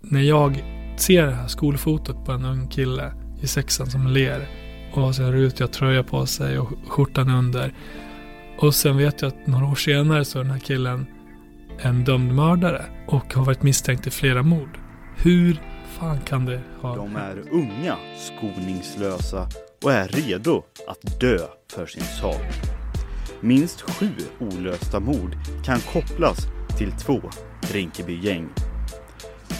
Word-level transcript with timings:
när 0.00 0.20
jag 0.20 0.64
ser 0.96 1.26
det 1.26 1.32
här 1.32 1.48
skolfotot 1.48 2.24
på 2.24 2.32
en 2.32 2.44
ung 2.44 2.68
kille 2.68 3.12
i 3.40 3.46
sexan 3.46 3.86
som 3.86 4.06
ler 4.06 4.48
och 4.92 5.02
har 5.02 5.12
sin 5.12 5.32
rutiga 5.32 5.68
tröja 5.68 6.02
på 6.02 6.26
sig 6.26 6.58
och 6.58 6.68
skjortan 6.88 7.30
under. 7.30 7.74
Och 8.58 8.74
sen 8.74 8.96
vet 8.96 9.22
jag 9.22 9.28
att 9.28 9.46
några 9.46 9.66
år 9.66 9.74
senare 9.74 10.24
så 10.24 10.38
är 10.38 10.42
den 10.42 10.52
här 10.52 10.58
killen 10.60 11.06
en 11.78 12.04
dömd 12.04 12.34
mördare 12.34 12.84
och 13.08 13.34
har 13.34 13.44
varit 13.44 13.62
misstänkt 13.62 14.06
i 14.06 14.10
flera 14.10 14.42
mord. 14.42 14.78
Hur 15.16 15.60
fan 15.86 16.20
kan 16.20 16.44
det 16.44 16.60
ha... 16.80 16.96
De 16.96 17.16
är 17.16 17.42
unga, 17.50 17.96
skoningslösa 18.16 19.48
och 19.82 19.92
är 19.92 20.08
redo 20.08 20.62
att 20.88 21.20
dö 21.20 21.38
för 21.72 21.86
sin 21.86 22.02
sak. 22.02 22.42
Minst 23.40 23.80
sju 23.80 24.08
olösta 24.40 25.00
mord 25.00 25.36
kan 25.64 25.80
kopplas 25.80 26.46
till 26.78 26.92
två 26.92 27.20
Rinkeby-gäng. 27.60 28.48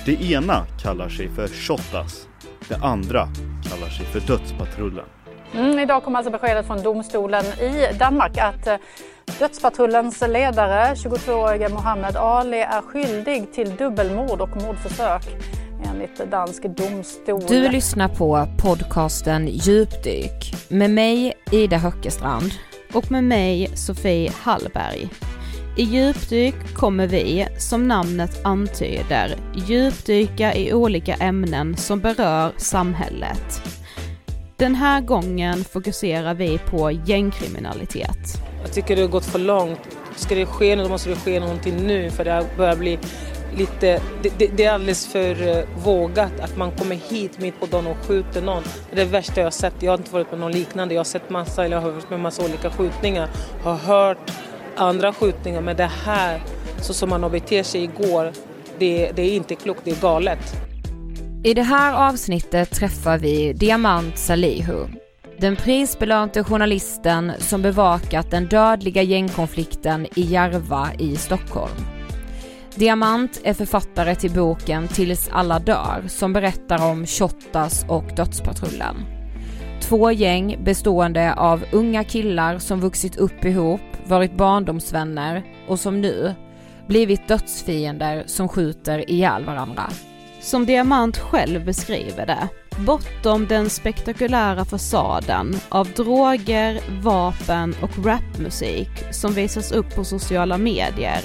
Det 0.05 0.33
ena 0.33 0.67
kallar 0.83 1.09
sig 1.09 1.29
för 1.29 1.49
Shottaz, 1.49 2.29
det 2.69 2.77
andra 2.77 3.29
kallar 3.71 3.89
sig 3.89 4.07
för 4.07 4.21
Dödspatrullen. 4.21 5.05
Mm, 5.55 5.79
idag 5.79 6.05
kom 6.05 6.17
alltså 6.17 6.31
beskedet 6.33 6.67
från 6.67 6.83
domstolen 6.83 7.45
i 7.45 7.87
Danmark 7.99 8.39
att 8.39 8.67
eh, 8.67 8.77
Dödspatrullens 9.39 10.21
ledare, 10.21 10.95
22-årige 10.95 11.69
Mohammed 11.69 12.17
Ali, 12.17 12.61
är 12.61 12.83
skyldig 12.83 13.53
till 13.53 13.77
dubbelmord 13.77 14.41
och 14.41 14.63
mordförsök 14.63 15.23
enligt 15.85 16.31
dansk 16.31 16.63
domstol. 16.63 17.43
Du 17.49 17.69
lyssnar 17.69 18.09
på 18.09 18.47
podcasten 18.59 19.49
Djupdyk 19.49 20.55
med 20.69 20.91
mig 20.91 21.33
Ida 21.53 21.77
Höckestrand 21.77 22.53
och 22.93 23.11
med 23.11 23.25
mig 23.25 23.71
Sofie 23.77 24.33
Hallberg. 24.43 25.09
I 25.81 25.83
djupdyk 25.83 26.75
kommer 26.75 27.07
vi, 27.07 27.47
som 27.59 27.89
namnet 27.89 28.45
antyder, 28.45 29.37
djupdyka 29.55 30.55
i 30.55 30.73
olika 30.73 31.15
ämnen 31.15 31.77
som 31.77 32.01
berör 32.01 32.53
samhället. 32.57 33.63
Den 34.57 34.75
här 34.75 35.01
gången 35.01 35.65
fokuserar 35.65 36.35
vi 36.35 36.59
på 36.59 36.91
gängkriminalitet. 36.91 38.43
Jag 38.63 38.73
tycker 38.73 38.97
det 38.97 39.03
har 39.03 39.09
gått 39.09 39.25
för 39.25 39.39
långt. 39.39 39.81
Ska 40.17 40.35
det 40.35 40.47
ske 40.47 40.77
något 40.77 40.91
måste 40.91 41.11
det 41.11 41.17
ske 41.17 41.41
någonting 41.41 41.87
nu 41.87 42.11
för 42.11 42.25
det 42.25 42.47
börjar 42.57 42.77
bli 42.77 42.99
lite, 43.57 44.03
det, 44.23 44.33
det, 44.39 44.47
det, 44.57 44.65
är 44.65 44.73
alldeles 44.73 45.07
för 45.07 45.49
eh, 45.49 45.65
vågat 45.85 46.41
att 46.41 46.57
man 46.57 46.71
kommer 46.71 46.97
hit 46.97 47.39
mitt 47.39 47.61
på 47.61 47.67
dagen 47.67 47.87
och 47.87 48.07
skjuter 48.07 48.43
någon. 48.43 48.63
Det 48.63 49.01
är 49.01 49.05
det 49.05 49.11
värsta 49.11 49.41
jag 49.41 49.47
har 49.47 49.51
sett. 49.51 49.75
Jag 49.81 49.93
har 49.93 49.99
inte 49.99 50.13
varit 50.13 50.31
med 50.31 50.41
någon 50.41 50.53
liknande. 50.53 50.95
Jag 50.95 50.99
har 50.99 51.05
sett 51.05 51.31
massa, 51.31 51.65
eller 51.65 51.77
jag 51.77 51.83
har 51.83 51.91
varit 51.91 52.11
med 52.11 52.21
massa 52.21 52.45
olika 52.45 52.71
skjutningar. 52.71 53.29
Har 53.63 53.75
hört 53.75 54.31
andra 54.77 55.13
skjutningar 55.13 55.61
men 55.61 55.77
det 55.77 55.91
här, 56.05 56.41
så 56.81 56.95
som 56.95 57.11
man 57.11 57.23
har 57.23 57.31
betett 57.31 57.67
sig 57.67 57.83
igår, 57.85 58.33
det, 58.79 59.13
det 59.17 59.23
är 59.23 59.35
inte 59.35 59.55
klokt, 59.55 59.81
det 59.85 59.91
är 59.91 60.01
galet. 60.01 60.55
I 61.45 61.55
det 61.55 61.63
här 61.63 62.09
avsnittet 62.09 62.71
träffar 62.71 63.19
vi 63.19 63.53
Diamant 63.53 64.19
Salihu. 64.19 64.87
Den 65.39 65.57
prisbelönte 65.57 66.45
journalisten 66.45 67.33
som 67.39 67.63
bevakat 67.63 68.31
den 68.31 68.47
dödliga 68.47 69.03
gängkonflikten 69.03 70.07
i 70.15 70.23
Järva 70.23 70.89
i 70.99 71.17
Stockholm. 71.17 71.75
Diamant 72.75 73.41
är 73.45 73.55
författare 73.55 74.15
till 74.15 74.31
boken 74.31 74.89
Tills 74.89 75.29
alla 75.33 75.59
dör 75.59 76.05
som 76.09 76.33
berättar 76.33 76.91
om 76.91 77.07
Shottaz 77.07 77.85
och 77.89 78.05
Dödspatrullen. 78.17 79.20
Två 79.91 80.13
gäng 80.13 80.65
bestående 80.65 81.35
av 81.35 81.65
unga 81.73 82.05
killar 82.05 82.59
som 82.59 82.81
vuxit 82.81 83.17
upp 83.17 83.45
ihop, 83.45 83.81
varit 84.07 84.37
barndomsvänner 84.37 85.43
och 85.69 85.81
som 85.81 86.01
nu 86.01 86.35
blivit 86.87 87.29
dödsfiender 87.29 88.23
som 88.27 88.49
skjuter 88.49 89.11
ihjäl 89.11 89.45
varandra. 89.45 89.83
Som 90.41 90.67
Diamant 90.67 91.19
själv 91.19 91.65
beskriver 91.65 92.27
det, 92.27 92.49
bortom 92.87 93.47
den 93.47 93.71
spektakulära 93.71 94.65
fasaden 94.65 95.55
av 95.69 95.87
droger, 95.87 96.81
vapen 97.03 97.75
och 97.83 98.05
rapmusik 98.05 98.91
som 99.11 99.33
visas 99.33 99.73
upp 99.73 99.95
på 99.95 100.05
sociala 100.05 100.59
medier 100.59 101.21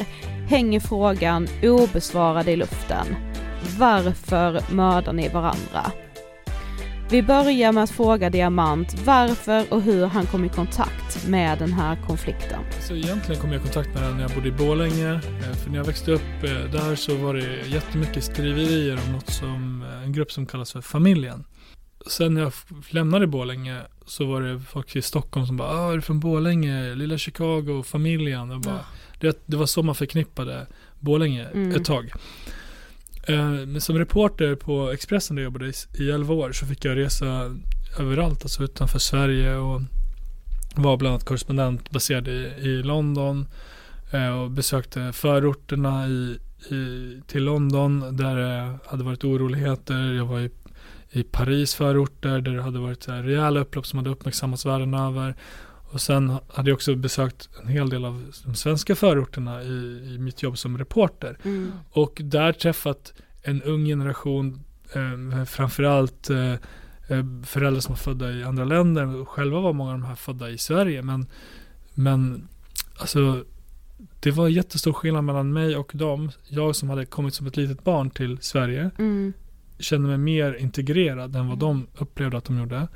hänger 0.49 0.79
frågan 0.79 1.47
obesvarad 1.63 2.49
i 2.49 2.55
luften. 2.55 3.15
Varför 3.77 4.73
mördar 4.73 5.13
ni 5.13 5.29
varandra? 5.29 5.91
Vi 7.09 7.23
börjar 7.23 7.71
med 7.71 7.83
att 7.83 7.91
fråga 7.91 8.29
Diamant 8.29 9.01
varför 9.05 9.73
och 9.73 9.81
hur 9.81 10.05
han 10.05 10.25
kom 10.25 10.45
i 10.45 10.49
kontakt 10.49 11.27
med 11.27 11.59
den 11.59 11.73
här 11.73 11.97
konflikten. 12.07 12.59
Så 12.81 12.95
egentligen 12.95 13.41
kom 13.41 13.51
jag 13.51 13.59
i 13.59 13.63
kontakt 13.63 13.93
med 13.93 14.03
den 14.03 14.15
när 14.15 14.21
jag 14.21 14.31
bodde 14.31 14.47
i 14.47 14.51
Borlänge. 14.51 15.13
Eh, 15.13 15.53
för 15.53 15.69
när 15.69 15.77
jag 15.77 15.85
växte 15.85 16.11
upp 16.11 16.43
eh, 16.43 16.71
där 16.71 16.95
så 16.95 17.15
var 17.15 17.33
det 17.33 17.67
jättemycket 17.67 18.23
skriverier 18.23 18.99
om 19.05 19.11
något 19.11 19.29
som, 19.29 19.83
eh, 19.89 20.03
en 20.03 20.11
grupp 20.11 20.31
som 20.31 20.45
kallas 20.45 20.71
för 20.71 20.81
familjen. 20.81 21.45
Sen 22.07 22.33
när 22.33 22.41
jag 22.41 22.53
lämnade 22.89 23.27
Borlänge 23.27 23.81
så 24.05 24.25
var 24.25 24.41
det 24.41 24.59
folk 24.59 24.95
i 24.95 25.01
Stockholm 25.01 25.47
som 25.47 25.57
bara 25.57 25.69
ah, 25.69 25.91
är 25.91 25.95
du 25.95 26.01
från 26.01 26.19
Borlänge? 26.19 26.95
Lilla 26.95 27.17
Chicago, 27.17 27.83
familjen. 27.83 28.51
Och 28.51 28.61
bara, 28.61 28.75
ja. 28.75 28.85
det, 29.19 29.43
det 29.45 29.57
var 29.57 29.65
så 29.65 29.83
man 29.83 29.95
förknippade 29.95 30.67
Borlänge 30.99 31.45
mm. 31.45 31.75
ett 31.75 31.85
tag. 31.85 32.11
Eh, 33.27 33.77
som 33.79 33.97
reporter 33.97 34.55
på 34.55 34.91
Expressen 34.91 35.35
där 35.35 35.43
jag 35.43 35.47
jobbade 35.47 35.73
i 35.93 36.11
11 36.11 36.33
år 36.33 36.51
så 36.51 36.65
fick 36.65 36.85
jag 36.85 36.97
resa 36.97 37.55
överallt, 37.99 38.41
alltså 38.43 38.63
utanför 38.63 38.99
Sverige 38.99 39.55
och 39.55 39.81
var 40.75 40.97
bland 40.97 41.13
annat 41.13 41.25
korrespondent 41.25 41.89
baserad 41.89 42.27
i, 42.27 42.53
i 42.59 42.83
London 42.83 43.45
eh, 44.11 44.41
och 44.41 44.51
besökte 44.51 45.11
förorterna 45.13 46.07
i, 46.07 46.39
i, 46.69 47.21
till 47.27 47.43
London 47.43 48.17
där 48.17 48.35
det 48.35 48.77
hade 48.85 49.03
varit 49.03 49.23
oroligheter. 49.23 50.13
Jag 50.13 50.25
var 50.25 50.39
i, 50.39 50.49
i 51.11 51.23
Paris 51.23 51.75
förorter 51.75 52.41
där 52.41 52.55
det 52.55 52.61
hade 52.61 52.79
varit 52.79 53.07
rejäla 53.07 53.59
upplopp 53.59 53.85
som 53.85 53.99
hade 53.99 54.09
uppmärksammats 54.09 54.65
världen 54.65 54.93
över. 54.93 55.35
Och 55.91 56.01
sen 56.01 56.37
hade 56.53 56.69
jag 56.69 56.75
också 56.75 56.95
besökt 56.95 57.49
en 57.61 57.67
hel 57.67 57.89
del 57.89 58.05
av 58.05 58.33
de 58.45 58.55
svenska 58.55 58.95
förorterna 58.95 59.63
i, 59.63 60.13
i 60.13 60.17
mitt 60.19 60.43
jobb 60.43 60.57
som 60.57 60.77
reporter. 60.77 61.37
Mm. 61.43 61.71
Och 61.91 62.21
där 62.23 62.53
träffat 62.53 63.13
en 63.41 63.61
ung 63.61 63.85
generation, 63.85 64.63
eh, 64.93 65.45
framförallt 65.45 66.29
eh, 66.29 66.53
eh, 67.07 67.25
föräldrar 67.43 67.79
som 67.79 67.91
var 67.91 67.97
födda 67.97 68.31
i 68.31 68.43
andra 68.43 68.65
länder. 68.65 69.25
Själva 69.25 69.59
var 69.59 69.73
många 69.73 69.91
av 69.91 69.99
de 69.99 70.05
här 70.05 70.15
födda 70.15 70.49
i 70.49 70.57
Sverige. 70.57 71.01
Men, 71.01 71.27
men 71.93 72.47
alltså, 72.97 73.43
det 74.19 74.31
var 74.31 74.47
jättestor 74.47 74.93
skillnad 74.93 75.23
mellan 75.23 75.53
mig 75.53 75.75
och 75.75 75.91
dem. 75.93 76.31
Jag 76.47 76.75
som 76.75 76.89
hade 76.89 77.05
kommit 77.05 77.33
som 77.33 77.47
ett 77.47 77.57
litet 77.57 77.83
barn 77.83 78.09
till 78.09 78.37
Sverige 78.41 78.91
mm. 78.97 79.33
kände 79.79 80.07
mig 80.07 80.17
mer 80.17 80.53
integrerad 80.53 81.35
än 81.35 81.47
vad 81.47 81.57
de 81.57 81.87
upplevde 81.97 82.37
att 82.37 82.45
de 82.45 82.57
gjorde. 82.59 82.87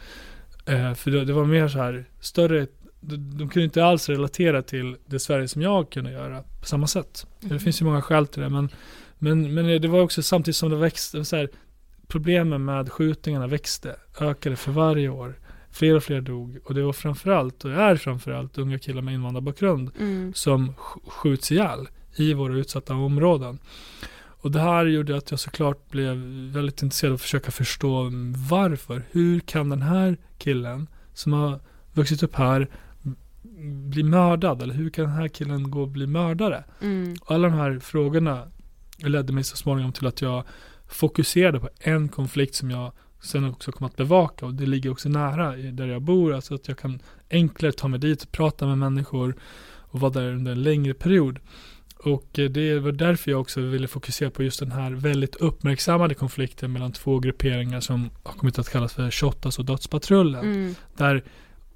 Eh, 0.65 0.93
för 0.93 1.11
det, 1.11 1.25
det, 1.25 1.33
var 1.33 1.45
mer 1.45 1.67
så 1.67 1.77
här 1.77 2.05
större 2.19 2.67
de, 2.99 3.37
de 3.37 3.49
kunde 3.49 3.63
inte 3.63 3.85
alls 3.85 4.09
relatera 4.09 4.61
till 4.61 4.95
det 5.05 5.19
Sverige 5.19 5.47
som 5.47 5.61
jag 5.61 5.89
kunde 5.89 6.11
göra 6.11 6.43
på 6.61 6.65
samma 6.65 6.87
sätt. 6.87 7.27
Mm. 7.41 7.53
Det 7.53 7.63
finns 7.63 7.81
ju 7.81 7.85
många 7.85 8.01
skäl 8.01 8.27
till 8.27 8.41
det 8.41 8.49
men, 8.49 8.69
men, 9.17 9.53
men 9.53 9.81
det 9.81 9.87
var 9.87 10.01
också 10.01 10.23
samtidigt 10.23 10.55
som 10.55 10.69
det 10.69 10.75
växte, 10.75 11.25
så 11.25 11.35
här, 11.35 11.49
problemen 12.07 12.65
med 12.65 12.91
skjutningarna 12.91 13.47
växte, 13.47 13.95
ökade 14.19 14.55
för 14.55 14.71
varje 14.71 15.09
år. 15.09 15.39
Fler 15.71 15.95
och 15.95 16.03
fler 16.03 16.21
dog 16.21 16.59
och 16.65 16.73
det 16.73 16.83
var 16.83 16.93
framförallt, 16.93 17.65
och 17.65 17.71
är 17.71 17.95
framförallt, 17.95 18.57
unga 18.57 18.79
killar 18.79 19.01
med 19.01 19.13
invandrarbakgrund 19.13 19.91
mm. 19.99 20.33
som 20.33 20.73
skjuts 21.07 21.51
ihjäl 21.51 21.87
i 22.15 22.33
våra 22.33 22.53
utsatta 22.53 22.93
områden. 22.93 23.59
Och 24.41 24.51
det 24.51 24.59
här 24.59 24.85
gjorde 24.85 25.17
att 25.17 25.31
jag 25.31 25.39
såklart 25.39 25.91
blev 25.91 26.15
väldigt 26.53 26.81
intresserad 26.81 27.11
av 27.11 27.15
att 27.15 27.21
försöka 27.21 27.51
förstå 27.51 28.11
varför. 28.49 29.03
Hur 29.11 29.39
kan 29.39 29.69
den 29.69 29.81
här 29.81 30.17
killen 30.37 30.87
som 31.13 31.33
har 31.33 31.59
vuxit 31.93 32.23
upp 32.23 32.35
här 32.35 32.67
bli 33.61 34.03
mördad? 34.03 34.61
Eller 34.61 34.73
hur 34.73 34.89
kan 34.89 35.05
den 35.05 35.13
här 35.13 35.27
killen 35.27 35.71
gå 35.71 35.81
och 35.81 35.87
bli 35.87 36.07
mördare? 36.07 36.63
Mm. 36.81 37.15
Och 37.21 37.31
alla 37.31 37.49
de 37.49 37.57
här 37.57 37.79
frågorna 37.79 38.47
ledde 38.97 39.33
mig 39.33 39.43
så 39.43 39.57
småningom 39.57 39.91
till 39.91 40.07
att 40.07 40.21
jag 40.21 40.43
fokuserade 40.87 41.59
på 41.59 41.69
en 41.79 42.09
konflikt 42.09 42.55
som 42.55 42.71
jag 42.71 42.91
sen 43.21 43.45
också 43.45 43.71
kom 43.71 43.87
att 43.87 43.95
bevaka 43.95 44.45
och 44.45 44.53
det 44.53 44.65
ligger 44.65 44.91
också 44.91 45.09
nära 45.09 45.55
där 45.55 45.87
jag 45.87 46.01
bor, 46.01 46.33
alltså 46.33 46.55
att 46.55 46.67
jag 46.67 46.77
kan 46.77 46.99
enklare 47.29 47.71
ta 47.71 47.87
mig 47.87 47.99
dit 47.99 48.31
prata 48.31 48.65
med 48.67 48.77
människor 48.77 49.35
och 49.91 49.99
vara 49.99 50.11
där 50.11 50.33
under 50.33 50.51
en 50.51 50.63
längre 50.63 50.93
period. 50.93 51.39
Och 52.03 52.39
eh, 52.39 52.49
det 52.49 52.79
var 52.79 52.91
därför 52.91 53.31
jag 53.31 53.41
också 53.41 53.61
ville 53.61 53.87
fokusera 53.87 54.29
på 54.29 54.43
just 54.43 54.59
den 54.59 54.71
här 54.71 54.91
väldigt 54.91 55.35
uppmärksammade 55.35 56.15
konflikten 56.15 56.71
mellan 56.71 56.91
två 56.91 57.19
grupperingar 57.19 57.79
som 57.79 58.09
har 58.23 58.33
kommit 58.33 58.59
att 58.59 58.69
kallas 58.69 58.93
för 58.93 59.11
Shottaz 59.11 59.59
och 59.59 59.65
Dödspatrullen. 59.65 60.45
Mm. 60.45 60.75
Där 60.97 61.23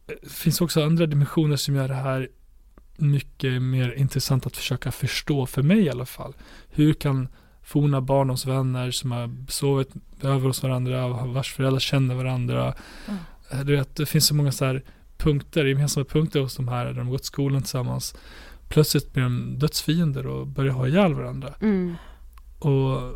det 0.06 0.30
finns 0.32 0.62
också 0.62 0.84
andra 0.84 1.06
dimensioner 1.06 1.56
som 1.56 1.76
gör 1.76 1.88
det 1.88 1.94
här 1.94 2.30
mycket 2.98 3.62
mer 3.62 3.94
intressant 3.94 4.46
att 4.46 4.58
försöka 4.58 4.92
förstå, 4.92 5.46
för 5.46 5.62
mig 5.62 5.80
i 5.80 5.90
alla 5.90 6.06
fall. 6.06 6.34
Hur 6.70 6.94
kan 6.94 7.28
forna 7.64 8.02
barndomsvänner 8.02 8.92
som 8.92 9.12
har 9.12 9.52
sovit 9.52 9.90
över 10.22 10.48
hos 10.48 10.64
varandra, 10.64 11.08
vars 11.08 11.54
föräldrar 11.54 11.80
känner 11.80 12.16
varandra. 12.16 12.74
Mm. 13.08 13.20
Du 13.66 13.76
vet, 13.76 13.96
det 13.96 14.06
finns 14.06 14.28
så 14.28 14.36
många 14.36 14.52
så 14.52 14.66
här 14.66 14.84
punkter, 15.18 15.66
gemensamma 15.66 16.06
punkter 16.06 16.40
hos 16.40 16.56
de 16.56 16.68
här, 16.68 16.86
där 16.86 16.94
de 16.94 17.10
gått 17.10 17.26
skolan 17.26 17.62
tillsammans. 17.62 18.16
Plötsligt 18.70 19.14
blir 19.14 19.24
de 19.24 19.60
dödsfiender 19.60 20.28
och 20.28 20.48
börjar 20.48 20.74
ha 20.74 20.88
ihjäl 20.88 21.14
varandra. 21.14 21.54
Mm. 21.62 21.96
och 22.60 23.14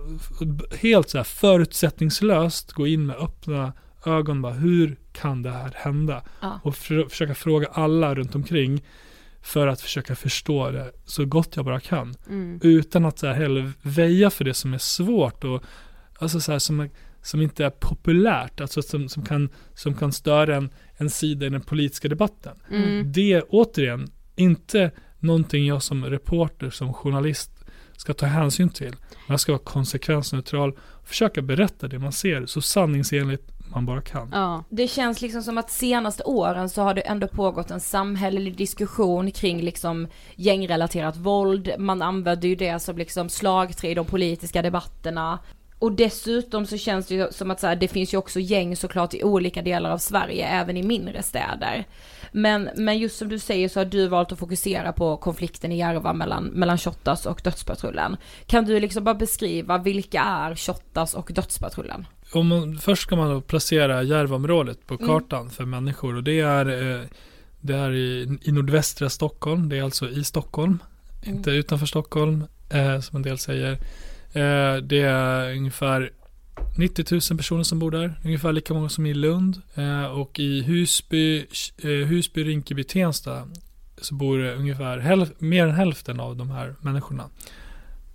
helt 0.79 1.09
så 1.09 1.17
här 1.17 1.23
förutsättningslöst 1.23 2.71
gå 2.71 2.87
in 2.87 3.05
med 3.05 3.15
öppna 3.15 3.73
ögon 4.05 4.41
bara 4.41 4.53
hur 4.53 4.97
kan 5.11 5.41
det 5.41 5.51
här 5.51 5.71
hända? 5.75 6.23
Ja. 6.41 6.59
Och 6.63 6.75
för, 6.75 7.09
försöka 7.09 7.35
fråga 7.35 7.67
alla 7.67 8.15
runt 8.15 8.35
omkring 8.35 8.83
för 9.41 9.67
att 9.67 9.81
försöka 9.81 10.15
förstå 10.15 10.71
det 10.71 10.91
så 11.05 11.25
gott 11.25 11.55
jag 11.55 11.65
bara 11.65 11.79
kan. 11.79 12.15
Mm. 12.29 12.59
Utan 12.63 13.05
att 13.05 13.19
så 13.19 13.27
här 13.27 13.33
heller 13.33 13.71
väja 13.81 14.29
för 14.29 14.45
det 14.45 14.53
som 14.53 14.73
är 14.73 14.77
svårt 14.77 15.43
och 15.43 15.63
alltså 16.19 16.39
så 16.39 16.51
här, 16.51 16.59
som, 16.59 16.89
som 17.21 17.41
inte 17.41 17.65
är 17.65 17.69
populärt, 17.69 18.61
alltså 18.61 18.81
som, 18.81 19.09
som, 19.09 19.25
kan, 19.25 19.49
som 19.73 19.93
kan 19.93 20.11
störa 20.11 20.55
en, 20.55 20.69
en 20.97 21.09
sida 21.09 21.45
i 21.45 21.49
den 21.49 21.61
politiska 21.61 22.07
debatten. 22.07 22.57
Mm. 22.71 23.11
Det 23.11 23.33
är 23.33 23.43
återigen 23.49 24.11
inte 24.35 24.91
någonting 25.19 25.65
jag 25.65 25.83
som 25.83 26.05
reporter, 26.05 26.69
som 26.69 26.93
journalist 26.93 27.51
ska 27.97 28.13
ta 28.13 28.25
hänsyn 28.25 28.69
till. 28.69 28.95
Man 29.27 29.39
ska 29.39 29.51
vara 29.51 29.63
konsekvensneutral 29.63 30.77
och 30.79 31.07
försöka 31.07 31.41
berätta 31.41 31.87
det 31.87 31.99
man 31.99 32.11
ser 32.11 32.45
så 32.45 32.61
sanningsenligt 32.61 33.56
man 33.69 33.85
bara 33.85 34.01
kan. 34.01 34.29
Ja. 34.31 34.63
Det 34.69 34.87
känns 34.87 35.21
liksom 35.21 35.43
som 35.43 35.57
att 35.57 35.71
senaste 35.71 36.23
åren 36.23 36.69
så 36.69 36.81
har 36.81 36.93
det 36.93 37.01
ändå 37.01 37.27
pågått 37.27 37.71
en 37.71 37.79
samhällelig 37.79 38.57
diskussion 38.57 39.31
kring 39.31 39.61
liksom 39.61 40.07
gängrelaterat 40.35 41.17
våld. 41.17 41.71
Man 41.77 42.01
använder 42.01 42.47
ju 42.47 42.55
det 42.55 42.79
som 42.79 42.97
liksom 42.97 43.29
slagträ 43.29 43.89
i 43.89 43.93
de 43.93 44.05
politiska 44.05 44.61
debatterna. 44.61 45.39
Och 45.79 45.91
dessutom 45.91 46.65
så 46.65 46.77
känns 46.77 47.07
det 47.07 47.15
ju 47.15 47.27
som 47.31 47.51
att 47.51 47.59
så 47.59 47.67
här, 47.67 47.75
det 47.75 47.87
finns 47.87 48.13
ju 48.13 48.17
också 48.17 48.39
gäng 48.39 48.75
såklart 48.75 49.13
i 49.13 49.23
olika 49.23 49.61
delar 49.61 49.91
av 49.91 49.97
Sverige, 49.97 50.47
även 50.47 50.77
i 50.77 50.83
mindre 50.83 51.23
städer. 51.23 51.85
Men, 52.31 52.69
men 52.75 52.97
just 52.97 53.17
som 53.17 53.29
du 53.29 53.39
säger 53.39 53.69
så 53.69 53.79
har 53.79 53.85
du 53.85 54.07
valt 54.07 54.31
att 54.31 54.39
fokusera 54.39 54.93
på 54.93 55.17
konflikten 55.17 55.71
i 55.71 55.77
Järva 55.77 56.13
mellan, 56.13 56.43
mellan 56.45 56.77
Shottaz 56.77 57.25
och 57.25 57.41
Dödspatrullen. 57.43 58.17
Kan 58.45 58.65
du 58.65 58.79
liksom 58.79 59.03
bara 59.03 59.15
beskriva 59.15 59.77
vilka 59.77 60.21
är 60.21 60.55
Shottaz 60.55 61.13
och 61.13 61.31
Dödspatrullen? 61.33 62.05
Om 62.33 62.47
man, 62.47 62.77
först 62.77 63.01
ska 63.03 63.15
man 63.15 63.41
placera 63.41 64.03
Järvaområdet 64.03 64.87
på 64.87 64.93
Mm. 64.93 65.07
kartan 65.07 65.49
för 65.49 65.65
människor 65.65 66.15
och 66.15 66.23
det 66.23 66.39
är, 66.39 66.65
eh, 66.99 67.05
det 67.61 67.73
är 67.75 67.91
i, 67.91 68.37
i 68.41 68.51
nordvästra 68.51 69.09
Stockholm, 69.09 69.69
det 69.69 69.77
är 69.77 69.83
alltså 69.83 70.09
i 70.09 70.23
Stockholm, 70.23 70.79
Mm. 71.23 71.37
inte 71.37 71.51
utanför 71.51 71.85
Stockholm 71.85 72.43
eh, 72.69 72.99
som 72.99 73.15
en 73.15 73.21
del 73.21 73.37
säger. 73.37 73.71
Eh, 74.33 74.75
det 74.83 75.01
är 75.01 75.51
ungefär 75.55 76.11
90 76.77 77.05
000 77.31 77.37
personer 77.37 77.63
som 77.63 77.79
bor 77.79 77.91
där, 77.91 78.19
ungefär 78.25 78.51
lika 78.53 78.73
många 78.73 78.89
som 78.89 79.05
i 79.05 79.13
Lund. 79.13 79.61
Eh, 79.75 80.05
och 80.05 80.39
i 80.39 80.61
Husby, 80.61 81.45
eh, 81.77 81.89
Husby, 81.89 82.43
Rinkeby, 82.43 82.83
Tensta 82.83 83.47
så 84.01 84.15
bor 84.15 84.39
ungefär 84.39 84.97
hälf- 84.99 85.33
mer 85.39 85.65
än 85.67 85.75
hälften 85.75 86.19
av 86.19 86.35
de 86.35 86.49
här 86.49 86.75
människorna. 86.81 87.23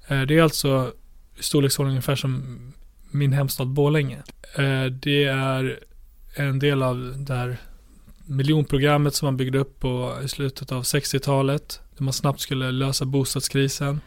Eh, 0.09 0.23
det 0.23 0.39
är 0.39 0.43
alltså 0.43 0.93
i 1.39 1.43
storleksordning 1.43 1.91
ungefär 1.93 2.17
som 2.17 2.59
min 3.13 3.33
hemstad 3.33 3.69
Borlänge. 3.69 4.23
Eh, 4.57 4.85
det 4.85 5.25
är 5.25 5.79
en 6.35 6.59
del 6.59 6.83
av 6.83 7.15
det 7.17 7.35
här 7.35 7.59
miljonprogrammet 8.27 9.15
som 9.15 9.27
man 9.27 9.37
byggde 9.37 9.59
upp 9.59 9.81
på 9.81 10.19
i 10.25 10.29
slutet 10.29 10.73
av 10.73 10.83
60-talet. 10.83 11.81
Där 11.97 12.05
man 12.05 12.13
snabbt 12.13 12.41
skulle 12.41 12.71
lösa 12.71 13.05
bostadskrisen. 13.05 14.01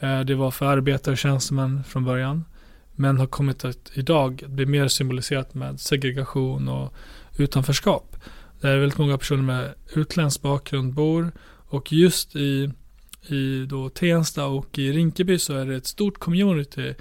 Eh, 0.00 0.20
det 0.20 0.34
var 0.34 0.50
för 0.50 0.66
arbetare 0.66 1.12
och 1.12 1.18
tjänstemän 1.18 1.84
från 1.84 2.04
början. 2.04 2.44
Men 2.92 3.18
har 3.18 3.26
kommit 3.26 3.64
att 3.64 3.90
idag 3.94 4.44
bli 4.46 4.66
mer 4.66 4.88
symboliserat 4.88 5.54
med 5.54 5.80
segregation 5.80 6.68
och 6.68 6.94
utanförskap. 7.36 8.16
Där 8.60 8.78
väldigt 8.78 8.98
många 8.98 9.18
personer 9.18 9.42
med 9.42 9.74
utländsk 9.94 10.42
bakgrund 10.42 10.94
bor. 10.94 11.32
Och 11.68 11.92
just 11.92 12.36
i, 12.36 12.70
i 13.28 13.66
då 13.66 13.88
Tensta 13.88 14.46
och 14.46 14.78
i 14.78 14.92
Rinkeby 14.92 15.38
så 15.38 15.54
är 15.54 15.66
det 15.66 15.76
ett 15.76 15.86
stort 15.86 16.18
community 16.18 16.94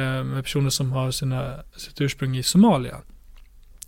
med 0.00 0.44
personer 0.44 0.70
som 0.70 0.92
har 0.92 1.10
sina, 1.10 1.54
sitt 1.76 2.00
ursprung 2.00 2.36
i 2.36 2.42
Somalia. 2.42 2.96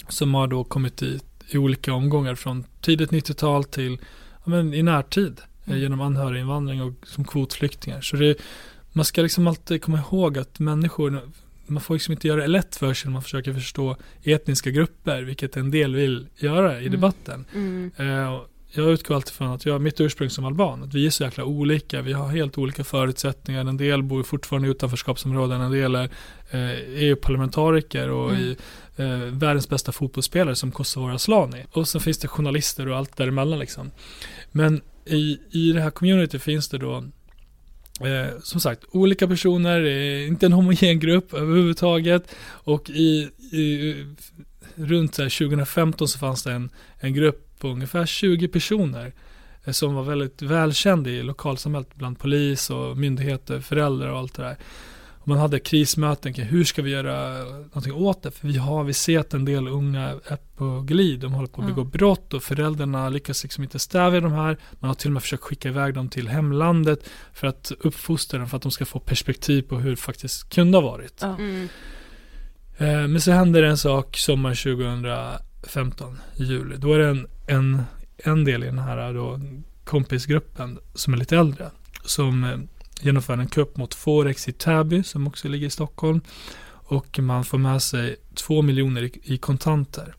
Som 0.08 0.34
har 0.34 0.46
då 0.46 0.64
kommit 0.64 0.96
dit 0.96 1.24
i 1.50 1.58
olika 1.58 1.92
omgångar 1.92 2.34
från 2.34 2.64
tidigt 2.80 3.10
90-tal 3.10 3.64
till 3.64 3.98
ja, 4.44 4.50
men 4.50 4.74
i 4.74 4.82
närtid. 4.82 5.40
eh, 5.40 5.44
Mm. 5.68 5.80
Genom 5.80 6.00
anhöriginvandring 6.00 6.82
och 6.82 6.92
som 7.02 7.24
kvotflyktingar. 7.24 8.00
Så 8.00 8.16
det, 8.16 8.34
man 8.92 9.04
ska 9.04 9.22
liksom 9.22 9.46
alltid 9.46 9.82
komma 9.82 9.98
ihåg 9.98 10.38
att 10.38 10.58
människor, 10.58 11.20
man 11.66 11.80
får 11.82 11.94
liksom 11.94 12.12
inte 12.12 12.28
göra 12.28 12.40
det 12.40 12.46
lätt 12.46 12.76
för 12.76 12.94
sig 12.94 13.08
när 13.08 13.12
man 13.12 13.22
försöker 13.22 13.52
förstå 13.54 13.96
etniska 14.22 14.70
grupper, 14.70 15.22
vilket 15.22 15.56
en 15.56 15.70
del 15.70 15.94
vill 15.94 16.26
göra 16.36 16.74
i 16.74 16.86
Mm. 16.86 16.92
debatten. 16.92 17.44
Mm. 17.54 17.90
Eh, 17.96 18.34
och 18.34 18.48
jag 18.72 18.90
utgår 18.90 19.14
alltid 19.14 19.34
från 19.34 19.48
att 19.48 19.66
jag 19.66 19.74
har 19.74 19.78
mitt 19.78 20.00
ursprung 20.00 20.30
som 20.30 20.44
alban, 20.44 20.82
att 20.82 20.94
vi 20.94 21.06
är 21.06 21.10
så 21.10 21.24
jäkla 21.24 21.44
olika, 21.44 22.02
vi 22.02 22.12
har 22.12 22.28
helt 22.28 22.58
olika 22.58 22.84
förutsättningar. 22.84 23.60
En 23.60 23.76
del 23.76 24.02
bor 24.02 24.22
fortfarande 24.22 24.68
i 24.68 24.70
utanförskapsområden, 24.70 25.60
en 25.60 25.72
del 25.72 25.94
är 25.94 26.10
eh, 26.50 26.70
EU-parlamentariker 27.02 28.10
och 28.10 28.30
Mm. 28.30 28.42
i, 28.42 28.56
eh, 28.96 29.16
världens 29.16 29.68
bästa 29.68 29.92
fotbollsspelare 29.92 30.54
som 30.54 30.72
Kosovare 30.72 31.14
Asllani. 31.14 31.64
Och 31.72 31.88
så 31.88 32.00
finns 32.00 32.18
det 32.18 32.28
journalister 32.28 32.88
och 32.88 32.96
allt 32.96 33.16
däremellan 33.16 33.58
liksom. 33.58 33.90
Men 34.52 34.80
i, 35.04 35.38
i 35.50 35.72
det 35.72 35.80
här 35.80 35.90
community 35.90 36.38
finns 36.38 36.68
det 36.68 36.78
då 36.78 37.04
Eh, 38.00 38.38
som 38.42 38.60
sagt, 38.60 38.84
olika 38.90 39.28
personer, 39.28 39.84
eh, 39.84 40.28
inte 40.28 40.46
en 40.46 40.52
homogen 40.52 41.00
grupp 41.00 41.34
överhuvudtaget. 41.34 42.34
Och 42.46 42.90
i, 42.90 43.28
i 43.52 43.94
runt 44.74 45.14
så 45.14 45.22
här 45.22 45.28
2015 45.48 46.08
så 46.08 46.18
fanns 46.18 46.42
det 46.42 46.52
en, 46.52 46.70
en 47.00 47.14
grupp 47.14 47.47
på 47.58 47.68
ungefär 47.68 48.06
20 48.06 48.48
personer 48.48 49.12
eh, 49.64 49.72
som 49.72 49.94
var 49.94 50.02
väldigt 50.02 50.42
välkänd 50.42 51.06
i 51.06 51.22
lokalsamhället 51.22 51.94
bland 51.94 52.18
polis 52.18 52.70
och 52.70 52.96
myndigheter, 52.96 53.60
föräldrar 53.60 54.08
och 54.08 54.18
allt 54.18 54.34
det 54.34 54.42
där. 54.42 54.56
Och 55.28 55.28
man 55.28 55.38
hade 55.38 55.58
krismöten 55.58 56.34
kring 56.34 56.44
hur 56.44 56.64
ska 56.64 56.82
vi 56.82 56.90
göra 56.90 57.44
någonting 57.44 57.92
åt 57.92 58.22
det? 58.22 58.30
För 58.30 58.48
vi, 58.48 58.56
har, 58.56 58.84
vi 58.84 58.92
ser 58.92 59.18
att 59.18 59.34
en 59.34 59.44
del 59.44 59.68
unga 59.68 60.02
är 60.02 60.38
på 60.56 60.80
glid, 60.80 61.20
de 61.20 61.32
håller 61.32 61.48
på 61.48 61.60
att 61.60 61.64
mm. 61.64 61.74
begå 61.74 61.80
mm. 61.80 61.90
brott 61.90 62.34
och 62.34 62.42
föräldrarna 62.42 63.08
lyckas 63.08 63.42
liksom 63.42 63.64
inte 63.64 63.78
stävja 63.78 64.20
de 64.20 64.32
här. 64.32 64.56
Man 64.80 64.88
har 64.88 64.94
till 64.94 65.08
och 65.08 65.12
med 65.12 65.22
försökt 65.22 65.42
skicka 65.42 65.68
iväg 65.68 65.94
dem 65.94 66.08
till 66.08 66.28
hemlandet 66.28 67.08
för 67.32 67.46
att 67.46 67.72
uppfostra 67.80 68.38
dem 68.38 68.48
för 68.48 68.56
att 68.56 68.62
de 68.62 68.72
ska 68.72 68.84
få 68.84 68.98
perspektiv 68.98 69.62
på 69.62 69.78
hur 69.78 69.90
det 69.90 69.96
faktiskt 69.96 70.54
kunde 70.54 70.78
ha 70.78 70.82
varit. 70.82 71.22
Mm. 71.22 71.68
Eh, 72.78 73.08
men 73.08 73.20
så 73.20 73.30
händer 73.30 73.62
det 73.62 73.68
en 73.68 73.78
sak 73.78 74.16
sommaren 74.16 74.56
2011 74.56 75.38
15 75.68 76.18
juli. 76.36 76.76
Då 76.76 76.94
är 76.94 76.98
det 76.98 77.08
en, 77.08 77.26
en, 77.46 77.82
en 78.16 78.44
del 78.44 78.62
i 78.62 78.66
den 78.66 78.78
här 78.78 79.14
då, 79.14 79.40
kompisgruppen 79.84 80.78
som 80.94 81.14
är 81.14 81.18
lite 81.18 81.36
äldre 81.36 81.70
som 82.04 82.44
eh, 82.44 82.58
genomför 83.00 83.32
en 83.32 83.48
kupp 83.48 83.76
mot 83.76 83.94
Forex 83.94 84.48
i 84.48 84.52
Täby 84.52 85.02
som 85.02 85.26
också 85.26 85.48
ligger 85.48 85.66
i 85.66 85.70
Stockholm 85.70 86.20
och 86.88 87.18
man 87.18 87.44
får 87.44 87.58
med 87.58 87.82
sig 87.82 88.16
2 88.34 88.62
miljoner 88.62 89.02
i, 89.02 89.20
i 89.22 89.38
kontanter. 89.38 90.14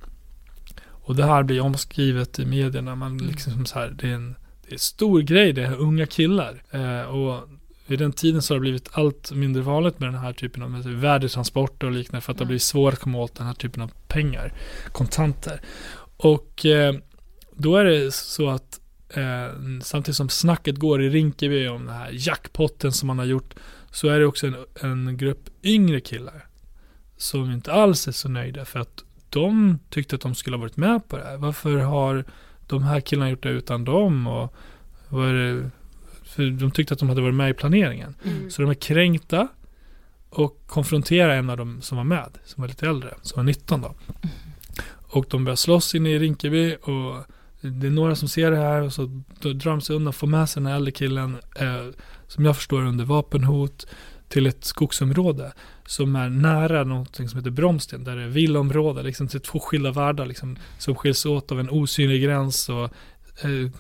Och 0.88 1.16
det 1.16 1.26
här 1.26 1.44
blir 1.44 1.62
omskrivet 1.62 2.40
i 2.40 2.46
medierna. 2.46 2.96
Man 2.96 3.18
liksom 3.18 3.66
så 3.66 3.80
här, 3.80 3.90
det, 3.90 4.10
är 4.10 4.14
en, 4.14 4.36
det 4.62 4.70
är 4.70 4.74
en 4.74 4.80
stor 4.80 5.22
grej, 5.22 5.54
det 5.54 5.64
är 5.64 5.76
unga 5.76 6.06
killar. 6.06 6.64
Eh, 6.72 7.02
och 7.02 7.50
vid 7.90 8.00
den 8.00 8.12
tiden 8.12 8.42
så 8.42 8.54
har 8.54 8.60
det 8.60 8.62
blivit 8.62 8.90
allt 8.92 9.32
mindre 9.32 9.62
vanligt 9.62 10.00
med 10.00 10.14
den 10.14 10.22
här 10.22 10.34
typen 10.34 10.64
av 10.64 10.72
med 10.72 10.84
värdetransporter 10.84 11.88
och 11.88 11.94
liknande 11.94 12.22
för 12.22 12.32
att 12.32 12.38
det 12.38 12.44
har 12.44 12.48
blivit 12.48 12.62
svårt 12.62 12.94
att 12.94 13.00
komma 13.00 13.18
åt 13.18 13.36
den 13.36 13.48
här 13.48 13.54
typen 13.54 13.84
av 13.84 13.92
pengar, 14.08 14.54
kontanter. 14.92 15.62
Och 16.18 16.66
eh, 16.66 16.96
då 17.56 17.76
är 17.76 17.86
det 17.86 18.14
så 18.14 18.50
att 18.50 18.80
eh, 19.10 19.48
samtidigt 19.82 20.16
som 20.16 20.30
snacket 20.30 20.78
går 20.78 21.02
i 21.02 21.10
Rinkeby 21.10 21.68
om 21.68 21.86
den 21.86 21.96
här 21.96 22.10
jackpotten 22.14 22.92
som 22.92 23.08
man 23.08 23.20
har 23.20 23.26
gjort 23.26 23.56
så 23.92 24.08
är 24.08 24.20
det 24.20 24.26
också 24.26 24.48
en, 24.48 24.56
en 24.82 25.18
grupp 25.18 25.50
yngre 25.64 26.00
killar 26.00 26.46
som 27.18 27.52
inte 27.52 27.74
alls 27.74 28.08
är 28.08 28.12
så 28.12 28.30
nöjda 28.30 28.66
för 28.66 28.80
att 28.80 29.04
de 29.30 29.80
tyckte 29.90 30.16
att 30.16 30.22
de 30.22 30.36
skulle 30.36 30.58
ha 30.58 30.62
varit 30.62 30.78
med 30.78 31.08
på 31.08 31.18
det 31.18 31.24
här. 31.24 31.38
Varför 31.38 31.78
har 31.78 32.26
de 32.68 32.84
här 32.84 33.00
killarna 33.00 33.30
gjort 33.30 33.44
det 33.44 33.50
utan 33.50 33.86
dem? 33.86 34.28
Och 34.28 34.56
vad 35.10 35.30
är 35.30 35.34
det, 35.34 35.70
för 36.30 36.50
de 36.50 36.72
tyckte 36.72 36.94
att 36.94 37.00
de 37.00 37.10
hade 37.10 37.22
varit 37.22 37.36
med 37.36 37.50
i 37.50 37.54
planeringen. 37.54 38.16
Mm. 38.24 38.50
Så 38.50 38.62
de 38.62 38.72
är 38.72 38.76
kränkta 38.76 39.48
och 40.30 40.64
konfronterar 40.68 41.38
en 41.38 41.50
av 41.50 41.58
dem 41.58 41.82
som 41.82 41.98
var 41.98 42.04
med, 42.04 42.38
som 42.46 42.62
var 42.62 42.68
lite 42.68 42.88
äldre, 42.88 43.14
som 43.22 43.38
var 43.38 43.44
19 43.44 43.82
då. 43.82 43.96
Och 44.90 45.26
de 45.30 45.46
börjar 45.46 45.56
slåss 45.56 45.96
inne 45.96 46.10
i 46.10 46.20
Rinkeby 46.20 46.76
och 46.76 47.26
det 47.62 47.88
är 47.88 47.92
några 47.92 48.16
som 48.16 48.28
ser 48.28 48.52
det 48.52 48.58
här 48.58 48.82
och 48.82 48.94
så 48.94 49.06
drar 49.42 49.72
de 49.72 49.82
sig 49.82 49.96
undan, 49.96 50.14
får 50.14 50.28
med 50.28 50.50
sig 50.50 50.62
den 50.62 50.68
här 50.68 50.76
äldre 50.76 50.92
killen, 50.92 51.38
eh, 51.56 51.88
som 52.28 52.46
jag 52.46 52.56
förstår 52.56 52.82
under 52.82 53.06
vapenhot, 53.06 53.88
till 54.28 54.48
ett 54.48 54.66
skogsområde 54.66 55.54
som 55.86 56.16
är 56.16 56.30
nära 56.30 56.84
någonting 56.84 57.30
som 57.30 57.40
heter 57.40 57.52
Bromsten, 57.52 58.04
där 58.04 58.16
det 58.16 58.24
är 58.24 58.28
villaområde, 58.28 59.04
liksom 59.04 59.28
till 59.28 59.40
två 59.40 59.60
skilda 59.60 59.92
världar 59.92 60.26
liksom, 60.26 60.58
som 60.78 60.96
skiljs 60.96 61.26
åt 61.26 61.52
av 61.52 61.60
en 61.60 61.70
osynlig 61.70 62.24
gräns 62.24 62.70
och 62.70 62.92
eh, 63.44 63.72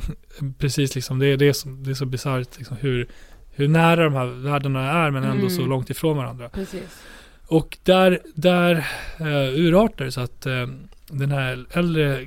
precis 0.57 0.95
liksom, 0.95 1.19
det 1.19 1.25
är, 1.27 1.37
det 1.37 1.47
är, 1.47 1.53
som, 1.53 1.83
det 1.83 1.89
är 1.89 1.93
så 1.95 2.05
bisarrt 2.05 2.57
liksom, 2.57 2.77
hur, 2.77 3.07
hur 3.51 3.67
nära 3.67 4.03
de 4.03 4.13
här 4.13 4.25
världarna 4.25 4.91
är 4.91 5.11
men 5.11 5.23
ändå 5.23 5.37
Mm. 5.45 5.49
så 5.49 5.61
långt 5.65 5.89
ifrån 5.89 6.17
varandra. 6.17 6.49
Precis. 6.49 7.03
Och 7.47 7.77
där, 7.83 8.19
där 8.35 8.87
eh, 9.19 9.59
urartar 9.59 10.09
så 10.09 10.21
att 10.21 10.45
eh, 10.45 10.67
den 11.07 11.31
här 11.31 11.65
äldre 11.71 12.21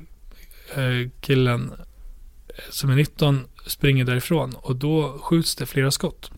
eh, 0.75 1.09
killen 1.21 1.71
eh, 2.47 2.55
som 2.69 2.89
är 2.89 2.95
19 2.95 3.39
springer 3.67 4.05
därifrån 4.05 4.53
och 4.55 4.75
då 4.75 5.17
skjuts 5.21 5.55
det 5.55 5.65
flera 5.65 5.91
skott. 5.91 6.31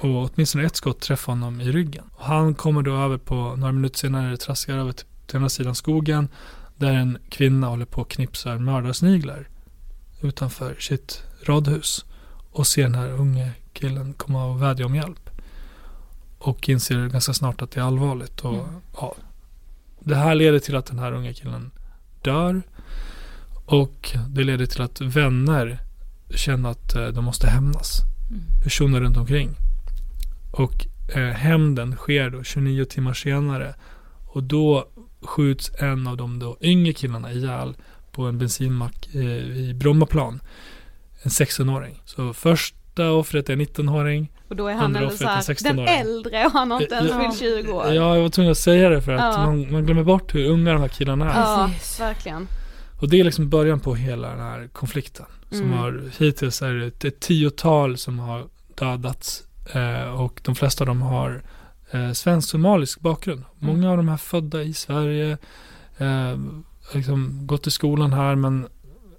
Och 0.00 0.30
åtminstone 0.30 0.64
ett 0.64 0.76
skott 0.76 1.00
träffar 1.00 1.32
honom 1.32 1.60
i 1.60 1.72
ryggen. 1.72 2.04
Och 2.12 2.24
han 2.24 2.54
kommer 2.54 2.82
då 2.82 2.96
över 2.96 3.18
på, 3.18 3.56
några 3.56 3.72
minuter 3.72 3.98
senare 3.98 4.36
traskar 4.36 4.74
över 4.78 4.92
till, 4.92 5.06
till 5.26 5.36
andra 5.36 5.48
sidan 5.48 5.74
skogen. 5.74 6.28
Där 6.76 6.92
en 6.92 7.18
kvinna 7.30 7.66
håller 7.66 7.84
på 7.84 8.00
och 8.00 8.10
knipsar 8.10 8.58
mördarsniglar 8.58 9.48
utanför 10.22 10.76
sitt 10.80 11.22
radhus. 11.46 12.04
Och 12.50 12.66
ser 12.66 12.82
den 12.82 12.94
här 12.94 13.10
unge 13.10 13.52
killen 13.72 14.12
komma 14.12 14.44
och 14.44 14.62
vädja 14.62 14.86
om 14.86 14.94
hjälp. 14.94 15.30
Och 16.38 16.68
inser 16.68 17.08
ganska 17.08 17.32
snart 17.32 17.62
att 17.62 17.70
det 17.70 17.80
är 17.80 17.84
allvarligt. 17.84 18.40
Och, 18.40 18.54
Mm. 18.54 18.66
ja, 18.96 19.14
det 20.00 20.14
här 20.16 20.34
leder 20.34 20.58
till 20.58 20.76
att 20.76 20.86
den 20.86 20.98
här 20.98 21.12
unga 21.12 21.32
killen 21.32 21.70
dör. 22.22 22.62
Och 23.64 24.10
det 24.28 24.44
leder 24.44 24.66
till 24.66 24.82
att 24.82 25.00
vänner 25.00 25.78
känner 26.34 26.70
att 26.70 26.94
eh, 26.96 27.06
de 27.06 27.24
måste 27.24 27.46
hämnas. 27.46 27.98
Personer 28.62 29.00
runt 29.00 29.16
omkring. 29.16 29.56
Och 30.50 30.86
eh, 31.14 31.28
hämnden 31.28 31.96
sker 31.96 32.30
då 32.30 32.42
29 32.42 32.84
timmar 32.84 33.14
senare. 33.14 33.74
Och 34.26 34.42
då 34.42 34.88
skjuts 35.22 35.72
en 35.78 36.06
av 36.06 36.16
de 36.16 36.38
då 36.38 36.56
yngre 36.60 36.92
killarna 36.92 37.32
ihjäl 37.32 37.76
på 38.12 38.22
en 38.22 38.38
bensinmack 38.38 39.08
eh, 39.14 39.20
i 39.58 39.74
Brommaplan. 39.74 40.40
En 41.22 41.30
16-åring. 41.30 42.02
Så 42.04 42.32
första 42.32 43.10
offret 43.10 43.48
är 43.48 43.52
en 43.52 43.60
19-åring. 43.60 44.32
Och 44.48 44.56
då 44.56 44.66
är 44.68 44.74
han 44.74 44.96
ändå 44.96 45.10
så 45.10 45.24
är 45.24 45.28
här, 45.28 45.40
16 45.40 45.76
den 45.76 45.88
äldre 45.88 46.46
och 46.46 46.52
han 46.52 46.70
har 46.70 46.80
inte 46.80 46.94
ens 46.94 47.10
Ja. 47.10 47.20
fyllt 47.20 47.38
20 47.66 47.72
år. 47.72 47.86
Ja, 47.86 48.14
jag 48.16 48.22
var 48.22 48.28
tvungen 48.28 48.52
att 48.52 48.58
säga 48.58 48.88
det 48.88 49.02
för 49.02 49.12
att 49.12 49.34
Ja. 49.36 49.46
man, 49.46 49.72
man 49.72 49.86
glömmer 49.86 50.02
bort 50.04 50.34
hur 50.34 50.46
unga 50.50 50.72
de 50.72 50.80
här 50.80 50.88
killarna 50.88 51.32
är. 51.32 51.40
Ja, 51.40 51.70
Precis. 51.72 52.00
verkligen. 52.00 52.46
Och 53.00 53.08
det 53.08 53.20
är 53.20 53.24
liksom 53.24 53.48
början 53.48 53.80
på 53.80 53.94
hela 53.94 54.28
den 54.28 54.40
här 54.40 54.68
konflikten. 54.72 55.26
Som 55.50 55.60
Mm. 55.62 55.78
har, 55.78 56.02
hittills 56.18 56.62
är 56.62 56.72
det 56.74 56.86
ett, 56.86 57.04
ett 57.04 57.20
tiotal 57.20 57.96
som 57.98 58.18
har 58.18 58.44
dödats. 58.74 59.42
Eh, 59.74 60.20
och 60.20 60.40
de 60.44 60.54
flesta 60.54 60.84
av 60.84 60.88
dem 60.88 61.02
har 61.02 61.42
eh, 61.90 62.10
svensk-somalisk 62.12 63.00
bakgrund. 63.00 63.42
Många 63.58 63.90
av 63.90 63.96
de 63.96 64.08
här 64.08 64.16
födda 64.16 64.62
i 64.62 64.74
Sverige. 64.74 65.38
Eh, 65.98 66.36
liksom 66.94 67.46
gått 67.46 67.66
i 67.66 67.70
skolan 67.70 68.12
här 68.12 68.34
men 68.34 68.66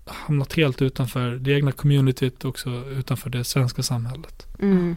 hamnat 0.06 0.54
helt 0.54 0.82
utanför 0.82 1.32
det 1.32 1.52
egna 1.52 1.72
communityt 1.72 2.46
också 2.46 2.70
utanför 2.70 3.30
det 3.30 3.44
svenska 3.44 3.84
samhället. 3.84 4.48
Mm. 4.60 4.96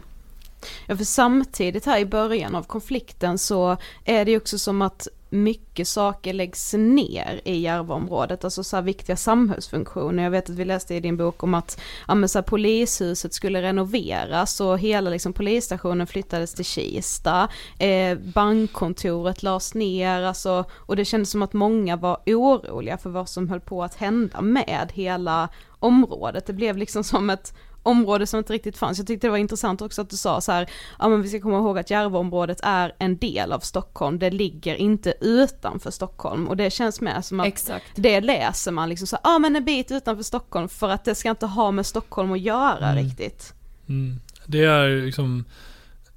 Ja 0.87 0.97
för 0.97 1.03
samtidigt 1.03 1.85
här 1.85 1.99
i 1.99 2.05
början 2.05 2.55
av 2.55 2.63
konflikten 2.63 3.37
så 3.37 3.77
är 4.05 4.25
det 4.25 4.31
ju 4.31 4.37
också 4.37 4.57
som 4.59 4.81
att 4.81 5.07
mycket 5.29 5.87
saker 5.87 6.33
läggs 6.33 6.73
ner 6.73 7.41
i 7.43 7.59
Järvaområdet, 7.59 8.43
alltså 8.43 8.63
så 8.63 8.75
här 8.75 8.83
viktiga 8.83 9.15
samhällsfunktioner. 9.15 10.23
Jag 10.23 10.31
vet 10.31 10.49
att 10.49 10.55
vi 10.55 10.65
läste 10.65 10.95
i 10.95 10.99
din 10.99 11.17
bok 11.17 11.43
om 11.43 11.53
att 11.53 11.81
ja, 12.07 12.15
men 12.15 12.29
så 12.29 12.37
här, 12.37 12.43
polishuset 12.43 13.33
skulle 13.33 13.61
renoveras 13.61 14.61
och 14.61 14.79
hela 14.79 15.09
liksom, 15.09 15.33
polisstationen 15.33 16.07
flyttades 16.07 16.53
till 16.53 16.65
Kista. 16.65 17.47
Eh, 17.79 18.17
bankkontoret 18.17 19.43
lades 19.43 19.73
ner, 19.73 20.21
alltså, 20.21 20.65
och 20.71 20.95
det 20.95 21.05
kändes 21.05 21.31
som 21.31 21.41
att 21.41 21.53
många 21.53 21.95
var 21.95 22.17
oroliga 22.25 22.97
för 22.97 23.09
vad 23.09 23.29
som 23.29 23.49
höll 23.49 23.61
på 23.61 23.83
att 23.83 23.95
hända 23.95 24.41
med 24.41 24.91
hela 24.93 25.49
området. 25.79 26.45
Det 26.45 26.53
blev 26.53 26.77
liksom 26.77 27.03
som 27.03 27.29
ett 27.29 27.53
område 27.87 28.27
som 28.27 28.37
inte 28.37 28.53
riktigt 28.53 28.77
fanns. 28.77 28.97
Jag 28.97 29.07
tyckte 29.07 29.27
det 29.27 29.31
var 29.31 29.37
intressant 29.37 29.81
också 29.81 30.01
att 30.01 30.09
du 30.09 30.17
sa 30.17 30.41
så 30.41 30.51
här, 30.51 30.69
ja 30.99 31.09
men 31.09 31.21
vi 31.21 31.29
ska 31.29 31.39
komma 31.41 31.57
ihåg 31.57 31.79
att 31.79 31.89
Järvaområdet 31.89 32.59
är 32.63 32.95
en 32.99 33.17
del 33.17 33.51
av 33.51 33.59
Stockholm, 33.59 34.19
det 34.19 34.29
ligger 34.29 34.75
inte 34.75 35.13
utanför 35.21 35.91
Stockholm 35.91 36.47
och 36.47 36.57
det 36.57 36.69
känns 36.69 37.01
med 37.01 37.25
som 37.25 37.39
att 37.39 37.47
Exakt. 37.47 37.85
det 37.95 38.21
läser 38.21 38.71
man 38.71 38.89
liksom 38.89 39.07
så, 39.07 39.17
ja 39.23 39.39
men 39.39 39.55
en 39.55 39.65
bit 39.65 39.91
utanför 39.91 40.23
Stockholm 40.23 40.69
för 40.69 40.89
att 40.89 41.05
det 41.05 41.15
ska 41.15 41.29
inte 41.29 41.45
ha 41.45 41.71
med 41.71 41.85
Stockholm 41.85 42.31
att 42.31 42.39
göra 42.39 42.89
Mm. 42.91 43.03
riktigt. 43.05 43.53
Mm. 43.89 44.19
Det 44.45 44.63
är 44.63 45.05
liksom 45.05 45.45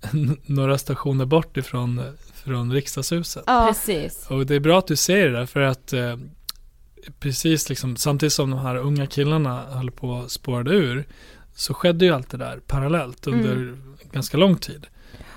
några 0.46 0.78
stationer 0.78 1.24
bort 1.24 1.56
ifrån 1.56 2.02
från 2.34 2.72
riksdagshuset. 2.72 3.44
Ja, 3.46 3.66
Precis. 3.68 4.26
Och 4.30 4.46
det 4.46 4.54
är 4.54 4.60
bra 4.60 4.78
att 4.78 4.86
du 4.86 4.96
säger 4.96 5.26
det 5.30 5.38
där 5.38 5.46
för 5.46 5.60
att 5.60 5.92
eh, 5.92 6.16
precis 7.20 7.68
liksom 7.68 7.96
samtidigt 7.96 8.32
som 8.32 8.50
de 8.50 8.58
här 8.58 8.76
unga 8.76 9.06
killarna 9.06 9.62
höll 9.70 9.90
på 9.90 10.14
att 10.18 10.30
spårade 10.30 10.70
ur 10.70 11.04
så 11.60 11.74
skedde 11.74 12.04
ju 12.04 12.12
allt 12.14 12.30
det 12.30 12.36
där 12.36 12.60
parallellt 12.66 13.26
under 13.26 13.52
Mm. 13.52 13.96
ganska 14.12 14.36
lång 14.36 14.56
tid. 14.56 14.86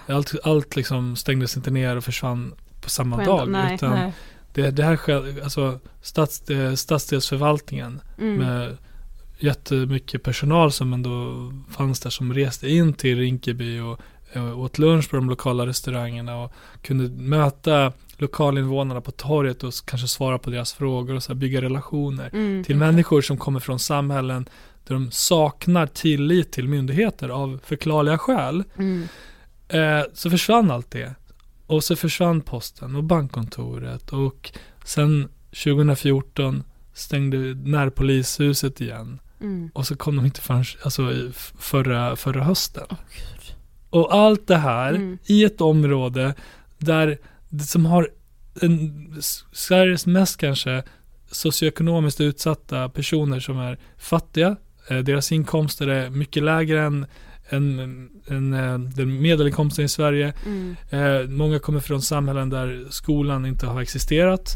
Allt, 0.07 0.35
allt 0.43 0.75
liksom 0.75 1.15
stängdes 1.15 1.57
inte 1.57 1.71
ner 1.71 1.95
och 1.97 2.03
försvann 2.03 2.53
på 2.81 2.89
samma 2.89 3.17
På 3.17 3.23
dag. 3.23 3.49
nej, 3.49 3.75
utan 3.75 3.89
Nej. 3.91 4.13
Det, 4.53 4.71
det 4.71 4.83
här 4.83 4.95
skedde, 4.97 5.43
alltså 5.43 5.79
stads, 6.01 6.49
eh, 6.49 6.73
stadsdelsförvaltningen 6.73 8.01
mm. 8.19 8.35
med 8.35 8.77
jättemycket 9.39 10.23
personal 10.23 10.71
som 10.71 10.93
ändå 10.93 11.51
fanns 11.69 11.99
där 11.99 12.09
som 12.09 12.33
reste 12.33 12.69
in 12.69 12.93
till 12.93 13.17
Rinkeby 13.17 13.79
och 13.79 13.99
eh, 14.33 14.59
åt 14.59 14.77
lunch 14.77 15.09
på 15.09 15.15
de 15.15 15.29
lokala 15.29 15.65
restaurangerna 15.67 16.37
och 16.43 16.53
kunde 16.81 17.23
möta 17.23 17.93
lokalinvånarna 18.17 19.01
på 19.01 19.11
torget 19.11 19.63
och 19.63 19.73
kanske 19.85 20.07
svara 20.07 20.37
på 20.37 20.49
deras 20.49 20.73
frågor 20.73 21.15
och 21.15 21.23
så 21.23 21.35
bygga 21.35 21.61
relationer 21.61 22.29
Mm. 22.33 22.63
till 22.63 22.75
människor 22.75 23.21
som 23.21 23.37
kommer 23.37 23.59
från 23.59 23.79
samhällen 23.79 24.45
där 24.87 24.93
de 24.95 25.11
saknar 25.11 25.87
tillit 25.87 26.51
till 26.51 26.67
myndigheter 26.67 27.29
av 27.29 27.59
förklarliga 27.65 28.17
skäl. 28.17 28.63
Mm. 28.77 29.07
Eh, 29.67 30.05
så 30.13 30.29
försvann 30.29 30.71
allt 30.71 30.91
det. 30.91 31.15
Och 31.67 31.83
så 31.83 31.95
försvann 31.95 32.41
posten 32.41 32.95
och 32.95 33.03
bankkontoret 33.03 34.13
och 34.13 34.51
sen 34.85 35.29
2014 35.63 36.63
stängde 36.93 37.37
närpolishuset 37.69 38.81
igen. 38.81 39.19
Mm. 39.41 39.71
Och 39.73 39.87
så 39.87 39.95
kom 39.95 40.15
de 40.15 40.25
inte 40.25 40.41
förrän 40.41 40.65
alltså, 40.83 41.13
förra, 41.59 42.15
förra 42.15 42.43
hösten. 42.43 42.87
och 43.89 44.15
allt 44.15 44.47
det 44.47 44.57
här 44.57 44.93
Mm. 44.93 45.17
i 45.25 45.43
ett 45.43 45.61
område 45.61 46.35
där 46.77 47.17
som 47.67 47.85
har 47.85 48.09
en, 48.61 49.21
Sveriges 49.51 50.05
mest 50.05 50.37
kanske 50.37 50.83
socioekonomiskt 51.31 52.21
utsatta 52.21 52.89
personer 52.89 53.39
som 53.39 53.57
är 53.59 53.77
fattiga. 53.97 54.55
Eh, 54.87 54.97
deras 54.97 55.31
inkomster 55.31 55.87
är 55.87 56.09
mycket 56.09 56.43
lägre 56.43 56.81
än, 56.81 57.05
än, 57.49 57.79
än 58.27 58.53
eh, 58.53 58.79
den 58.79 59.21
medelinkomsten 59.21 59.85
i 59.85 59.89
Sverige. 59.89 60.33
Mm. 60.45 60.75
Eh, 60.89 61.29
många 61.29 61.59
kommer 61.59 61.79
från 61.79 62.01
samhällen 62.01 62.49
där 62.49 62.85
skolan 62.89 63.45
inte 63.45 63.65
har 63.67 63.81
existerat. 63.81 64.55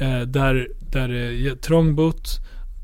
Eh, 0.00 0.20
där, 0.20 0.68
där 0.92 1.08
det 1.08 1.48
är 1.50 1.54
trångbott. 1.54 2.38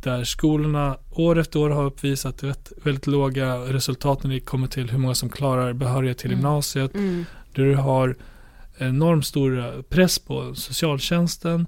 Där 0.04 0.24
skolorna 0.24 0.96
år 1.10 1.38
efter 1.38 1.58
år 1.60 1.70
har 1.70 1.84
uppvisat 1.84 2.44
rätt, 2.44 2.72
väldigt 2.82 3.06
låga 3.06 3.56
resultat 3.56 4.22
när 4.22 4.30
det 4.30 4.40
kommer 4.40 4.66
till 4.66 4.90
hur 4.90 4.98
många 4.98 5.14
som 5.14 5.28
klarar 5.28 5.72
behörighet 5.72 6.18
till 6.18 6.30
Mm. 6.30 6.38
gymnasiet. 6.38 6.94
Mm. 6.94 7.24
Där 7.54 7.64
du 7.64 7.74
har 7.74 8.16
enormt 8.78 9.26
stor 9.26 9.82
press 9.82 10.18
på 10.18 10.54
socialtjänsten. 10.54 11.66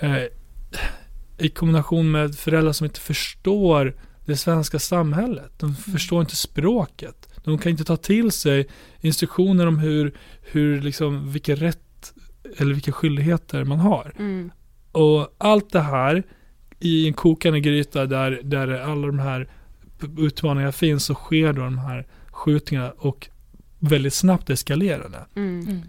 Eh, 0.00 0.16
I 1.38 1.48
kombination 1.48 2.10
med 2.10 2.34
föräldrar 2.34 2.72
som 2.72 2.84
inte 2.84 3.00
förstår 3.00 3.96
det 4.24 4.36
svenska 4.36 4.78
samhället. 4.78 5.52
De 5.58 5.74
förstår 5.76 6.20
inte 6.20 6.36
språket. 6.36 7.28
De 7.44 7.58
kan 7.58 7.70
inte 7.70 7.84
ta 7.84 7.96
till 7.96 8.32
sig 8.32 8.68
instruktioner 9.00 9.66
om 9.66 9.78
hur, 9.78 10.14
hur 10.42 10.80
liksom, 10.80 11.32
vilka 11.32 11.54
rätt 11.54 12.14
eller 12.56 12.74
vilka 12.74 12.92
skyldigheter 12.92 13.64
man 13.64 13.80
har. 13.80 14.12
Mm. 14.18 14.50
Och 14.92 15.34
allt 15.38 15.72
det 15.72 15.80
här 15.80 16.22
i 16.80 17.06
en 17.06 17.14
kokande 17.14 17.60
gryta 17.60 18.06
där, 18.06 18.40
där 18.44 18.68
alla 18.68 19.06
de 19.06 19.18
här 19.18 19.48
utmaningarna 20.18 20.72
finns 20.72 21.04
så 21.04 21.14
sker 21.14 21.52
då 21.52 21.62
de 21.62 21.78
här 21.78 22.06
skjutningarna 22.30 22.90
och 22.98 23.28
väldigt 23.78 24.14
snabbt 24.14 24.50
eskalerande. 24.50 25.26
Mm. 25.36 25.82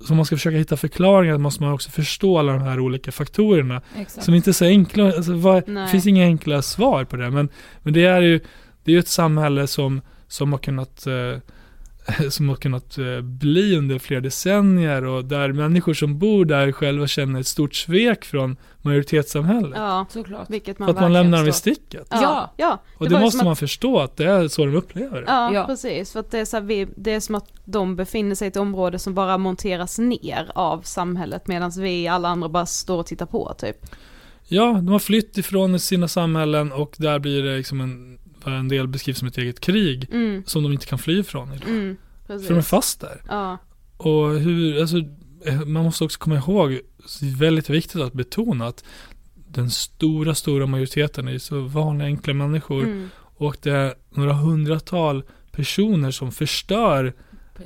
Så 0.00 0.12
om 0.12 0.16
man 0.16 0.26
ska 0.26 0.36
försöka 0.36 0.56
hitta 0.56 0.76
förklaringar 0.76 1.38
måste 1.38 1.62
man 1.62 1.72
också 1.72 1.90
förstå 1.90 2.38
alla 2.38 2.52
de 2.52 2.62
här 2.62 2.80
olika 2.80 3.12
faktorerna 3.12 3.82
Exakt. 3.96 4.24
som 4.24 4.34
inte 4.34 4.50
är 4.50 4.52
så 4.52 4.64
enkla. 4.64 5.04
Alltså, 5.04 5.32
vad, 5.32 5.66
det 5.66 5.88
finns 5.88 6.06
inga 6.06 6.24
enkla 6.24 6.62
svar 6.62 7.04
på 7.04 7.16
det. 7.16 7.30
Men, 7.30 7.48
men 7.82 7.92
det 7.92 8.04
är 8.04 8.20
ju 8.20 8.40
det 8.84 8.94
är 8.94 8.98
ett 8.98 9.08
samhälle 9.08 9.66
som, 9.66 10.00
som 10.28 10.52
har 10.52 10.58
kunnat 10.58 11.06
eh, 11.06 11.38
som 12.30 12.48
har 12.48 12.56
kunnat 12.56 12.98
eh, 12.98 13.20
bli 13.20 13.76
under 13.76 13.98
flera 13.98 14.20
decennier 14.20 15.04
och 15.04 15.24
där 15.24 15.52
människor 15.52 15.94
som 15.94 16.18
bor 16.18 16.44
där 16.44 16.72
själva 16.72 17.06
känner 17.06 17.40
ett 17.40 17.46
stort 17.46 17.74
svek 17.74 18.24
från 18.24 18.56
majoritetssamhället. 18.82 19.72
Ja, 19.76 20.06
Såklart. 20.10 20.50
vilket 20.50 20.78
man 20.78 20.90
att 20.90 21.00
man 21.00 21.12
lämnar 21.12 21.38
dem 21.38 21.48
i 21.48 21.52
sticket. 21.52 22.06
Ja, 22.10 22.52
Ja. 22.56 22.82
Och 22.98 23.08
det 23.08 23.14
det, 23.14 23.20
måste 23.20 23.44
man 23.44 23.52
att- 23.52 23.58
förstå 23.58 23.98
att 24.00 24.16
det 24.16 24.24
är 24.24 24.48
så 24.48 24.64
de 24.64 24.74
upplever 24.76 25.16
det. 25.20 25.24
Ja, 25.26 25.54
Ja. 25.54 25.64
precis. 25.66 26.12
För 26.12 26.20
att 26.20 26.30
det 26.30 26.38
är, 26.38 26.44
så 26.44 26.56
här, 26.56 26.64
vi, 26.64 26.86
det 26.96 27.12
är 27.14 27.20
som 27.20 27.34
att 27.34 27.48
de 27.64 27.96
befinner 27.96 28.34
sig 28.34 28.46
i 28.46 28.48
ett 28.48 28.56
område 28.56 28.98
som 28.98 29.14
bara 29.14 29.38
monteras 29.38 29.98
ner 29.98 30.50
av 30.54 30.80
samhället 30.82 31.46
medan 31.46 31.70
vi 31.78 32.08
alla 32.08 32.28
andra 32.28 32.48
bara 32.48 32.66
står 32.66 32.98
och 32.98 33.06
tittar 33.06 33.26
på 33.26 33.54
typ. 33.58 33.76
Ja, 34.48 34.64
de 34.72 34.88
har 34.88 34.98
flytt 34.98 35.38
ifrån 35.38 35.80
sina 35.80 36.08
samhällen 36.08 36.72
och 36.72 36.94
där 36.98 37.18
blir 37.18 37.42
det 37.42 37.56
liksom 37.56 37.80
en, 37.80 38.18
vad 38.50 38.58
en 38.60 38.68
del 38.68 38.88
beskrivs 38.88 39.18
som 39.18 39.28
ett 39.28 39.38
eget 39.38 39.60
krig 39.60 40.08
Mm, 40.12 40.42
som 40.46 40.62
de 40.62 40.72
inte 40.72 40.86
kan 40.86 40.98
fly 40.98 41.20
ifrån. 41.20 41.52
idag. 41.52 41.68
mm, 41.68 41.96
precis. 42.26 42.46
För 42.46 42.54
de 42.54 42.58
är 42.58 42.62
fast 42.62 43.00
där. 43.00 43.22
Ja, 43.28 43.58
Och 43.96 44.30
hur, 44.30 44.80
alltså, 44.80 44.96
eh, 45.46 45.60
man 45.66 45.84
måste 45.84 46.04
också 46.04 46.18
komma 46.18 46.36
ihåg, 46.36 46.70
det 47.20 47.26
är 47.26 47.36
väldigt 47.38 47.70
viktigt 47.70 48.00
att 48.00 48.12
betona 48.12 48.66
att 48.66 48.84
den 49.48 49.70
stora, 49.70 50.34
stora 50.34 50.66
majoriteten 50.66 51.28
är 51.28 51.38
så 51.38 51.60
vanliga 51.60 52.06
enkla 52.06 52.34
människor 52.34 52.84
mm, 52.84 53.08
och 53.38 53.56
det 53.62 53.70
är 53.70 53.94
några 54.10 54.32
hundratal 54.32 55.22
personer 55.52 56.10
som 56.10 56.32
förstör 56.32 57.12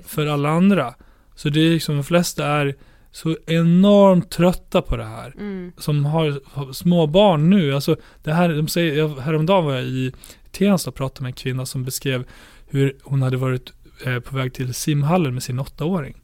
för 0.06 0.26
alla 0.26 0.48
andra. 0.50 0.94
Så 1.34 1.48
det 1.48 1.60
är 1.60 1.70
liksom, 1.70 1.94
de 1.94 2.04
flesta 2.04 2.46
är 2.46 2.76
så 3.12 3.36
enormt 3.46 4.30
trötta 4.30 4.82
på 4.82 4.96
det 4.96 5.04
här. 5.04 5.34
Mm. 5.38 5.72
Som 5.78 6.04
har, 6.04 6.72
små 6.72 7.06
barn 7.06 7.50
nu. 7.50 7.74
Alltså 7.74 7.96
det 8.22 8.32
här, 8.32 8.48
de 8.48 8.68
säger, 8.68 9.20
häromdagen 9.20 9.64
var 9.64 9.72
jag 9.74 9.84
i 9.84 10.12
Tensta 10.50 10.90
och 10.90 10.96
pratade 10.96 11.22
med 11.22 11.28
en 11.28 11.34
kvinna 11.34 11.66
som 11.66 11.84
beskrev 11.84 12.24
hur 12.66 12.96
hon 13.02 13.22
hade 13.22 13.36
varit 13.36 13.72
eh, 14.06 14.20
på 14.20 14.36
väg 14.36 14.54
till 14.54 14.74
simhallen 14.74 15.34
med 15.34 15.42
sin 15.42 15.58
åttaåring. 15.58 16.14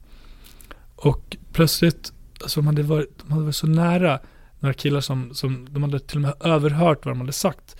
Och 0.95 1.37
plötsligt, 1.53 2.13
alltså 2.41 2.59
de 2.59 2.67
hade 2.67 2.83
varit, 2.83 3.17
de 3.17 3.31
hade 3.31 3.43
varit 3.43 3.55
så 3.55 3.67
nära 3.67 4.19
några 4.59 4.73
killar 4.73 5.01
som, 5.01 5.33
som 5.33 5.67
de 5.71 5.83
hade 5.83 5.99
till 5.99 6.17
och 6.17 6.21
med 6.21 6.33
överhört 6.39 7.05
vad 7.05 7.15
de 7.15 7.19
hade 7.19 7.33
sagt. 7.33 7.75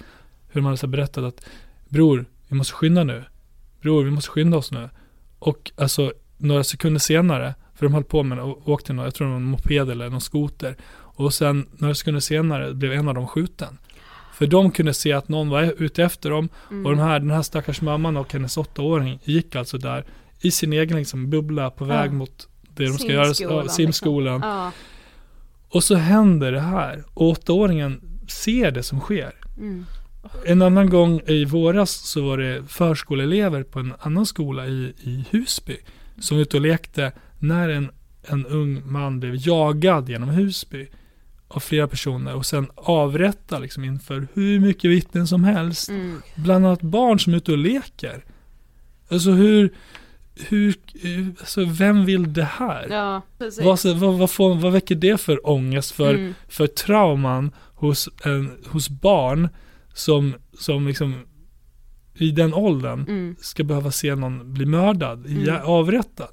Hur 0.48 0.62
de 0.62 0.66
hade 0.66 0.77
så 0.77 0.88
berättat 0.88 1.24
att 1.24 1.46
Bror, 1.89 2.25
vi 2.48 2.56
måste 2.56 2.74
skynda 2.74 3.04
nu. 3.04 3.24
Bror, 3.82 4.04
vi 4.04 4.12
måste 4.12 4.30
skynda 4.30 4.58
oss 4.58 4.72
nu. 4.72 4.89
Och 5.39 5.72
alltså 5.75 6.13
några 6.38 6.63
sekunder 6.63 7.00
senare, 7.00 7.56
för 7.75 7.86
de 7.86 7.94
höll 7.94 8.04
på 8.04 8.24
med 8.24 8.39
och 8.39 8.70
åkte 8.70 8.94
någon, 8.94 9.06
jag 9.06 9.16
tror 9.16 9.27
det 9.27 9.32
var 9.32 9.38
en 9.38 9.44
moped 9.44 9.89
eller 9.89 10.10
någon 10.10 10.22
skoter. 10.22 10.77
Och 10.92 11.34
sen 11.34 11.68
några 11.77 11.96
sekunder 11.96 12.22
senare 12.22 12.74
blev 12.74 12.92
en 12.92 13.08
av 13.08 13.13
dem 13.13 13.27
skjuten. 13.27 13.77
För 14.38 14.48
de 14.48 14.72
kunde 14.72 14.94
se 14.94 15.13
att 15.13 15.29
någon 15.29 15.50
var 15.50 15.74
ute 15.77 16.03
efter 16.03 16.29
dem 16.29 16.50
Mm. 16.72 16.86
och 16.86 16.91
de 16.91 17.00
här, 17.00 17.20
den 17.20 17.32
här 17.32 17.41
stackars 17.41 17.82
mamman 17.82 18.17
och 18.17 18.34
hennes 18.34 18.58
åttaåring 18.58 19.20
gick 19.24 19.56
alltså 19.56 19.77
där 19.77 20.06
i 20.41 20.51
sin 20.51 20.74
egen 20.74 20.98
liksom, 20.98 21.29
bubbla 21.29 21.70
på 21.70 21.86
väg 21.86 22.12
mot 22.12 22.48
det 22.75 22.86
de 22.86 22.98
ska 22.98 23.08
göra, 23.12 23.25
Simskolan, 23.34 23.63
ja, 23.65 23.70
simskolan. 23.70 24.36
Liksom. 24.36 24.72
Och 25.70 25.84
så 25.84 25.96
händer 25.96 26.51
det 26.51 26.60
här. 26.60 27.03
Och 27.13 27.27
åttaåringen 27.29 28.01
ser 28.27 28.72
det 28.72 28.84
som 28.84 29.00
sker. 29.00 29.34
Mm. 29.58 29.86
En 30.46 30.62
annan 30.62 30.89
gång 30.89 31.22
i 31.27 31.46
våras 31.46 31.91
så 31.91 32.22
var 32.22 32.38
det 32.38 32.63
förskoleelever 32.67 33.63
på 33.63 33.79
en 33.79 33.94
annan 34.00 34.25
skola 34.25 34.67
i, 34.67 34.94
i 35.03 35.25
Husby 35.32 35.77
som 36.20 36.38
var 36.38 36.41
ute 36.41 36.58
och 36.58 36.62
lekte 36.62 37.12
när 37.39 37.70
en, 37.70 37.91
en 38.24 38.46
ung 38.46 38.82
man 38.91 39.20
blev 39.20 39.36
jagad 39.38 40.10
genom 40.10 40.29
Husby 40.29 40.88
av 41.48 41.60
flera 41.60 41.88
personer 41.88 42.36
och 42.36 42.46
sen 42.46 42.68
avrättad 42.75 43.62
liksom 43.62 43.84
inför 43.84 44.27
hur 44.34 44.60
mycket 44.60 44.92
vittnen 44.92 45.27
som 45.27 45.44
helst. 45.44 45.89
Mm. 45.89 46.22
Bland 46.36 46.66
annat 46.66 46.82
barn 46.82 47.20
som 47.20 47.34
är 47.34 47.38
ute 47.38 47.51
och 47.51 47.58
leker. 47.58 48.25
Alltså 49.10 49.32
hur, 49.32 49.74
hur, 50.36 50.75
alltså 51.39 51.66
vem 51.66 52.06
vill 52.06 52.34
det 52.34 52.44
här? 52.44 52.88
Ja. 52.89 53.22
Vad, 53.38 53.86
vad, 53.86 54.18
vad, 54.18 54.32
får, 54.32 54.56
vad 54.56 54.74
väcker 54.74 54.96
det 54.96 55.22
för 55.22 55.50
ångest, 55.50 55.92
för, 55.92 56.13
Mm. 56.13 56.34
för 56.48 56.68
trauman 56.68 57.51
hos, 57.74 58.10
en, 58.24 58.51
hos 58.68 58.89
barn 58.89 59.50
som, 59.94 60.34
som 60.60 60.88
liksom 60.88 61.16
i 62.16 62.32
den 62.32 62.54
åldern 62.54 63.06
Mm. 63.08 63.36
ska 63.39 63.63
behöva 63.63 63.92
se 63.92 64.16
någon 64.16 64.54
bli 64.54 64.66
mördad, 64.66 65.25
mm. 65.25 65.56
avrättad? 65.63 66.30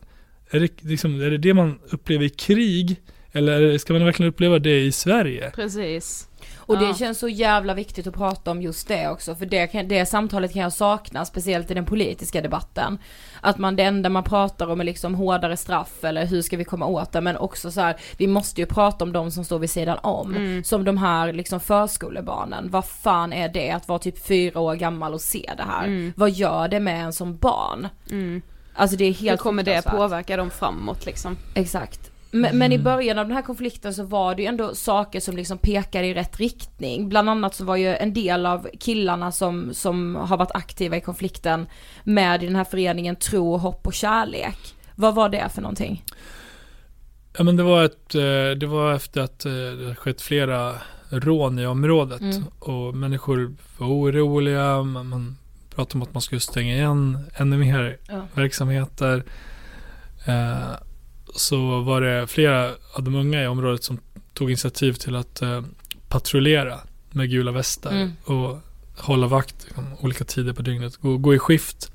Är 0.50 0.61
det, 0.61 0.83
liksom, 0.85 1.21
är 1.21 1.30
det 1.30 1.38
det 1.38 1.54
man 1.54 1.78
upplever 1.90 2.25
i 2.25 2.30
krig? 2.30 3.00
Eller 3.34 3.78
ska 3.78 3.92
man 3.92 4.04
verkligen 4.04 4.32
uppleva 4.32 4.58
det 4.58 4.80
i 4.80 4.92
Sverige? 4.92 5.50
Precis. 5.50 6.28
Och 6.56 6.78
det 6.78 6.84
Ja. 6.84 6.94
känns 6.94 7.18
så 7.18 7.28
jävla 7.28 7.74
viktigt 7.74 8.06
att 8.06 8.14
prata 8.14 8.50
om 8.50 8.62
just 8.62 8.88
det 8.88 9.08
också, 9.08 9.34
för 9.34 9.46
det, 9.46 9.66
kan, 9.66 9.88
det 9.88 10.06
samtalet 10.06 10.52
kan 10.52 10.62
jag 10.62 10.72
sakna, 10.72 11.24
speciellt 11.24 11.70
i 11.70 11.74
den 11.74 11.84
politiska 11.86 12.40
debatten. 12.42 12.98
Att 13.40 13.58
man, 13.58 13.76
det 13.76 13.82
enda 13.82 14.08
man 14.08 14.24
pratar 14.24 14.66
om 14.70 14.80
är 14.80 14.84
liksom 14.84 15.14
hårdare 15.14 15.56
straff 15.56 16.04
eller 16.04 16.26
hur 16.26 16.42
ska 16.42 16.56
vi 16.56 16.64
komma 16.64 16.86
åt 16.86 17.12
det, 17.12 17.20
men 17.20 17.36
också 17.36 17.70
så 17.70 17.80
här, 17.80 17.96
vi 18.16 18.26
måste 18.26 18.60
ju 18.60 18.66
prata 18.66 19.04
om 19.04 19.12
de 19.12 19.30
som 19.30 19.44
står 19.44 19.58
vid 19.58 19.70
sidan 19.70 19.98
om. 20.02 20.36
Mm. 20.36 20.64
Som 20.64 20.84
de 20.84 20.98
här 20.98 21.32
liksom 21.32 21.60
förskolebarnen, 21.60 22.70
vad 22.70 22.84
fan 22.84 23.32
är 23.32 23.48
det 23.48 23.70
att 23.70 23.88
vara 23.88 23.98
typ 23.98 24.26
fyra 24.26 24.60
år 24.60 24.74
gammal 24.74 25.14
och 25.14 25.20
se 25.20 25.50
det 25.56 25.62
här? 25.62 25.84
Mm. 25.84 26.12
Vad 26.16 26.30
gör 26.30 26.68
det 26.68 26.80
med 26.80 27.04
en 27.04 27.12
som 27.12 27.36
barn? 27.36 27.88
Mm. 28.10 28.42
Alltså 28.74 28.96
det 28.96 29.04
är 29.04 29.12
Hur 29.12 29.26
helt 29.28 29.40
kommer 29.40 29.62
det 29.62 29.82
påverka 29.84 30.36
dem 30.36 30.50
framåt 30.50 31.06
liksom? 31.06 31.36
Exakt. 31.54 32.10
Men, 32.36 32.58
men 32.58 32.72
i 32.72 32.78
början 32.78 33.18
av 33.18 33.26
den 33.26 33.36
här 33.36 33.42
konflikten 33.42 33.94
så 33.94 34.02
var 34.04 34.34
det 34.34 34.42
ju 34.42 34.48
ändå 34.48 34.74
saker 34.74 35.20
som 35.20 35.36
liksom 35.36 35.58
pekade 35.58 36.06
i 36.06 36.14
rätt 36.14 36.40
riktning. 36.40 37.09
Bland 37.09 37.30
annat 37.30 37.54
så 37.54 37.64
var 37.64 37.76
ju 37.76 37.96
en 37.96 38.14
del 38.14 38.46
av 38.46 38.68
killarna 38.80 39.32
som, 39.32 39.74
som 39.74 40.14
har 40.16 40.37
varit 40.37 40.50
aktiva 40.54 40.96
i 40.96 41.00
konflikten 41.00 41.66
med 42.04 42.42
i 42.42 42.46
den 42.46 42.56
här 42.56 42.64
föreningen 42.64 43.16
Tro, 43.16 43.56
Hopp 43.56 43.87
och 43.87 43.94
Kärlek. 43.94 44.74
Vad 44.94 45.14
var 45.14 45.28
det 45.28 45.48
för 45.54 45.62
någonting? 45.62 46.04
Ja 47.38 47.44
men 47.44 47.56
det 47.56 47.62
var 47.62 47.85
ett, 47.85 48.14
eh, 48.14 48.59
det 48.61 48.66
var 48.66 48.94
efter 48.94 49.20
att 49.20 49.44
eh, 49.44 49.52
det 49.52 49.94
skett 49.94 50.20
flera 50.22 50.74
rån 51.11 51.59
i 51.59 51.66
området 51.66 52.20
Mm. 52.20 52.44
och 52.59 52.94
människor 52.96 53.54
var 53.78 53.87
oroliga, 53.88 54.82
man, 54.82 55.06
man 55.09 55.37
pratade 55.74 55.94
om 55.98 56.02
att 56.02 56.14
man 56.14 56.20
skulle 56.22 56.40
stänga 56.40 56.74
igen 56.74 57.18
ännu 57.35 57.56
mer 57.59 57.98
Ja. 58.09 58.26
verksamheter. 58.35 59.24
Eh, 60.26 60.59
så 61.37 61.81
var 61.81 62.01
det 62.01 62.27
flera 62.27 62.70
av 62.97 63.03
de 63.03 63.14
unga 63.14 63.42
i 63.42 63.47
området 63.47 63.85
som 63.85 63.99
tog 64.35 64.51
initiativ 64.51 64.92
till 64.92 65.16
att 65.16 65.42
eh, 65.42 65.62
patrullera 66.09 66.79
med 67.11 67.31
gula 67.31 67.53
västar 67.53 67.90
Mm. 67.92 68.12
och 68.25 68.59
hålla 68.97 69.27
vakt 69.27 69.66
olika 70.01 70.25
tider 70.25 70.53
på 70.53 70.62
dygnet, 70.62 70.97
gå, 70.97 71.16
gå 71.16 71.35
i 71.35 71.38
skift. 71.38 71.92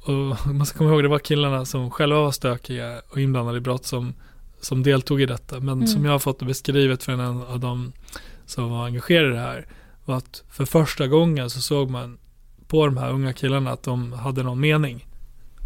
Och 0.00 0.46
man 0.54 0.66
ska 0.66 0.78
komma 0.78 0.90
ihåg, 0.90 1.02
det 1.02 1.08
var 1.08 1.18
killarna 1.18 1.64
som 1.64 1.90
själva 1.90 2.20
var 2.20 2.30
stökiga 2.32 3.00
och 3.08 3.20
inblandade 3.20 3.58
i 3.58 3.60
brott 3.60 3.86
som, 3.86 4.14
som 4.60 4.82
deltog 4.82 5.20
i 5.22 5.26
detta. 5.26 5.60
Men 5.60 5.68
Mm. 5.74 5.86
som 5.86 6.04
jag 6.04 6.12
har 6.12 6.18
fått 6.18 6.42
beskrivet 6.42 7.02
från 7.04 7.20
en 7.20 7.42
av 7.42 7.60
dem 7.60 7.92
som 8.46 8.70
var 8.70 8.86
engagerade 8.86 9.28
i 9.28 9.32
det 9.32 9.38
här 9.40 9.66
var 10.04 10.16
att 10.16 10.42
för 10.50 10.64
första 10.64 11.06
gången 11.06 11.50
så 11.50 11.60
såg 11.60 11.90
man 11.90 12.18
på 12.68 12.86
de 12.86 12.96
här 12.96 13.10
unga 13.12 13.32
killarna 13.32 13.70
att 13.70 13.82
de 13.82 14.12
hade 14.12 14.42
någon 14.42 14.60
mening. 14.60 15.06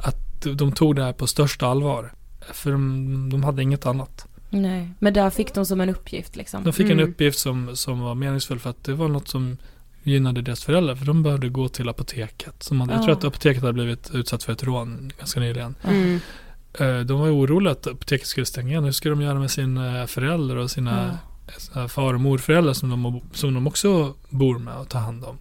Att 0.05 0.43
de 0.57 0.73
tog 0.73 0.97
det 0.97 1.03
här 1.05 1.13
på 1.13 1.27
största 1.27 1.67
allvar. 1.67 2.13
För 2.53 2.73
de, 2.73 3.31
de 3.31 3.45
hade 3.45 3.63
inget 3.63 3.87
annat. 3.87 4.27
Nej. 4.51 4.89
Men 4.99 5.13
där 5.15 5.31
fick 5.31 5.55
de 5.55 5.67
som 5.67 5.81
en 5.81 5.89
uppgift 5.91 6.37
liksom. 6.37 6.65
De 6.65 6.73
fick 6.73 6.87
Mm. 6.87 6.99
en 6.99 7.09
uppgift 7.09 7.39
som, 7.39 7.77
som 7.77 8.01
var 8.01 8.15
meningsfull 8.15 8.59
för 8.59 8.71
att 8.71 8.85
det 8.85 8.95
var 8.95 9.09
något 9.09 9.29
som 9.29 9.57
gynnade 10.03 10.43
deras 10.43 10.65
föräldrar. 10.65 10.95
För 10.95 11.07
de 11.07 11.23
behövde 11.23 11.49
gå 11.49 11.69
till 11.69 11.89
apoteket. 11.89 12.63
Som 12.63 12.81
hade, 12.81 12.93
Jag 12.93 13.03
tror 13.03 13.11
Ja. 13.15 13.19
att 13.19 13.25
apoteket 13.25 13.63
hade 13.63 13.73
blivit 13.73 14.11
utsatt 14.15 14.43
för 14.43 14.53
ett 14.53 14.63
rån 14.63 15.13
ganska 15.19 15.41
nyligen. 15.41 15.75
Mm. 15.85 16.21
Eh, 16.79 17.01
De 17.01 17.19
var 17.21 17.27
ju 17.27 17.33
oroliga 17.33 17.73
att 17.73 17.87
apoteket 17.87 18.27
skulle 18.27 18.47
stänga 18.47 18.69
igen. 18.69 18.85
Hur 18.85 18.93
ska 18.93 19.09
de 19.09 19.21
göra 19.23 19.39
med 19.39 19.51
sin 19.51 19.77
eh, 19.77 20.07
förälder 20.07 20.57
och 20.57 20.71
sina 20.71 21.19
sina 21.59 21.89
far 21.89 22.15
och 22.15 22.21
morföräldrar 22.21 22.73
som 22.73 22.91
de, 22.91 23.21
som 23.33 23.55
de 23.55 23.67
också 23.67 24.15
bor 24.31 24.59
med 24.59 24.77
och 24.77 24.89
tar 24.89 25.01
hand 25.01 25.25
om. 25.25 25.39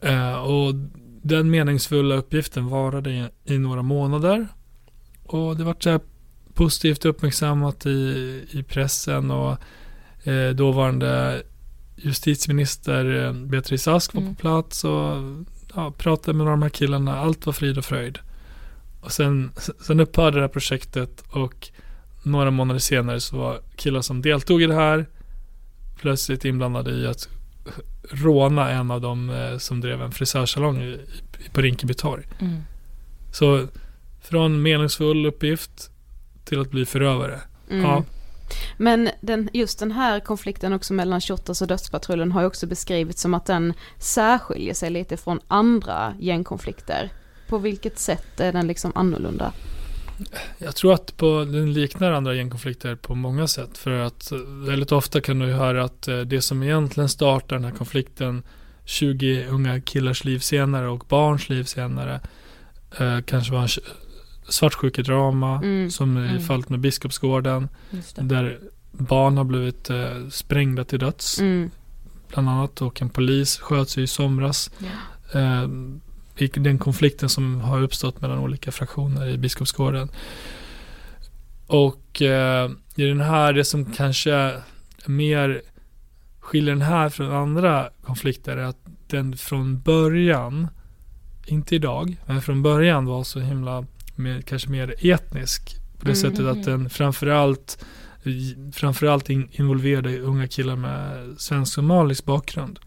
Eh, 0.00 0.34
och 0.34 0.74
den 1.22 1.50
meningsfulla 1.50 2.14
uppgiften 2.14 2.66
varade 2.68 3.10
i, 3.10 3.28
i 3.54 3.58
några 3.58 3.82
månader. 3.82 4.48
Och 5.24 5.56
det 5.56 5.64
var 5.64 5.76
så 5.80 5.90
här 5.90 6.00
positivt 6.56 7.04
uppmärksammat 7.04 7.86
i, 7.86 7.90
i 8.50 8.62
pressen 8.62 9.30
och 9.30 9.56
eh, 10.28 10.50
dåvarande 10.50 11.42
justitieminister 11.96 13.24
eh, 13.24 13.32
Beatrice 13.32 13.88
Ask 13.88 14.14
var 14.14 14.20
Mm. 14.22 14.34
på 14.34 14.40
plats 14.40 14.84
och 14.84 15.12
ja, 15.74 15.90
pratade 15.98 16.38
med 16.38 16.46
de 16.46 16.62
här 16.62 16.68
killarna. 16.68 17.18
Allt 17.18 17.46
var 17.46 17.52
frid 17.52 17.78
och 17.78 17.84
fröjd. 17.84 18.18
Och 19.00 19.12
sen, 19.12 19.50
sen 19.80 20.00
upphörde 20.00 20.36
det 20.36 20.40
här 20.40 20.48
projektet 20.48 21.24
och 21.30 21.68
några 22.22 22.50
månader 22.50 22.80
senare 22.80 23.20
så 23.20 23.36
var 23.36 23.60
killar 23.76 24.00
som 24.00 24.22
deltog 24.22 24.62
i 24.62 24.66
det 24.66 24.74
här 24.74 25.06
plötsligt 26.00 26.44
inblandade 26.44 26.90
i 26.90 27.06
att 27.06 27.28
råna 28.10 28.70
en 28.70 28.90
av 28.90 29.00
dem 29.00 29.30
eh, 29.30 29.58
som 29.58 29.80
drev 29.80 30.02
en 30.02 30.12
frisörsalong 30.12 30.96
på 31.52 31.60
Rinkeby 31.60 31.94
torg. 31.94 32.24
Mm. 32.40 32.62
Så 33.32 33.66
från 34.20 34.62
meningsfull 34.62 35.26
uppgift 35.26 35.90
till 36.46 36.60
att 36.60 36.70
bli 36.70 36.86
förövare. 36.86 37.40
Mm. 37.70 37.84
Ja. 37.84 38.04
Men 38.76 39.10
den, 39.20 39.48
just 39.52 39.78
den 39.78 39.92
här 39.92 40.20
konflikten 40.20 40.72
också 40.72 40.94
mellan 40.94 41.20
Shottaz 41.20 41.62
och 41.62 41.68
Dödspatrullen 41.68 42.32
har 42.32 42.40
ju 42.40 42.46
också 42.46 42.66
beskrivits 42.66 43.22
som 43.22 43.34
att 43.34 43.46
den 43.46 43.72
särskiljer 43.98 44.74
sig 44.74 44.90
lite 44.90 45.16
från 45.16 45.40
andra 45.48 46.14
gängkonflikter. 46.18 47.10
På 47.48 47.58
vilket 47.58 47.98
sätt 47.98 48.40
är 48.40 48.52
den 48.52 48.66
liksom 48.66 48.92
annorlunda? 48.94 49.52
Jag 50.58 50.76
tror 50.76 50.92
att 50.92 51.16
på, 51.16 51.44
den 51.44 51.72
liknar 51.72 52.12
andra 52.12 52.34
gängkonflikter 52.34 52.94
på 52.94 53.14
många 53.14 53.46
sätt. 53.46 53.78
För 53.78 53.90
att 53.90 54.32
eh, 54.32 54.38
väldigt 54.38 54.92
ofta 54.92 55.20
kan 55.20 55.38
du 55.38 55.52
höra 55.52 55.84
att 55.84 56.08
eh, 56.08 56.18
det 56.18 56.42
som 56.42 56.62
egentligen 56.62 57.08
startar 57.08 57.56
den 57.56 57.64
här 57.64 57.72
konflikten 57.72 58.42
20 58.84 59.46
unga 59.46 59.80
killars 59.80 60.24
liv 60.24 60.38
senare 60.38 60.88
och 60.88 61.04
barns 61.08 61.48
liv 61.48 61.64
senare 61.64 62.20
eh, 62.98 63.20
kanske 63.20 63.52
var 63.52 63.62
en 63.62 63.68
svartsjukedrama 64.48 65.56
Mm. 65.56 65.90
som 65.90 66.18
i 66.18 66.28
Mm. 66.28 66.40
fallet 66.42 66.68
med 66.68 66.80
Biskopsgården 66.80 67.68
där 68.14 68.58
barn 68.92 69.36
har 69.36 69.44
blivit 69.44 69.90
eh, 69.90 70.28
sprängda 70.30 70.84
till 70.84 70.98
döds 70.98 71.38
Mm. 71.40 71.70
bland 72.28 72.48
annat 72.48 72.82
och 72.82 73.02
en 73.02 73.08
polis 73.10 73.58
sköts 73.58 73.98
i 73.98 74.06
somras 74.06 74.70
Ja. 74.78 75.40
eh, 75.40 75.68
i 76.38 76.46
den 76.46 76.78
konflikten 76.78 77.28
som 77.28 77.60
har 77.60 77.82
uppstått 77.82 78.20
mellan 78.20 78.38
olika 78.38 78.72
fraktioner 78.72 79.28
i 79.28 79.38
Biskopsgården. 79.38 80.08
Och 81.66 82.22
eh, 82.22 82.70
i 82.96 83.04
den 83.04 83.20
här, 83.20 83.52
det 83.52 83.64
som 83.64 83.84
kanske 83.84 84.32
är 84.32 84.62
mer 85.06 85.62
skiljer 86.40 86.74
den 86.74 86.82
här 86.82 87.08
från 87.08 87.32
andra 87.32 87.88
konflikter 88.02 88.56
är 88.56 88.62
att 88.64 88.78
den 89.06 89.36
från 89.36 89.80
början 89.80 90.68
inte 91.46 91.74
idag, 91.74 92.16
men 92.26 92.42
från 92.42 92.62
början 92.62 93.04
var 93.06 93.24
så 93.24 93.40
himla 93.40 93.84
mer, 94.18 94.40
kanske 94.40 94.68
mer 94.70 94.94
etnisk. 95.12 95.76
På 95.98 96.04
det 96.04 96.10
Mm, 96.10 96.16
sättet 96.16 96.46
att 96.46 96.64
den 96.64 96.90
framförallt 96.90 97.84
framförallt 98.72 99.30
in, 99.30 99.48
involverade 99.52 100.18
unga 100.20 100.48
killar 100.48 100.76
med 100.76 101.34
svensk-somalisk 101.38 102.24
bakgrund. 102.24 102.78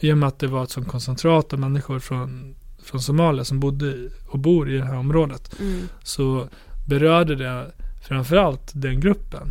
I 0.00 0.12
och 0.12 0.18
med 0.18 0.26
att 0.26 0.38
det 0.38 0.46
var 0.46 0.62
ett 0.64 0.70
sånt 0.70 0.88
koncentrat 0.88 1.52
av 1.52 1.58
människor 1.58 1.98
från, 1.98 2.54
från 2.82 3.00
Somalia 3.00 3.44
som 3.44 3.60
bodde 3.60 4.08
och 4.28 4.38
bor 4.38 4.70
i 4.70 4.76
det 4.76 4.84
här 4.84 4.96
området 4.96 5.60
Mm. 5.60 5.80
så 6.02 6.48
berörde 6.88 7.36
det 7.36 7.72
framförallt 8.08 8.70
den 8.74 9.00
gruppen. 9.00 9.48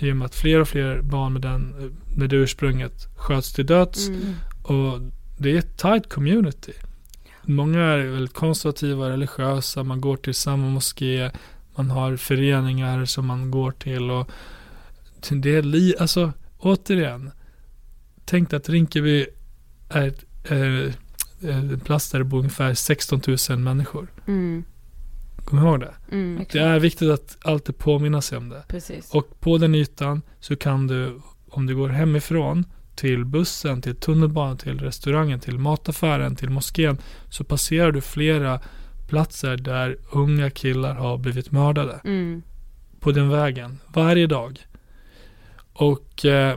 I 0.00 0.12
och 0.12 0.16
med 0.16 0.26
att 0.26 0.34
fler 0.34 0.60
och 0.60 0.68
fler 0.68 1.00
barn 1.02 1.32
med, 1.32 1.42
den, 1.42 1.74
med 2.16 2.30
det 2.30 2.36
ursprunget 2.36 3.06
sköts 3.16 3.52
till 3.52 3.66
döds 3.66 4.08
Mm. 4.08 4.34
och 4.62 5.00
det 5.38 5.50
är 5.52 5.58
ett 5.58 5.78
tight 5.78 6.08
community. 6.08 6.72
Många 7.50 7.80
är 7.80 7.98
väldigt 7.98 8.34
konservativa 8.34 9.04
och 9.04 9.10
religiösa, 9.10 9.82
man 9.82 10.00
går 10.00 10.16
till 10.16 10.34
samma 10.34 10.68
moské, 10.68 11.30
man 11.76 11.90
har 11.90 12.16
föreningar 12.16 13.04
som 13.04 13.26
man 13.26 13.50
går 13.50 13.70
till 13.70 14.10
och 14.10 14.30
det 15.30 15.56
är 15.56 15.62
li, 15.62 15.94
alltså 15.98 16.32
återigen, 16.58 17.30
tänk 18.24 18.52
att 18.52 18.68
Rinkeby 18.68 19.26
är 19.88 20.08
ett, 20.08 20.24
eh, 20.44 20.94
en 21.50 21.80
plats 21.80 22.10
där 22.10 22.18
det 22.18 22.24
bor 22.24 22.38
ungefär 22.38 22.74
16 22.74 23.20
000 23.50 23.58
människor. 23.58 24.08
Mm. 24.26 24.64
Kom 25.44 25.58
ihåg 25.58 25.80
det. 25.80 25.94
Mm. 26.10 26.44
Det 26.52 26.58
är 26.58 26.78
viktigt 26.78 27.10
att 27.10 27.38
alltid 27.42 27.78
påminna 27.78 28.22
sig 28.22 28.38
om 28.38 28.48
det. 28.48 28.64
Precis. 28.68 29.10
Och 29.14 29.40
på 29.40 29.58
den 29.58 29.74
ytan 29.74 30.22
så 30.40 30.56
kan 30.56 30.86
du, 30.86 31.20
om 31.48 31.66
du 31.66 31.76
går 31.76 31.88
hemifrån 31.88 32.64
till 32.98 33.24
bussen, 33.24 33.82
till 33.82 33.96
tunnelbanan, 33.96 34.56
till 34.56 34.78
restaurangen, 34.80 35.40
till 35.40 35.58
mataffären, 35.58 36.36
till 36.36 36.50
moskén 36.50 36.98
så 37.28 37.44
passerar 37.44 37.92
du 37.92 38.00
flera 38.00 38.60
platser 39.08 39.56
där 39.56 39.96
unga 40.12 40.50
killar 40.50 40.94
har 40.94 41.18
blivit 41.18 41.50
mördade 41.50 42.00
Mm. 42.04 42.42
på 43.00 43.12
den 43.12 43.28
vägen 43.28 43.78
varje 43.94 44.26
dag. 44.26 44.58
Och 45.72 46.24
eh, 46.24 46.56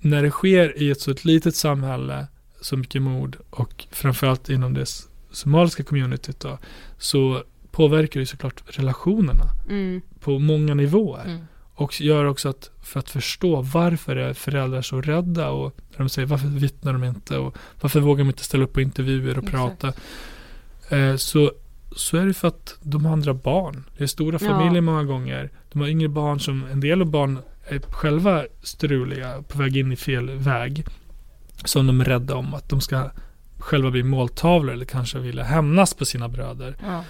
när 0.00 0.22
det 0.22 0.30
sker 0.30 0.82
i 0.82 0.90
ett 0.90 1.00
så 1.00 1.10
ett 1.10 1.24
litet 1.24 1.56
samhälle, 1.56 2.26
så 2.60 2.76
mycket 2.76 3.02
mord 3.02 3.36
och 3.50 3.86
framförallt 3.90 4.48
inom 4.48 4.74
det 4.74 4.86
somaliska 5.30 5.82
communityt 5.84 6.40
då, 6.40 6.58
så 6.98 7.42
påverkar 7.70 8.20
det 8.20 8.26
såklart 8.26 8.62
relationerna 8.66 9.44
Mm. 9.68 10.00
på 10.20 10.38
många 10.38 10.74
nivåer. 10.74 11.24
Mm. 11.24 11.46
Och 11.78 12.00
gör 12.00 12.24
också 12.24 12.48
att 12.48 12.70
för 12.82 13.00
att 13.00 13.10
förstå 13.10 13.60
varför 13.62 14.16
är 14.16 14.32
föräldrar 14.32 14.82
så 14.82 15.00
rädda 15.00 15.50
och 15.50 15.76
när 15.90 15.98
de 15.98 16.08
säger 16.08 16.26
varför 16.28 16.46
vittnar 16.48 16.92
de 16.92 17.04
inte 17.04 17.38
och 17.38 17.56
varför 17.80 18.00
vågar 18.00 18.24
de 18.24 18.28
inte 18.28 18.44
ställa 18.44 18.64
upp 18.64 18.72
på 18.72 18.80
intervjuer 18.80 19.38
och 19.38 19.44
Exakt. 19.44 19.80
prata. 19.80 19.92
Eh, 20.96 21.16
så, 21.16 21.52
så 21.96 22.16
är 22.16 22.26
det 22.26 22.34
för 22.34 22.48
att 22.48 22.76
de 22.82 23.04
har 23.06 23.12
andra 23.12 23.34
barn. 23.34 23.84
Det 23.96 24.02
är 24.04 24.08
stora 24.08 24.38
Ja. 24.42 24.48
familjer 24.48 24.80
många 24.80 25.04
gånger. 25.04 25.50
De 25.72 25.80
har 25.80 25.88
yngre 25.88 26.08
barn 26.08 26.40
som, 26.40 26.64
en 26.72 26.80
del 26.80 27.00
av 27.02 27.10
barn 27.10 27.38
är 27.68 27.78
själva 27.78 28.44
struliga, 28.62 29.42
på 29.48 29.58
väg 29.58 29.76
in 29.76 29.92
i 29.92 29.96
fel 29.96 30.30
väg. 30.30 30.86
Som 31.64 31.86
de 31.86 32.00
är 32.00 32.04
rädda 32.04 32.34
om 32.34 32.54
att 32.54 32.68
de 32.68 32.80
ska 32.80 33.10
själva 33.58 33.90
bli 33.90 34.02
måltavlor 34.02 34.72
eller 34.72 34.84
kanske 34.84 35.18
vilja 35.18 35.44
hämnas 35.44 35.94
på 35.94 36.04
sina 36.04 36.28
bröder. 36.28 36.76
Ja. 36.86 37.04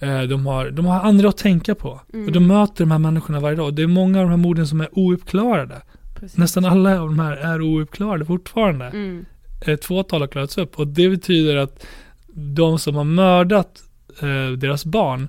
Eh, 0.00 0.22
De 0.22 0.46
har, 0.46 0.70
de 0.70 0.86
har 0.86 1.00
andra 1.00 1.28
att 1.28 1.36
tänka 1.36 1.74
på. 1.74 2.00
Mm. 2.12 2.26
Och 2.26 2.32
de 2.32 2.46
möter 2.46 2.84
de 2.84 2.90
här 2.90 2.98
människorna 2.98 3.40
varje 3.40 3.56
dag. 3.56 3.74
Det 3.74 3.82
är 3.82 3.86
många 3.86 4.18
av 4.18 4.24
de 4.24 4.30
här 4.30 4.36
morden 4.36 4.66
som 4.66 4.80
är 4.80 4.88
ouppklarade. 4.98 5.82
Precis. 6.14 6.38
Nästan 6.38 6.64
alla 6.64 7.00
av 7.00 7.08
de 7.08 7.18
här 7.18 7.32
är 7.36 7.60
ouppklarade 7.60 8.24
fortfarande. 8.24 8.86
Mm. 8.86 9.24
Ett 9.66 9.84
fåtal 9.84 10.20
har 10.20 10.28
klarats 10.28 10.58
upp. 10.58 10.78
Och 10.78 10.86
det 10.86 11.08
betyder 11.08 11.56
att 11.56 11.86
de 12.34 12.78
som 12.78 12.94
har 12.94 13.04
mördat 13.04 13.82
eh, 14.20 14.52
deras 14.58 14.84
barn 14.84 15.28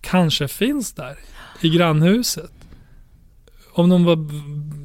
kanske 0.00 0.48
finns 0.48 0.92
där. 0.92 1.18
I 1.60 1.70
grannhuset. 1.70 2.50
Om 3.72 3.88
de 3.88 4.04
var, 4.04 4.18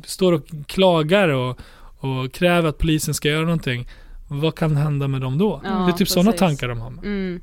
står 0.08 0.34
och 0.34 0.46
klagar 0.68 1.30
och, 1.30 1.60
och 1.98 2.34
kräver 2.34 2.70
att 2.70 2.78
polisen 2.78 3.14
ska 3.14 3.30
göra 3.30 3.46
någonting. 3.46 3.88
Vad 4.28 4.56
kan 4.56 4.76
hända 4.76 5.08
med 5.08 5.22
dem 5.22 5.38
då? 5.38 5.62
Ja, 5.64 5.70
det 5.70 5.92
är 5.92 5.98
typ 5.98 6.10
sådana 6.10 6.32
tankar 6.32 6.68
de 6.68 6.80
har. 6.80 6.90
Mm. 6.90 7.42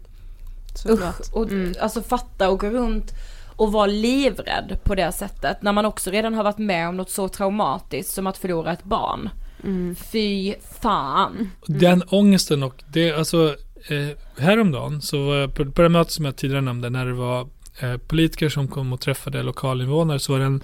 Såklart. 0.79 1.21
Usch, 1.21 1.35
och 1.35 1.51
Mm. 1.51 1.75
alltså 1.81 2.03
fatta 2.03 2.51
och 2.51 2.61
gå 2.61 2.71
runt 2.71 3.13
och 3.57 3.73
vara 3.73 3.87
livrädd 3.87 4.79
på 4.85 4.95
det 4.95 5.13
sättet 5.13 5.63
när 5.63 5.73
man 5.73 5.87
också 5.87 6.11
redan 6.11 6.35
har 6.35 6.45
varit 6.45 6.59
med 6.59 6.89
om 6.89 6.97
något 6.97 7.11
så 7.11 7.29
traumatiskt 7.29 8.13
som 8.15 8.27
att 8.27 8.39
förlora 8.39 8.73
ett 8.73 8.85
barn. 8.85 9.29
Mm. 9.65 9.97
Fy 9.97 10.55
fan. 10.81 11.51
Den 11.67 12.03
ångesten 12.09 12.63
och 12.63 12.83
det, 12.89 13.13
alltså 13.13 13.57
eh, 13.89 14.17
häromdagen 14.39 15.03
så 15.03 15.25
var 15.27 15.37
jag 15.37 15.55
på, 15.55 15.71
på 15.71 15.83
det 15.83 15.89
mötet 15.89 16.13
som 16.13 16.25
jag 16.25 16.37
tidigare 16.37 16.61
nämnde 16.61 16.91
när 16.91 17.07
det 17.07 17.13
var 17.13 17.49
eh, 17.81 17.97
politiker 17.97 18.49
som 18.49 18.69
kom 18.69 18.93
och 18.93 19.01
träffade 19.01 19.43
lokalinvånare 19.43 20.19
så 20.19 20.33
var 20.33 20.39
det 20.39 20.45
en, 20.47 20.63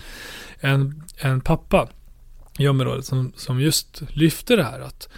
en, 0.61 1.03
en 1.17 1.41
pappa 1.41 1.89
i 2.59 2.69
området 2.69 3.05
som, 3.05 3.33
som 3.37 3.61
just 3.61 4.03
lyfte 4.09 4.57
det 4.57 4.65
här 4.65 4.81
att 4.81 5.09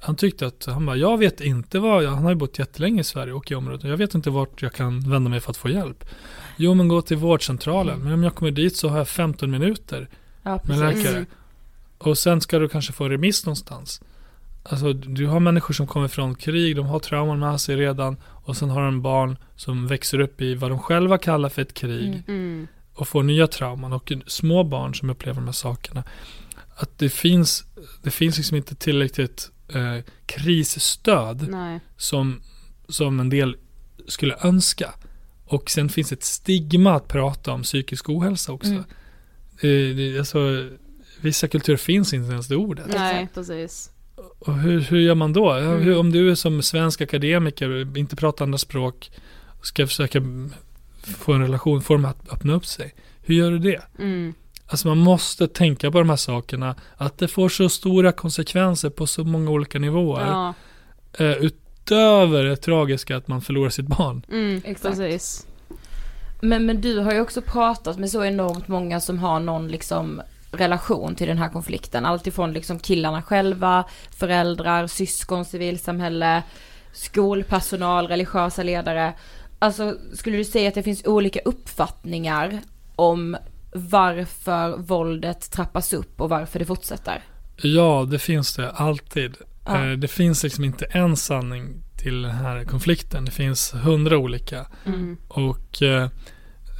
han 0.00 0.16
tyckte 0.16 0.46
att, 0.46 0.66
han 0.66 0.86
bara, 0.86 0.96
jag 0.96 1.18
vet 1.18 1.40
inte 1.40 1.78
vad, 1.78 2.04
han 2.04 2.22
har 2.22 2.30
ju 2.30 2.36
bott 2.36 2.58
jättelänge 2.58 3.00
i 3.00 3.04
Sverige 3.04 3.32
och 3.32 3.50
i 3.50 3.54
området 3.54 3.84
och 3.84 3.90
jag 3.90 3.96
vet 3.96 4.14
inte 4.14 4.30
vart 4.30 4.62
jag 4.62 4.72
kan 4.72 5.10
vända 5.10 5.30
mig 5.30 5.40
för 5.40 5.50
att 5.50 5.56
få 5.56 5.68
hjälp. 5.68 6.04
Jo 6.56 6.74
men 6.74 6.88
gå 6.88 7.02
till 7.02 7.16
vårdcentralen, 7.16 7.98
men 7.98 8.12
om 8.12 8.22
jag 8.22 8.34
kommer 8.34 8.52
dit 8.52 8.76
så 8.76 8.88
har 8.88 8.98
jag 8.98 9.08
15 9.08 9.50
minuter 9.50 10.08
Ja 10.42 10.60
med 10.64 10.78
läkare. 10.78 11.16
Mm. 11.16 11.26
Och 11.98 12.18
sen 12.18 12.40
ska 12.40 12.58
du 12.58 12.68
kanske 12.68 12.92
få 12.92 13.08
remiss 13.08 13.46
någonstans. 13.46 14.00
Alltså 14.62 14.92
du 14.92 15.26
har 15.26 15.40
människor 15.40 15.74
som 15.74 15.86
kommer 15.86 16.08
från 16.08 16.34
krig, 16.34 16.76
de 16.76 16.86
har 16.86 16.98
trauman 16.98 17.38
med 17.38 17.60
sig 17.60 17.76
redan 17.76 18.16
och 18.24 18.56
sen 18.56 18.70
har 18.70 18.82
de 18.82 19.02
barn 19.02 19.36
som 19.56 19.86
växer 19.86 20.20
upp 20.20 20.40
i 20.40 20.54
vad 20.54 20.70
de 20.70 20.78
själva 20.78 21.18
kallar 21.18 21.48
för 21.48 21.62
ett 21.62 21.74
krig 21.74 22.08
Mm. 22.08 22.22
Mm. 22.28 22.66
och 22.94 23.08
får 23.08 23.22
nya 23.22 23.46
trauman 23.46 23.92
och 23.92 24.12
små 24.26 24.64
barn 24.64 24.94
som 24.94 25.10
upplever 25.10 25.36
de 25.40 25.44
här 25.44 25.52
sakerna. 25.52 26.04
Att 26.76 26.98
det 26.98 27.08
finns, 27.08 27.64
det 28.02 28.10
finns 28.10 28.36
liksom 28.36 28.56
inte 28.56 28.74
tillräckligt 28.74 29.50
eh, 29.74 30.04
krisstöd 30.26 31.48
Nej. 31.50 31.80
som, 31.96 32.42
som 32.88 33.20
en 33.20 33.28
del 33.28 33.56
skulle 34.06 34.36
önska. 34.42 34.94
Och 35.44 35.70
sen 35.70 35.88
finns 35.88 36.12
ett 36.12 36.24
stigma 36.24 36.94
att 36.94 37.08
prata 37.08 37.52
om 37.52 37.62
psykisk 37.62 38.08
ohälsa 38.08 38.52
också. 38.52 38.84
Mm. 39.62 40.12
Eh, 40.12 40.18
alltså, 40.18 40.68
vissa 41.20 41.48
kulturer 41.48 41.76
finns 41.76 42.14
inte 42.14 42.32
ens 42.32 42.48
det 42.48 42.56
ordet. 42.56 42.86
Nej, 42.88 43.28
precis. 43.34 43.90
Och 44.38 44.58
hur, 44.58 44.80
hur 44.80 44.98
gör 44.98 45.14
man 45.14 45.32
då? 45.32 45.52
Mm. 45.52 45.82
Hur, 45.82 45.98
om 45.98 46.12
du 46.12 46.30
är 46.30 46.34
som 46.34 46.62
svensk 46.62 47.00
akademiker, 47.00 47.98
inte 47.98 48.16
pratar 48.16 48.44
andra 48.44 48.58
språk, 48.58 49.10
ska 49.62 49.86
försöka 49.86 50.22
få 51.02 51.32
en 51.32 51.40
relation, 51.40 51.82
få 51.82 51.94
dem 51.94 52.04
att 52.04 52.32
öppna 52.32 52.52
upp 52.52 52.66
sig. 52.66 52.94
Hur 53.22 53.34
gör 53.34 53.50
du 53.50 53.58
det? 53.58 53.82
Mm. 53.98 54.34
Alltså 54.70 54.88
man 54.88 54.98
måste 54.98 55.48
tänka 55.48 55.90
på 55.90 55.98
de 55.98 56.10
här 56.10 56.16
sakerna, 56.16 56.74
att 56.96 57.18
det 57.18 57.28
får 57.28 57.48
så 57.48 57.68
stora 57.68 58.12
konsekvenser 58.12 58.90
på 58.90 59.06
så 59.06 59.24
många 59.24 59.50
olika 59.50 59.78
nivåer. 59.78 60.26
Ja. 60.26 60.54
Eh, 61.12 61.32
utöver 61.32 62.44
det 62.44 62.56
tragiska 62.56 63.16
att 63.16 63.28
man 63.28 63.40
förlorar 63.40 63.70
sitt 63.70 63.86
barn. 63.86 64.22
Mm. 64.30 64.62
Exakt. 64.64 64.96
Precis. 64.96 65.46
Men, 66.40 66.66
men 66.66 66.80
du 66.80 66.98
har 66.98 67.12
ju 67.12 67.20
också 67.20 67.42
pratat 67.42 67.98
med 67.98 68.10
så 68.10 68.24
enormt 68.24 68.68
många 68.68 69.00
som 69.00 69.18
har 69.18 69.40
någon 69.40 69.68
liksom 69.68 70.22
relation 70.50 71.14
till 71.14 71.28
den 71.28 71.38
här 71.38 71.48
konflikten. 71.48 72.04
Alltifrån 72.04 72.52
liksom 72.52 72.78
killarna 72.78 73.22
själva, 73.22 73.84
föräldrar, 74.10 74.86
syskon, 74.86 75.44
civilsamhälle, 75.44 76.42
skolpersonal, 76.92 78.08
religiösa 78.08 78.62
ledare. 78.62 79.12
Alltså 79.58 79.96
skulle 80.14 80.36
du 80.36 80.44
säga 80.44 80.68
att 80.68 80.74
det 80.74 80.82
finns 80.82 81.04
olika 81.06 81.40
uppfattningar 81.44 82.60
om 82.96 83.36
varför 83.72 84.76
våldet 84.76 85.50
trappas 85.50 85.92
upp 85.92 86.20
och 86.20 86.28
varför 86.28 86.58
det 86.58 86.64
fortsätter? 86.64 87.22
Ja, 87.62 88.06
det 88.10 88.18
finns 88.18 88.56
det 88.56 88.70
alltid. 88.70 89.36
Ja. 89.66 89.84
Eh, 89.84 89.92
det 89.98 90.08
finns 90.08 90.42
liksom 90.42 90.64
inte 90.64 90.84
en 90.84 91.16
sanning 91.16 91.82
till 91.96 92.22
den 92.22 92.30
här 92.34 92.64
konflikten. 92.64 93.24
Det 93.24 93.30
finns 93.30 93.74
hundra 93.74 94.18
olika. 94.18 94.66
Mm. 94.86 95.16
Och 95.28 95.82
eh, 95.82 96.08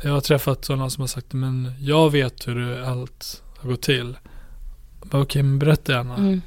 jag 0.04 0.12
har 0.12 0.20
träffat 0.20 0.64
sådana 0.64 0.90
som 0.90 1.00
har 1.02 1.08
sagt 1.08 1.32
men 1.32 1.72
jag 1.80 2.10
vet 2.10 2.48
hur 2.48 2.82
allt 2.82 3.42
har 3.58 3.70
gått 3.70 3.82
till. 3.82 4.16
Okej, 5.10 5.42
men 5.42 5.58
berätta 5.58 5.92
gärna. 5.92 6.16
Mm. 6.16 6.40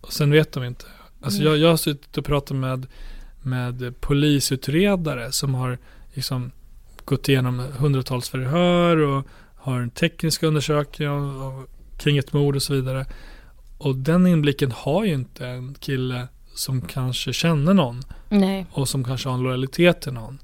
Och 0.00 0.12
sen 0.12 0.30
vet 0.30 0.52
de 0.52 0.64
inte. 0.64 0.84
Alltså 1.22 1.40
Mm. 1.40 1.52
jag, 1.52 1.60
jag 1.62 1.68
har 1.70 1.76
suttit 1.76 2.18
och 2.18 2.24
pratat 2.24 2.56
med, 2.56 2.86
med 3.42 3.94
polisutredare 4.00 5.32
som 5.32 5.54
har 5.54 5.78
liksom 6.14 6.50
gått 7.04 7.28
igenom 7.28 7.58
hundratals 7.78 8.28
förhör 8.28 8.96
och 8.96 9.26
har 9.66 9.80
en 9.80 9.90
teknisk 9.90 10.42
undersökning 10.42 11.08
kring 11.96 12.18
ett 12.18 12.32
mord 12.32 12.56
och 12.56 12.62
så 12.62 12.74
vidare. 12.74 13.06
Och 13.78 13.96
den 13.96 14.26
inblicken 14.26 14.72
har 14.72 15.04
ju 15.04 15.12
inte 15.14 15.46
en 15.46 15.74
kille 15.74 16.28
som 16.54 16.80
kanske 16.80 17.32
känner 17.32 17.74
någon 17.74 18.02
Nej. 18.28 18.66
och 18.70 18.88
som 18.88 19.04
kanske 19.04 19.28
har 19.28 19.36
en 19.36 19.42
lojalitet 19.42 20.00
till 20.00 20.12
någon. 20.12 20.38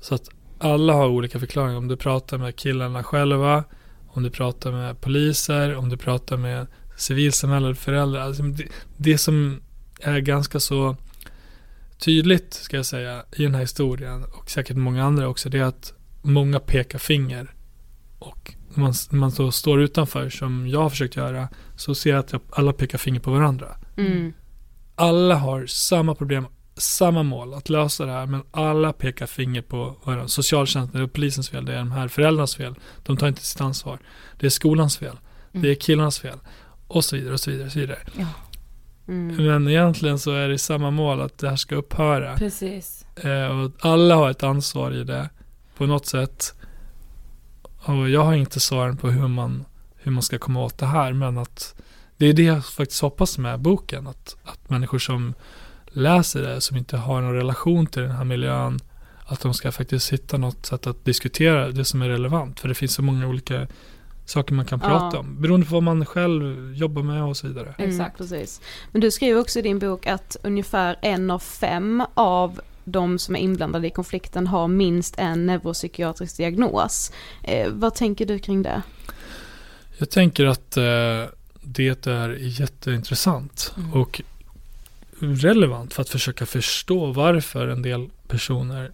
Så 0.00 0.14
att 0.14 0.28
alla 0.58 0.92
har 0.92 1.08
olika 1.08 1.38
förklaringar. 1.38 1.78
Om 1.78 1.88
du 1.88 1.96
pratar 1.96 2.38
med 2.38 2.56
killarna 2.56 3.02
själva, 3.02 3.64
om 4.08 4.22
du 4.22 4.30
pratar 4.30 4.72
med 4.72 5.00
poliser, 5.00 5.76
om 5.76 5.88
du 5.88 5.96
pratar 5.96 6.36
med 6.36 6.66
civilsamhället, 6.96 7.78
föräldrar. 7.78 8.20
Alltså 8.20 8.42
det, 8.42 8.64
det 8.96 9.18
som 9.18 9.60
är 10.00 10.18
ganska 10.18 10.60
så 10.60 10.96
tydligt, 11.98 12.54
ska 12.54 12.76
jag 12.76 12.86
säga, 12.86 13.24
i 13.36 13.42
den 13.42 13.54
här 13.54 13.60
historien 13.60 14.24
och 14.24 14.50
säkert 14.50 14.76
många 14.76 15.04
andra 15.04 15.28
också, 15.28 15.48
det 15.48 15.58
är 15.58 15.62
att 15.62 15.92
många 16.22 16.60
pekar 16.60 16.98
finger. 16.98 17.54
Och 18.28 18.54
man, 18.74 18.94
man 19.10 19.32
så 19.32 19.52
står 19.52 19.80
utanför, 19.80 20.28
som 20.28 20.68
jag 20.68 20.80
har 20.80 20.90
försökt 20.90 21.16
göra, 21.16 21.48
så 21.76 21.94
ser 21.94 22.10
jag 22.10 22.18
att 22.18 22.34
alla 22.50 22.72
pekar 22.72 22.98
finger 22.98 23.20
på 23.20 23.30
varandra. 23.30 23.66
Mm. 23.96 24.32
Alla 24.94 25.34
har 25.34 25.66
samma 25.66 26.14
problem, 26.14 26.46
samma 26.76 27.22
mål, 27.22 27.54
att 27.54 27.68
lösa 27.68 28.06
det 28.06 28.12
här, 28.12 28.26
men 28.26 28.42
alla 28.50 28.92
pekar 28.92 29.26
finger 29.26 29.62
på 29.62 29.96
varandra. 30.04 30.28
Socialtjänsten, 30.28 31.00
det 31.00 31.04
är 31.04 31.08
polisens 31.08 31.48
fel, 31.48 31.64
det 31.64 31.72
är 31.74 31.78
de 31.78 31.92
här 31.92 32.08
föräldrarnas 32.08 32.56
fel. 32.56 32.74
De 33.02 33.16
tar 33.16 33.28
inte 33.28 33.44
sitt 33.44 33.60
ansvar. 33.60 33.98
Det 34.38 34.46
är 34.46 34.50
skolans 34.50 34.98
fel. 34.98 35.18
Mm. 35.52 35.62
Det 35.62 35.70
är 35.70 35.74
killarnas 35.74 36.18
fel. 36.18 36.38
Och 36.88 37.04
så 37.04 37.16
vidare, 37.16 37.32
och 37.32 37.40
så 37.40 37.50
vidare, 37.50 37.66
och 37.66 37.72
så 37.72 37.78
vidare. 37.78 37.98
Mm. 39.08 39.46
Men 39.46 39.68
egentligen 39.68 40.18
så 40.18 40.32
är 40.32 40.48
det 40.48 40.58
samma 40.58 40.90
mål, 40.90 41.20
att 41.20 41.38
det 41.38 41.48
här 41.48 41.56
ska 41.56 41.76
upphöra. 41.76 42.36
Precis. 42.36 43.06
Eh, 43.16 43.60
och 43.60 43.72
alla 43.80 44.14
har 44.14 44.30
ett 44.30 44.42
ansvar 44.42 44.92
i 44.92 45.04
det 45.04 45.30
på 45.76 45.86
något 45.86 46.06
sätt. 46.06 46.54
Och 47.88 48.08
jag 48.10 48.24
har 48.24 48.34
inte 48.34 48.60
svaren 48.60 48.96
på 48.96 49.08
hur 49.10 49.28
man, 49.28 49.64
hur 49.96 50.12
man 50.12 50.22
ska 50.22 50.38
komma 50.38 50.64
åt 50.64 50.78
det 50.78 50.86
här. 50.86 51.12
Men 51.12 51.38
att 51.38 51.74
det 52.16 52.26
är 52.26 52.32
det 52.32 52.42
jag 52.42 52.66
faktiskt 52.66 53.02
hoppas 53.02 53.38
med 53.38 53.60
boken. 53.60 54.06
Att, 54.06 54.36
att 54.44 54.70
människor 54.70 54.98
som 54.98 55.34
läser 55.86 56.42
det, 56.42 56.60
som 56.60 56.76
inte 56.76 56.96
har 56.96 57.20
någon 57.20 57.34
relation 57.34 57.86
till 57.86 58.02
den 58.02 58.10
här 58.10 58.24
miljön, 58.24 58.78
att 59.26 59.40
de 59.40 59.54
ska 59.54 59.72
faktiskt 59.72 60.12
hitta 60.12 60.36
något 60.36 60.66
sätt 60.66 60.86
att 60.86 61.04
diskutera 61.04 61.68
det 61.68 61.84
som 61.84 62.02
är 62.02 62.08
relevant. 62.08 62.60
För 62.60 62.68
det 62.68 62.74
finns 62.74 62.94
så 62.94 63.02
många 63.02 63.26
olika 63.26 63.66
saker 64.24 64.54
man 64.54 64.64
kan 64.64 64.80
Ja. 64.82 64.88
prata 64.88 65.18
om. 65.18 65.42
Beroende 65.42 65.66
på 65.66 65.72
vad 65.74 65.82
man 65.82 66.06
själv 66.06 66.74
jobbar 66.74 67.02
med 67.02 67.22
och 67.22 67.36
så 67.36 67.46
vidare. 67.48 67.74
Mm, 67.78 67.90
Exakt. 67.90 68.18
precis. 68.18 68.60
Men 68.92 69.00
du 69.00 69.10
skriver 69.10 69.40
också 69.40 69.58
i 69.58 69.62
din 69.62 69.78
bok 69.78 70.06
att 70.06 70.36
ungefär 70.42 70.96
en 71.02 71.30
av 71.30 71.38
fem 71.38 72.02
av 72.14 72.60
de 72.88 73.18
som 73.18 73.36
är 73.36 73.40
inblandade 73.40 73.86
i 73.86 73.90
konflikten 73.90 74.46
har 74.46 74.68
minst 74.68 75.18
en 75.18 75.46
neuropsykiatrisk 75.46 76.36
diagnos. 76.36 77.12
Eh, 77.42 77.68
vad 77.70 77.94
tänker 77.94 78.26
du 78.26 78.38
kring 78.38 78.62
det? 78.62 78.82
Jag 79.98 80.10
tänker 80.10 80.46
att 80.46 80.76
eh, 80.76 80.84
det 81.62 82.06
är 82.06 82.36
jätteintressant 82.60 83.74
Mm. 83.76 83.92
och 83.92 84.22
relevant 85.20 85.94
för 85.94 86.02
att 86.02 86.08
försöka 86.08 86.46
förstå 86.46 87.12
varför 87.12 87.68
en 87.68 87.82
del 87.82 88.08
personer 88.28 88.90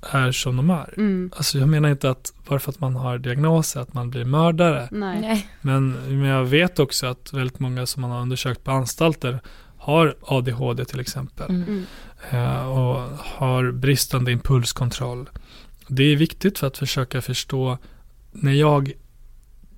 är 0.00 0.32
som 0.32 0.56
de 0.56 0.70
är. 0.70 0.94
Mm. 0.96 1.30
Alltså 1.36 1.58
jag 1.58 1.68
menar 1.68 1.88
inte 1.88 2.10
att 2.10 2.32
bara 2.48 2.58
för 2.58 2.70
att 2.70 2.80
man 2.80 2.96
har 2.96 3.18
diagnoser 3.18 3.80
att 3.80 3.94
man 3.94 4.10
blir 4.10 4.24
mördare. 4.24 4.88
Nej. 4.90 5.48
Men, 5.60 5.90
men 5.90 6.28
jag 6.28 6.44
vet 6.44 6.78
också 6.78 7.06
att 7.06 7.32
väldigt 7.32 7.58
många 7.58 7.86
som 7.86 8.02
man 8.02 8.10
har 8.10 8.20
undersökt 8.22 8.64
på 8.64 8.70
anstalter 8.70 9.40
har 9.78 10.16
ADHD 10.22 10.84
till 10.84 11.00
exempel. 11.00 11.50
Mm. 11.50 11.86
Mm. 12.30 12.44
eh, 12.46 12.66
och 12.68 13.00
har 13.18 13.70
bristande 13.72 14.32
impulskontroll. 14.32 15.28
Det 15.88 16.02
är 16.02 16.16
viktigt 16.16 16.58
för 16.58 16.66
att 16.66 16.78
försöka 16.78 17.22
förstå 17.22 17.78
när 18.32 18.52
jag 18.52 18.92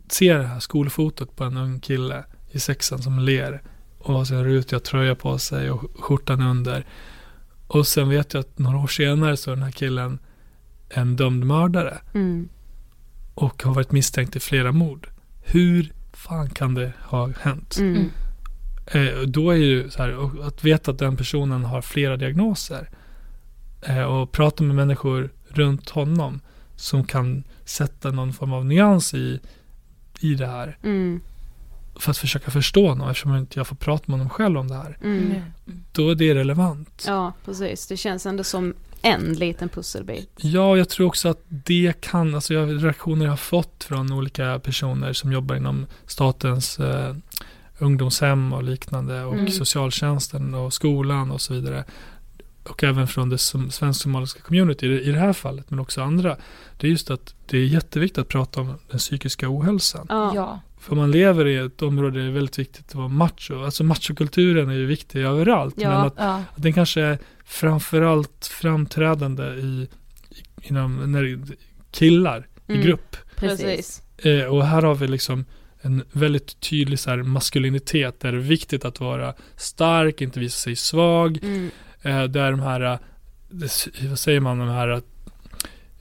ser 0.08 0.38
det 0.38 0.46
här 0.46 0.60
skolfotot 0.60 1.36
på 1.36 1.44
en 1.44 1.56
ung 1.56 1.80
kille 1.80 2.24
i 2.50 2.60
sexan 2.60 3.02
som 3.02 3.18
ler 3.18 3.62
och 3.98 4.14
har 4.14 4.24
sin 4.24 4.44
rutiga 4.44 4.80
tröja 4.80 5.14
på 5.14 5.38
sig 5.38 5.70
och 5.70 5.90
skjortan 6.00 6.42
under. 6.42 6.86
Och 7.66 7.86
sen 7.86 8.08
vet 8.08 8.34
jag 8.34 8.40
att 8.40 8.58
några 8.58 8.78
år 8.78 8.86
senare 8.86 9.36
så 9.36 9.50
är 9.50 9.54
den 9.54 9.64
här 9.64 9.70
killen 9.70 10.18
en 10.88 11.16
dömd 11.16 11.46
mördare 11.46 11.98
Mm. 12.14 12.48
och 13.34 13.62
har 13.62 13.74
varit 13.74 13.92
misstänkt 13.92 14.36
i 14.36 14.40
flera 14.40 14.72
mord. 14.72 15.08
Hur 15.44 15.92
fan 16.12 16.50
kan 16.50 16.74
det 16.74 16.92
ha 17.02 17.28
hänt? 17.40 17.76
Mm. 17.78 18.10
Mm. 18.90 19.08
Eh, 19.18 19.20
då 19.22 19.50
är 19.50 19.56
ju 19.56 19.90
så 19.90 20.02
här, 20.02 20.14
och 20.14 20.46
att 20.46 20.64
veta 20.64 20.90
att 20.90 20.98
den 20.98 21.16
personen 21.16 21.64
har 21.64 21.82
flera 21.82 22.16
diagnoser 22.16 22.90
eh, 23.82 24.02
och 24.02 24.32
prata 24.32 24.62
med 24.64 24.76
människor 24.76 25.30
runt 25.48 25.90
honom 25.90 26.40
som 26.76 27.04
kan 27.04 27.44
sätta 27.64 28.10
någon 28.10 28.32
form 28.32 28.52
av 28.52 28.64
nyans 28.64 29.14
i, 29.14 29.40
i 30.20 30.34
det 30.34 30.46
här 30.46 30.78
Mm. 30.82 31.20
för 31.96 32.10
att 32.10 32.18
försöka 32.18 32.50
förstå 32.50 32.88
honom 32.88 33.08
eftersom 33.08 33.36
inte 33.36 33.58
jag 33.58 33.66
får 33.66 33.76
prata 33.76 34.04
med 34.06 34.14
honom 34.18 34.30
själv 34.30 34.58
om 34.58 34.68
det 34.68 34.74
här. 34.74 34.98
Mm. 35.02 35.34
Då 35.92 36.10
är 36.10 36.14
det 36.14 36.34
relevant. 36.34 37.04
Ja, 37.06 37.32
precis. 37.44 37.86
Det 37.86 37.96
känns 37.96 38.26
ändå 38.26 38.44
som 38.44 38.74
en 39.02 39.32
liten 39.32 39.68
pusselbit. 39.68 40.30
Ja, 40.36 40.76
jag 40.76 40.88
tror 40.88 41.06
också 41.06 41.28
att 41.28 41.42
det 41.48 42.00
kan, 42.00 42.34
alltså 42.34 42.54
jag, 42.54 42.84
reaktioner 42.84 43.24
jag 43.24 43.32
har 43.32 43.36
fått 43.36 43.84
från 43.84 44.12
olika 44.12 44.58
personer 44.58 45.12
som 45.12 45.32
jobbar 45.32 45.56
inom 45.56 45.86
statens 46.06 46.78
eh, 46.78 47.14
ungdomshem 47.78 48.52
och 48.52 48.62
liknande 48.62 49.24
och 49.24 49.34
Mm. 49.34 49.50
socialtjänsten 49.50 50.54
och 50.54 50.72
skolan 50.72 51.30
och 51.30 51.40
så 51.40 51.54
vidare. 51.54 51.84
Och 52.64 52.84
även 52.84 53.08
från 53.08 53.28
det 53.28 53.38
som, 53.38 53.70
svensk-somaliska 53.70 54.40
community 54.40 54.86
i 54.86 55.12
det, 55.12 55.18
här 55.18 55.32
fallet, 55.32 55.70
men 55.70 55.78
också 55.78 56.02
andra. 56.02 56.36
Det 56.78 56.86
är 56.86 56.90
just 56.90 57.10
att 57.10 57.34
det 57.46 57.58
är 57.58 57.64
jätteviktigt 57.64 58.18
att 58.18 58.28
prata 58.28 58.60
om 58.60 58.74
den 58.90 58.98
psykiska 58.98 59.46
ohälsan. 59.48 60.06
Ja. 60.10 60.60
För 60.80 60.96
man 60.96 61.10
lever 61.10 61.46
i 61.46 61.56
ett 61.56 61.82
område 61.82 62.18
där 62.18 62.24
det 62.24 62.30
är 62.30 62.34
väldigt 62.34 62.58
viktigt 62.58 62.88
att 62.88 62.94
vara 62.94 63.08
macho. 63.08 63.64
Alltså 63.64 63.84
machokulturen 63.84 64.68
är 64.70 64.74
ju 64.74 64.86
viktig 64.86 65.20
överallt. 65.24 65.74
Ja. 65.78 65.88
Men 65.88 65.98
att 65.98 66.14
Ja. 66.16 66.42
att 66.54 66.62
den 66.62 66.72
kanske 66.72 67.00
är 67.00 67.18
framförallt 67.44 68.46
framträdande 68.60 69.42
i, 69.44 69.88
i 70.30 70.44
inom 70.68 71.12
när, 71.12 71.38
killar 71.90 72.46
Mm. 72.68 72.80
i 72.80 72.84
grupp. 72.84 73.16
Precis. 73.36 74.02
Eh, 74.18 74.44
och 74.44 74.66
här 74.66 74.82
har 74.82 74.94
vi 74.94 75.08
liksom 75.08 75.44
en 75.82 76.04
väldigt 76.12 76.60
tydlig 76.60 76.98
så 76.98 77.10
här, 77.10 77.22
maskulinitet 77.22 78.20
där 78.20 78.32
det 78.32 78.38
är 78.38 78.42
viktigt 78.42 78.84
att 78.84 79.00
vara 79.00 79.34
stark, 79.56 80.20
inte 80.20 80.40
visa 80.40 80.56
sig 80.58 80.76
svag. 80.76 81.38
Mm. 81.42 81.70
Eh, 82.02 82.24
där 82.24 82.50
de 82.50 82.60
här, 82.60 82.80
eh, 82.80 82.98
vad 84.08 84.18
säger 84.18 84.40
man, 84.40 84.58
de 84.58 84.68
här 84.68 85.02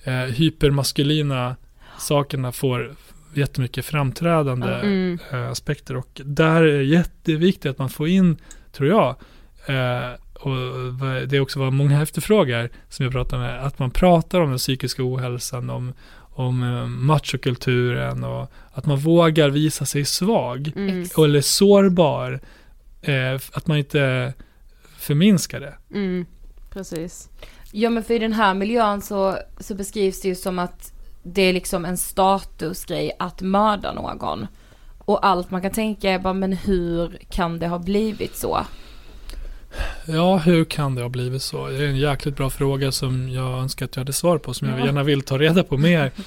eh, 0.04 0.14
hypermaskulina 0.14 1.56
sakerna 2.00 2.52
får 2.52 2.96
jättemycket 3.34 3.86
framträdande 3.86 4.74
Mm. 4.74 5.20
eh, 5.32 5.50
aspekter 5.50 5.96
och 5.96 6.22
där 6.26 6.62
är 6.62 6.78
det 6.78 6.84
jätteviktigt 6.84 7.72
att 7.72 7.78
man 7.78 7.90
får 7.90 8.08
in, 8.08 8.38
tror 8.72 8.90
jag, 8.90 9.10
eh, 9.66 10.12
och 10.40 10.56
det 11.28 11.38
är 11.38 11.40
också 11.40 11.60
vad 11.60 11.74
många 11.74 12.02
efterfrågar 12.02 12.70
som 12.90 13.04
jag 13.04 13.14
pratar 13.14 13.38
med, 13.38 13.66
att 13.66 13.80
man 13.80 13.92
pratar 13.92 14.42
om 14.42 14.50
den 14.50 14.58
psykiska 14.58 15.04
ohälsan, 15.04 15.70
om, 15.70 15.94
om 16.38 16.64
eh, 16.64 16.86
machokulturen 16.86 18.24
och 18.24 18.52
att 18.72 18.86
man 18.86 18.98
vågar 18.98 19.50
visa 19.50 19.86
sig 19.86 20.06
svag 20.06 20.72
Mm. 20.76 21.08
eller 21.18 21.42
sårbar, 21.42 22.40
eh, 23.02 23.34
att 23.54 23.68
man 23.68 23.78
inte 23.78 24.34
förminskar 24.98 25.60
det. 25.60 25.74
Mm. 25.94 26.26
Precis. 26.70 27.30
Ja 27.72 27.90
men 27.90 28.04
för 28.04 28.14
i 28.14 28.20
den 28.20 28.34
här 28.34 28.54
miljön 28.54 29.02
så, 29.02 29.38
så 29.60 29.76
beskrivs 29.76 30.22
det 30.22 30.28
ju 30.28 30.36
som 30.36 30.60
att 30.60 30.94
det 31.24 31.42
är 31.42 31.54
liksom 31.54 31.86
en 31.86 31.98
statusgrej 31.98 33.12
att 33.20 33.42
mörda 33.42 33.94
någon. 33.94 34.48
Och 34.98 35.26
allt 35.26 35.52
man 35.52 35.62
kan 35.62 35.72
tänka 35.72 36.12
är 36.12 36.20
bara, 36.20 36.34
men 36.34 36.54
hur 36.54 37.18
kan 37.30 37.60
det 37.60 37.68
ha 37.68 37.80
blivit 37.80 38.36
så? 38.36 38.66
Ja, 40.06 40.38
hur 40.38 40.66
kan 40.66 40.96
det 40.96 41.02
ha 41.02 41.10
blivit 41.10 41.42
så? 41.42 41.68
Det 41.68 41.76
är 41.84 41.88
en 41.88 41.98
jäkligt 41.98 42.36
bra 42.36 42.50
fråga 42.50 42.92
som 42.92 43.30
jag 43.30 43.60
önskar 43.60 43.86
att 43.86 43.96
jag 43.96 44.02
hade 44.02 44.14
svar 44.14 44.38
på, 44.38 44.54
som 44.54 44.70
jag 44.70 44.80
Ja. 44.80 44.86
gärna 44.86 45.04
vill 45.04 45.22
ta 45.22 45.38
reda 45.38 45.64
på 45.64 45.78
mer. 45.78 46.12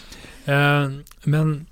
Eh, 0.45 0.89
men 1.25 1.67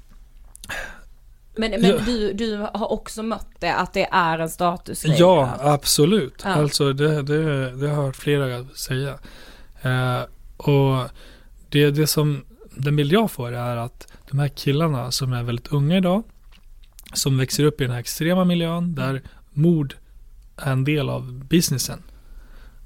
Men, 1.56 1.70
men 1.70 1.84
Ja. 1.84 1.96
du, 2.06 2.32
du 2.32 2.56
har 2.56 2.92
också 2.92 3.22
mött 3.22 3.46
det, 3.58 3.74
att 3.74 3.92
det 3.92 4.08
är 4.12 4.38
en 4.38 4.50
statusgrej? 4.50 5.16
ja, 5.18 5.56
absolut. 5.60 6.42
Ja. 6.44 6.50
Alltså 6.50 6.92
det, 6.92 7.22
det, 7.22 7.70
det 7.76 7.88
har 7.88 7.96
jag 7.96 8.02
hört 8.02 8.16
flera 8.16 8.64
säga. 8.64 9.14
Eh, 9.82 10.20
och 10.56 11.08
det, 11.68 11.90
det 11.90 12.06
som 12.06 12.44
den 12.74 12.96
bild 12.96 13.12
jag 13.12 13.30
får 13.30 13.52
är 13.52 13.76
att 13.76 14.12
de 14.30 14.38
här 14.38 14.48
killarna 14.48 15.10
som 15.10 15.32
är 15.32 15.42
väldigt 15.42 15.68
unga 15.72 15.96
idag, 15.96 16.22
som 17.14 17.38
växer 17.38 17.64
upp 17.64 17.80
i 17.80 17.84
den 17.84 17.92
här 17.92 18.00
extrema 18.00 18.44
miljön 18.44 18.94
där 18.94 19.22
mord 19.52 19.94
är 20.58 20.72
en 20.72 20.84
del 20.84 21.08
av 21.08 21.44
businessen. 21.44 22.02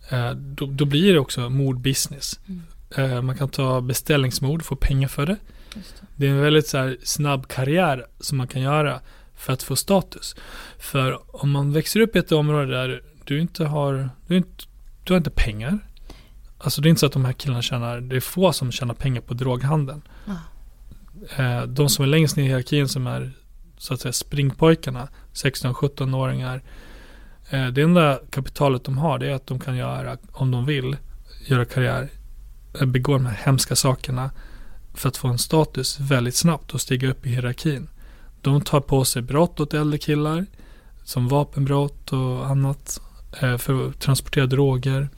Eh, 0.08 0.30
då, 0.30 0.66
då 0.66 0.84
blir 0.84 1.12
det 1.12 1.18
också 1.18 1.50
mordbusiness. 1.50 2.40
Mm. 2.46 2.62
Eh, 2.96 3.22
man 3.22 3.36
kan 3.36 3.48
ta 3.48 3.80
beställningsmord, 3.80 4.62
få 4.62 4.76
pengar 4.76 5.08
för 5.08 5.26
det. 5.26 5.36
Det. 5.74 5.80
Det 6.16 6.26
är 6.26 6.30
en 6.30 6.40
väldigt 6.40 6.66
så 6.68 6.94
snabb 7.02 7.48
karriär 7.48 8.06
som 8.20 8.38
man 8.38 8.48
kan 8.48 8.62
göra 8.62 9.00
för 9.34 9.52
att 9.52 9.62
få 9.62 9.76
status. 9.76 10.36
För 10.78 11.18
om 11.44 11.50
man 11.50 11.72
växer 11.72 12.00
upp 12.00 12.16
i 12.16 12.18
ett 12.18 12.32
område 12.32 12.66
där 12.66 13.02
du 13.24 13.40
inte 13.40 13.64
har, 13.64 14.10
du, 14.26 14.36
inte, 14.36 14.64
du 15.04 15.12
har 15.12 15.18
inte 15.18 15.30
pengar. 15.30 15.78
Alltså 16.58 16.80
det 16.80 16.88
är 16.88 16.90
inte 16.90 17.00
så 17.00 17.06
att 17.06 17.12
de 17.12 17.24
här 17.24 17.32
killarna 17.32 17.62
tjänar, 17.62 18.00
det 18.00 18.16
är 18.16 18.20
få 18.20 18.52
som 18.52 18.72
tjänar 18.72 18.94
pengar 18.94 19.20
på 19.20 19.34
droghandeln. 19.34 20.02
Ja. 20.26 20.36
Eh, 21.36 21.62
de 21.62 21.88
som 21.88 22.02
är 22.02 22.08
längst 22.08 22.36
ner 22.36 22.44
i 22.44 22.46
hierarkin 22.46 22.88
som 22.88 23.06
är 23.06 23.32
så 23.78 23.94
att 23.94 24.00
säga 24.00 24.12
springpojkarna, 24.12 25.08
16-17-åringar. 25.32 26.62
Eh, 27.52 27.66
det 27.66 27.82
enda 27.82 28.20
kapitalet 28.30 28.84
de 28.84 28.98
har 28.98 29.18
det 29.18 29.26
är 29.26 29.34
att 29.34 29.46
de 29.46 29.60
kan 29.60 29.76
göra, 29.76 30.16
om 30.32 30.50
de 30.50 30.66
vill, 30.66 30.96
göra 31.46 31.64
karriär, 31.64 32.08
eh, 32.80 32.86
begå 32.86 33.12
de 33.12 33.26
här 33.26 33.40
hemska 33.44 33.76
sakerna 33.76 34.30
för 34.94 35.08
att 35.08 35.16
få 35.16 35.28
en 35.28 35.38
status 35.38 36.00
väldigt 36.00 36.34
snabbt 36.34 36.74
och 36.74 36.80
stiga 36.80 37.10
upp 37.10 37.26
i 37.26 37.28
hierarkin. 37.28 37.88
De 38.40 38.60
tar 38.60 38.80
på 38.80 39.04
sig 39.04 39.22
brott 39.22 39.60
åt 39.60 39.74
äldre 39.74 39.98
killar, 39.98 40.46
som 41.04 41.28
vapenbrott 41.28 42.12
och 42.12 42.46
annat, 42.46 43.00
eh, 43.40 43.56
för 43.56 43.88
att 43.88 44.00
transportera 44.00 44.46
droger. 44.46 45.08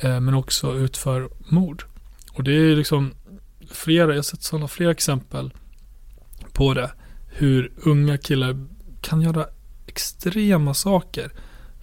eh, 0.00 0.20
men 0.20 0.34
också 0.34 0.74
utför 0.74 1.28
mord. 1.48 1.84
Och 2.32 2.44
det 2.44 2.52
är 2.52 2.76
liksom 2.76 3.12
flera, 3.70 4.08
jag 4.08 4.16
har 4.18 4.22
sett 4.22 4.42
sådana 4.42 4.68
flera 4.68 4.90
exempel 4.90 5.52
på 6.52 6.74
det. 6.74 6.90
Hur 7.26 7.72
unga 7.76 8.18
killar 8.18 8.66
kan 9.00 9.20
göra 9.20 9.46
extrema 9.86 10.74
saker 10.74 11.32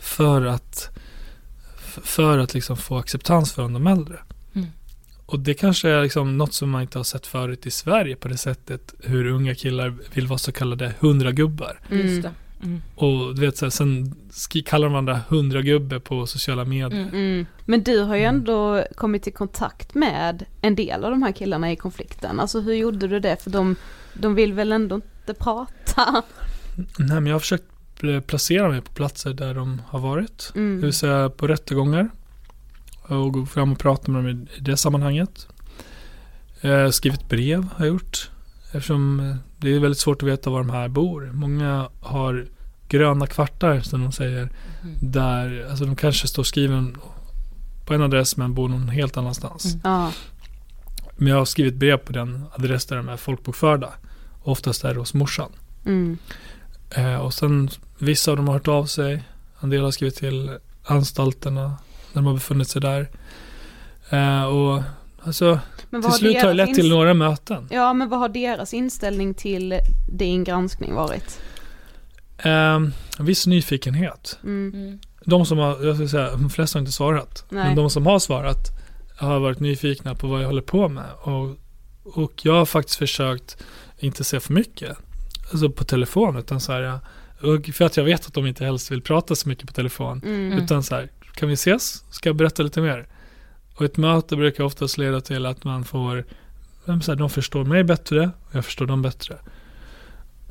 för 0.06 0.46
att 0.46 0.90
för 2.04 2.38
att 2.38 2.54
liksom 2.54 2.78
få 2.78 2.98
acceptans 2.98 3.54
från 3.54 3.74
de 3.74 3.88
äldre. 3.88 4.18
Mm. 4.54 4.68
Och 5.26 5.40
det 5.40 5.54
kanske 5.54 5.90
är 5.90 6.04
liksom 6.04 6.38
något 6.38 6.54
som 6.54 6.70
man 6.70 6.82
inte 6.82 7.00
har 7.00 7.04
sett 7.04 7.28
förut 7.28 7.66
i 7.66 7.72
Sverige 7.72 8.16
på 8.16 8.28
det 8.28 8.38
sättet 8.38 8.94
hur 9.00 9.26
unga 9.26 9.56
killar 9.56 9.94
vill 10.14 10.28
vara 10.28 10.40
så 10.40 10.52
kallade 10.52 10.94
hundragubbar. 11.00 11.80
Mm. 11.92 12.08
Just 12.08 12.22
det. 12.22 12.32
Mm. 12.64 12.82
Och 12.96 13.36
du 13.36 13.42
vet 13.42 13.58
så 13.58 13.66
här, 13.66 13.70
sen 13.70 14.16
kallar 14.66 14.86
de 14.86 14.94
varandra 14.94 15.20
hundragubbe 15.28 16.00
på 16.00 16.28
sociala 16.28 16.66
medier. 16.66 17.02
Mm. 17.02 17.14
Mm. 17.14 17.46
Men 17.66 17.84
du 17.84 18.00
har 18.00 18.16
ju 18.16 18.24
ändå 18.24 18.84
kommit 18.96 19.28
i 19.28 19.32
kontakt 19.32 19.96
med 19.96 20.46
en 20.62 20.76
del 20.76 21.06
av 21.06 21.12
de 21.12 21.24
här 21.24 21.32
killarna 21.32 21.72
i 21.72 21.76
konflikten. 21.76 22.40
Alltså 22.40 22.60
hur 22.60 22.74
gjorde 22.74 23.08
du 23.08 23.20
det? 23.20 23.44
För 23.44 23.50
de, 23.50 23.76
de 24.14 24.36
vill 24.36 24.54
väl 24.54 24.72
ändå 24.72 24.96
inte 24.96 25.34
prata? 25.34 26.24
Nej 26.98 27.16
men 27.16 27.26
jag 27.26 27.36
har 27.36 27.40
försökt 27.40 27.75
placera 28.28 28.70
mig 28.70 28.82
på 28.82 28.92
platser 28.92 29.34
där 29.34 29.54
de 29.54 29.82
har 29.88 30.00
varit. 30.00 30.52
Det 30.54 30.60
Mm. 30.60 30.82
vill 30.82 30.94
säga 30.94 31.30
på 31.30 31.48
rättegångar. 31.48 32.10
Och 33.02 33.34
gå 33.34 33.46
fram 33.46 33.72
och 33.72 33.80
prata 33.80 34.12
med 34.12 34.24
dem 34.26 34.48
i- 34.58 34.60
det 34.62 34.78
sammanhanget. 34.78 35.48
Eh, 36.62 36.90
skrivit 36.90 37.30
brev 37.30 37.64
har 37.76 37.86
jag 37.86 37.94
gjort. 37.94 38.30
Eftersom 38.72 39.20
eh, 39.20 39.36
det 39.58 39.70
är 39.76 39.80
väldigt 39.80 40.00
svårt 40.00 40.24
att 40.24 40.30
veta 40.30 40.50
var 40.50 40.60
de 40.60 40.70
här 40.70 40.88
bor. 40.88 41.32
Många 41.34 41.90
har 42.02 42.46
gröna 42.90 43.28
kvartar 43.28 43.80
som 43.80 44.02
de 44.02 44.12
säger. 44.12 44.42
Mm. 44.84 44.96
Där, 45.02 45.68
alltså 45.70 45.86
de 45.86 45.96
kanske 45.96 46.28
står 46.28 46.44
skriven 46.44 46.98
på 47.86 47.94
en 47.94 48.02
adress 48.02 48.38
men 48.38 48.54
bor 48.54 48.70
någon 48.70 48.90
helt 48.90 49.18
annanstans. 49.18 49.66
Mm. 49.66 49.80
Ja. 49.84 50.12
Men 51.18 51.28
jag 51.28 51.38
har 51.38 51.46
skrivit 51.46 51.76
brev 51.76 51.98
på 51.98 52.14
den 52.14 52.46
adress 52.58 52.86
där 52.86 52.96
de 52.98 53.10
är 53.10 53.18
folkbokförda. 53.18 53.90
Oftast 54.44 54.84
är 54.84 54.94
det 54.94 55.00
hos 55.00 55.14
morsan. 55.14 55.52
Mm. 55.86 56.18
Eh, 56.92 57.16
och 57.16 57.34
sen 57.34 57.70
vissa 57.98 58.32
av 58.32 58.38
dem 58.38 58.48
har 58.48 58.54
hört 58.54 58.68
av 58.68 58.86
sig. 58.86 59.24
En 59.60 59.70
del 59.70 59.84
har 59.84 59.92
skrivit 59.92 60.16
till 60.16 60.58
anstalterna 60.84 61.62
när 62.14 62.22
de 62.22 62.26
har 62.26 62.34
befunnit 62.34 62.68
sig 62.68 62.82
där. 62.82 63.10
Eh, 64.10 64.44
och 64.44 64.84
alltså 65.22 65.60
Men 65.90 66.02
till 66.02 66.12
slut 66.12 66.42
har 66.42 66.48
det 66.48 66.54
lett 66.54 66.76
till 66.76 66.90
några 66.90 67.14
möten. 67.14 67.68
Ja 67.72 67.94
men 67.94 68.10
vad 68.10 68.20
har 68.20 68.30
deras 68.30 68.74
inställning 68.74 69.34
till 69.34 69.80
din 70.12 70.44
granskning 70.44 70.94
varit? 70.94 71.40
Eh, 72.38 72.76
en 73.20 73.26
viss 73.26 73.48
nyfikenhet. 73.48 74.40
Mm. 74.44 74.74
Mm. 74.74 75.00
De 75.26 75.46
som 75.46 75.58
har, 75.58 75.86
jag 75.86 75.96
ska 75.96 76.08
säga, 76.08 76.32
de 76.32 76.50
flesta 76.50 76.78
har 76.78 76.82
inte 76.82 76.92
svarat. 76.92 77.46
Nej. 77.50 77.66
Men 77.66 77.76
de 77.76 77.90
som 77.90 78.06
har 78.06 78.20
svarat 78.20 78.58
har 79.18 79.40
varit 79.40 79.60
nyfikna 79.60 80.16
på 80.16 80.28
vad 80.28 80.42
jag 80.42 80.48
håller 80.48 80.62
på 80.62 80.90
med. 80.90 81.10
Och, 81.22 81.58
och 82.04 82.46
jag 82.46 82.54
har 82.54 82.66
faktiskt 82.66 82.98
försökt 82.98 83.58
inte 83.98 84.24
se 84.24 84.40
för 84.40 84.54
mycket. 84.54 84.98
Alltså 85.52 85.70
på 85.70 85.84
telefon 85.84 86.38
utan 86.38 86.60
så 86.62 86.72
här. 86.72 87.00
Och 87.42 87.66
för 87.74 87.86
att 87.86 87.98
jag 87.98 88.04
vet 88.04 88.28
att 88.28 88.34
de 88.34 88.46
inte 88.46 88.66
helst 88.66 88.92
vill 88.92 89.02
prata 89.02 89.36
så 89.36 89.50
mycket 89.50 89.68
på 89.68 89.74
telefon. 89.74 90.22
Mm. 90.26 90.58
Utan 90.58 90.84
så 90.84 90.96
här, 90.96 91.10
kan 91.36 91.50
vi 91.50 91.54
ses? 91.54 92.04
Ska 92.14 92.30
jag 92.30 92.36
berätta 92.36 92.64
lite 92.64 92.82
mer? 92.82 93.08
Och 93.76 93.86
ett 93.86 93.98
möte 93.98 94.36
brukar 94.36 94.64
oftast 94.64 94.98
leda 94.98 95.22
till 95.22 95.46
att 95.46 95.64
man 95.64 95.84
får, 95.84 96.26
så 96.86 97.12
här, 97.12 97.16
de 97.16 97.30
förstår 97.30 97.66
mig 97.66 97.84
bättre 97.84 98.32
och 98.44 98.56
jag 98.56 98.66
förstår 98.66 98.86
dem 98.86 99.02
bättre. 99.02 99.36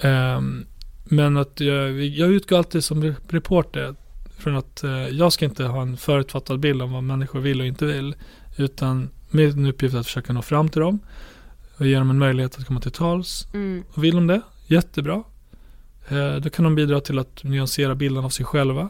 Ehm, 0.02 0.66
men 1.04 1.36
att 1.36 1.60
jag, 1.60 2.02
jag 2.04 2.30
utgår 2.30 2.58
alltid 2.58 2.84
som 2.84 3.04
re- 3.04 3.14
reporter 3.28 3.94
från 4.38 4.56
att 4.56 4.84
eh, 4.84 4.90
jag 5.08 5.32
ska 5.32 5.44
inte 5.44 5.64
ha 5.64 5.82
en 5.82 5.96
förutfattad 5.96 6.60
bild 6.60 6.82
om 6.82 6.92
vad 6.92 7.02
människor 7.02 7.40
vill 7.40 7.60
och 7.60 7.66
inte 7.66 7.86
vill. 7.86 8.14
Utan 8.56 9.10
min 9.30 9.66
uppgift 9.66 9.94
är 9.94 9.98
att 9.98 10.06
försöka 10.06 10.32
nå 10.32 10.42
fram 10.42 10.68
till 10.68 10.80
dem 10.80 10.98
och 11.76 11.86
ge 11.86 11.98
dem 11.98 12.10
en 12.10 12.18
möjlighet 12.18 12.58
att 12.58 12.66
komma 12.66 12.80
till 12.80 12.92
tals. 12.92 13.46
Mm. 13.54 13.84
Och 13.92 14.04
vill 14.04 14.14
de 14.14 14.26
det, 14.26 14.40
jättebra. 14.66 15.22
Eh, 16.08 16.36
då 16.36 16.50
kan 16.50 16.64
de 16.64 16.74
bidra 16.74 17.00
till 17.00 17.18
att 17.18 17.44
nyansera 17.44 17.94
bilden 17.94 18.24
av 18.24 18.28
sig 18.28 18.46
själva. 18.46 18.88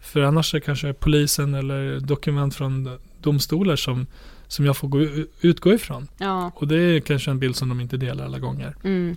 För 0.00 0.20
annars 0.20 0.54
är 0.54 0.58
det 0.58 0.64
kanske 0.64 0.92
polisen 0.92 1.54
eller 1.54 2.00
dokument 2.00 2.54
från 2.54 2.98
domstolar 3.20 3.76
som, 3.76 4.06
som 4.46 4.66
jag 4.66 4.76
får 4.76 4.88
gå, 4.88 5.06
utgå 5.40 5.72
ifrån. 5.72 6.08
Ja. 6.18 6.52
Och 6.54 6.68
det 6.68 6.76
är 6.76 7.00
kanske 7.00 7.30
en 7.30 7.38
bild 7.38 7.56
som 7.56 7.68
de 7.68 7.80
inte 7.80 7.96
delar 7.96 8.24
alla 8.24 8.38
gånger. 8.38 8.76
Mm. 8.84 9.16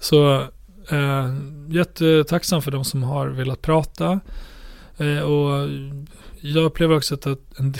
Så 0.00 0.40
eh, 0.90 1.34
jättetacksam 1.68 2.62
för 2.62 2.70
de 2.70 2.84
som 2.84 3.02
har 3.02 3.28
velat 3.28 3.62
prata. 3.62 4.20
Eh, 4.96 5.18
och 5.18 5.68
jag 6.40 6.64
upplever 6.64 6.96
också 6.96 7.14
att, 7.14 7.26
att 7.26 7.58
en, 7.58 7.74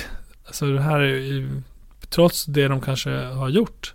alltså 0.47 0.67
det 0.67 0.81
här 0.81 1.01
är 1.01 1.49
trots 2.09 2.45
det 2.45 2.69
de 2.69 2.81
kanske 2.81 3.11
har 3.11 3.49
gjort, 3.49 3.95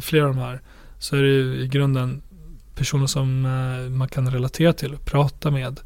flera 0.00 0.24
av 0.24 0.34
de 0.34 0.40
här, 0.40 0.60
så 0.98 1.16
är 1.16 1.22
det 1.22 1.62
i 1.62 1.68
grunden 1.68 2.22
personer 2.78 3.06
som 3.06 3.44
eh, 3.46 3.90
man 3.90 4.08
kan 4.08 4.30
relatera 4.30 4.72
till 4.72 4.94
och 4.94 5.04
prata 5.04 5.50
med 5.50 5.80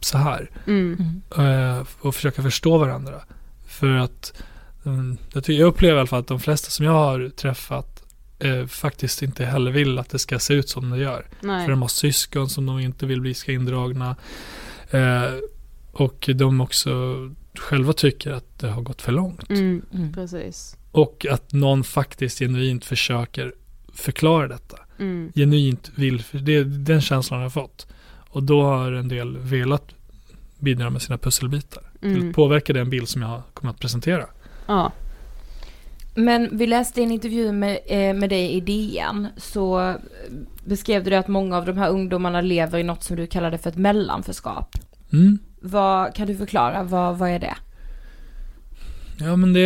så 0.00 0.18
här. 0.18 0.50
Mm. 0.66 1.22
Eh, 1.38 1.86
och 2.00 2.14
försöka 2.14 2.42
förstå 2.42 2.78
varandra. 2.78 3.22
För 3.66 3.88
att 3.88 4.42
mm, 4.84 5.18
jag, 5.32 5.60
upplever 5.60 5.96
i 5.96 5.98
alla 5.98 6.06
fall 6.06 6.20
att 6.20 6.26
de 6.26 6.40
flesta 6.40 6.70
som 6.70 6.86
jag 6.86 6.92
har 6.92 7.28
träffat 7.28 8.02
eh, 8.38 8.66
faktiskt 8.66 9.22
inte 9.22 9.44
heller 9.44 9.70
vill 9.70 9.98
att 9.98 10.10
det 10.10 10.18
ska 10.18 10.38
se 10.38 10.54
ut 10.54 10.68
som 10.68 10.90
det 10.90 10.98
gör. 10.98 11.26
Nej. 11.40 11.64
För 11.64 11.70
de 11.70 11.82
har 11.82 11.88
syskon 11.88 12.48
som 12.48 12.66
de 12.66 12.78
inte 12.78 13.06
vill 13.06 13.20
bli 13.20 13.34
ska 13.34 13.52
indragna. 13.52 14.16
Eh, 14.90 15.34
och 15.92 16.30
de 16.34 16.60
också 16.60 16.90
själva 17.58 17.92
tycker 17.92 18.32
att 18.32 18.58
det 18.58 18.68
har 18.68 18.82
gått 18.82 19.02
för 19.02 19.12
långt. 19.12 19.50
Mm. 19.50 19.82
Mm. 19.94 20.12
Precis. 20.12 20.76
Och 20.92 21.26
att 21.30 21.52
någon 21.52 21.84
faktiskt 21.84 22.38
genuint 22.38 22.84
försöker 22.84 23.54
förklara 23.92 24.48
detta. 24.48 24.78
Mm. 24.98 25.32
Genuint 25.34 25.90
vill, 25.94 26.22
för 26.22 26.38
det 26.38 26.56
är 26.56 26.64
den 26.64 27.00
känslan 27.00 27.40
jag 27.40 27.44
har 27.44 27.50
fått. 27.50 27.86
Och 28.30 28.42
då 28.42 28.62
har 28.62 28.92
en 28.92 29.08
del 29.08 29.36
velat 29.38 29.84
bidra 30.58 30.90
med 30.90 31.02
sina 31.02 31.18
pusselbitar. 31.18 31.82
Till 32.00 32.16
Mm. 32.16 32.28
att 32.28 32.34
påverka 32.36 32.72
den 32.72 32.90
bild 32.90 33.08
som 33.08 33.22
jag 33.22 33.42
kommer 33.54 33.72
att 33.72 33.80
presentera. 33.80 34.24
Ja. 34.66 34.92
Men 36.14 36.48
vi 36.58 36.66
läste 36.66 37.02
en 37.02 37.10
intervju 37.12 37.52
med, 37.52 37.78
eh, 37.86 38.14
med 38.14 38.30
dig 38.30 38.52
i 38.52 38.60
DN 38.60 39.28
så 39.36 39.94
beskrev 40.64 41.04
du 41.04 41.14
att 41.14 41.28
många 41.28 41.56
av 41.56 41.66
de 41.66 41.76
här 41.78 41.90
ungdomarna 41.90 42.40
lever 42.40 42.78
i 42.78 42.82
något 42.82 43.02
som 43.02 43.16
du 43.16 43.26
kallade 43.26 43.58
för 43.58 43.70
ett 43.70 43.76
mellanförskap. 43.76 44.76
Mm. 45.12 45.38
Vad, 45.60 46.14
kan 46.14 46.26
du 46.26 46.36
förklara, 46.36 46.82
vad, 46.82 47.18
vad 47.18 47.30
är 47.30 47.38
det? 47.38 47.54
Ja 49.20 49.36
men 49.36 49.52
det 49.52 49.60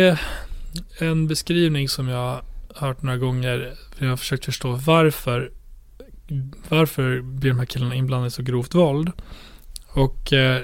är 0.99 1.05
en 1.05 1.27
beskrivning 1.27 1.89
som 1.89 2.07
jag 2.07 2.41
hört 2.75 3.01
några 3.01 3.17
gånger. 3.17 3.73
För 3.95 4.05
jag 4.05 4.11
har 4.11 4.17
försökt 4.17 4.45
förstå 4.45 4.71
varför 4.71 5.51
varför 6.69 7.21
blir 7.21 7.49
de 7.49 7.59
här 7.59 7.65
killarna 7.65 7.95
inblandade 7.95 8.27
i 8.27 8.31
så 8.31 8.43
grovt 8.43 8.75
våld. 8.75 9.11
Och 9.87 10.33
eh, 10.33 10.61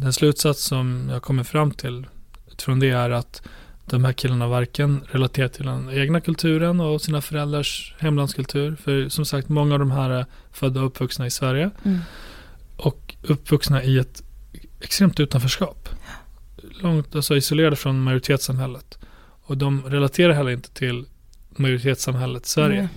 den 0.00 0.12
slutsats 0.12 0.62
som 0.62 1.08
jag 1.12 1.22
kommer 1.22 1.44
fram 1.44 1.70
till 1.70 2.06
från 2.58 2.80
det 2.80 2.90
är 2.90 3.10
att 3.10 3.42
de 3.84 4.04
här 4.04 4.12
killarna 4.12 4.46
varken 4.46 5.04
relaterar 5.10 5.48
till 5.48 5.66
den 5.66 5.90
egna 5.90 6.20
kulturen 6.20 6.80
och 6.80 7.02
sina 7.02 7.20
föräldrars 7.20 7.94
hemlandskultur. 7.98 8.76
För 8.76 9.08
som 9.08 9.24
sagt, 9.24 9.48
många 9.48 9.74
av 9.74 9.78
de 9.78 9.90
här 9.90 10.10
är 10.10 10.26
födda 10.52 10.80
och 10.80 10.86
uppvuxna 10.86 11.26
i 11.26 11.30
Sverige. 11.30 11.70
Mm. 11.84 11.98
Och 12.76 13.14
uppvuxna 13.22 13.82
i 13.82 13.98
ett 13.98 14.22
extremt 14.80 15.20
utanförskap. 15.20 15.88
Långt, 16.82 17.14
alltså 17.14 17.36
isolerade 17.36 17.76
från 17.76 18.02
majoritetssamhället. 18.02 18.97
Och 19.48 19.58
de 19.58 19.82
relaterar 19.82 20.32
heller 20.32 20.50
inte 20.50 20.70
till 20.70 21.04
majoritetssamhället 21.50 22.46
Sverige. 22.46 22.78
Mm. 22.78 22.88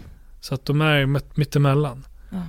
Så 0.41 0.55
att 0.55 0.65
de 0.65 0.81
är 0.81 1.05
mitt, 1.05 1.37
mittemellan. 1.37 2.05
Ja. 2.29 2.43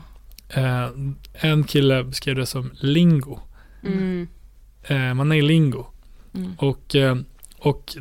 Eh, 0.48 0.88
en 1.32 1.64
kille 1.64 2.04
beskrev 2.04 2.36
det 2.36 2.46
som 2.46 2.70
lingo. 2.74 3.38
Mm. 3.82 4.28
Eh, 4.82 5.14
man 5.14 5.32
är 5.32 5.36
i 5.36 5.42
lingo. 5.42 5.86
Mm. 6.34 6.52
Och, 6.58 6.94
eh, 6.96 7.16
och 7.58 7.96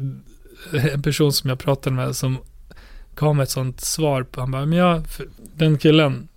en 0.93 1.01
person 1.01 1.34
som 1.34 1.49
jag 1.49 1.59
pratade 1.59 1.95
med 1.95 2.15
som 2.15 2.38
gav 3.15 3.36
mig 3.36 3.43
ett 3.43 3.49
sånt 3.49 3.82
svar 3.82 4.23
på, 4.23 4.39
han 4.39 4.51
bara, 4.51 4.65
men 4.65 4.78
jag, 4.78 5.07
för 5.07 5.28
den 5.55 5.78
killen, 5.78 6.28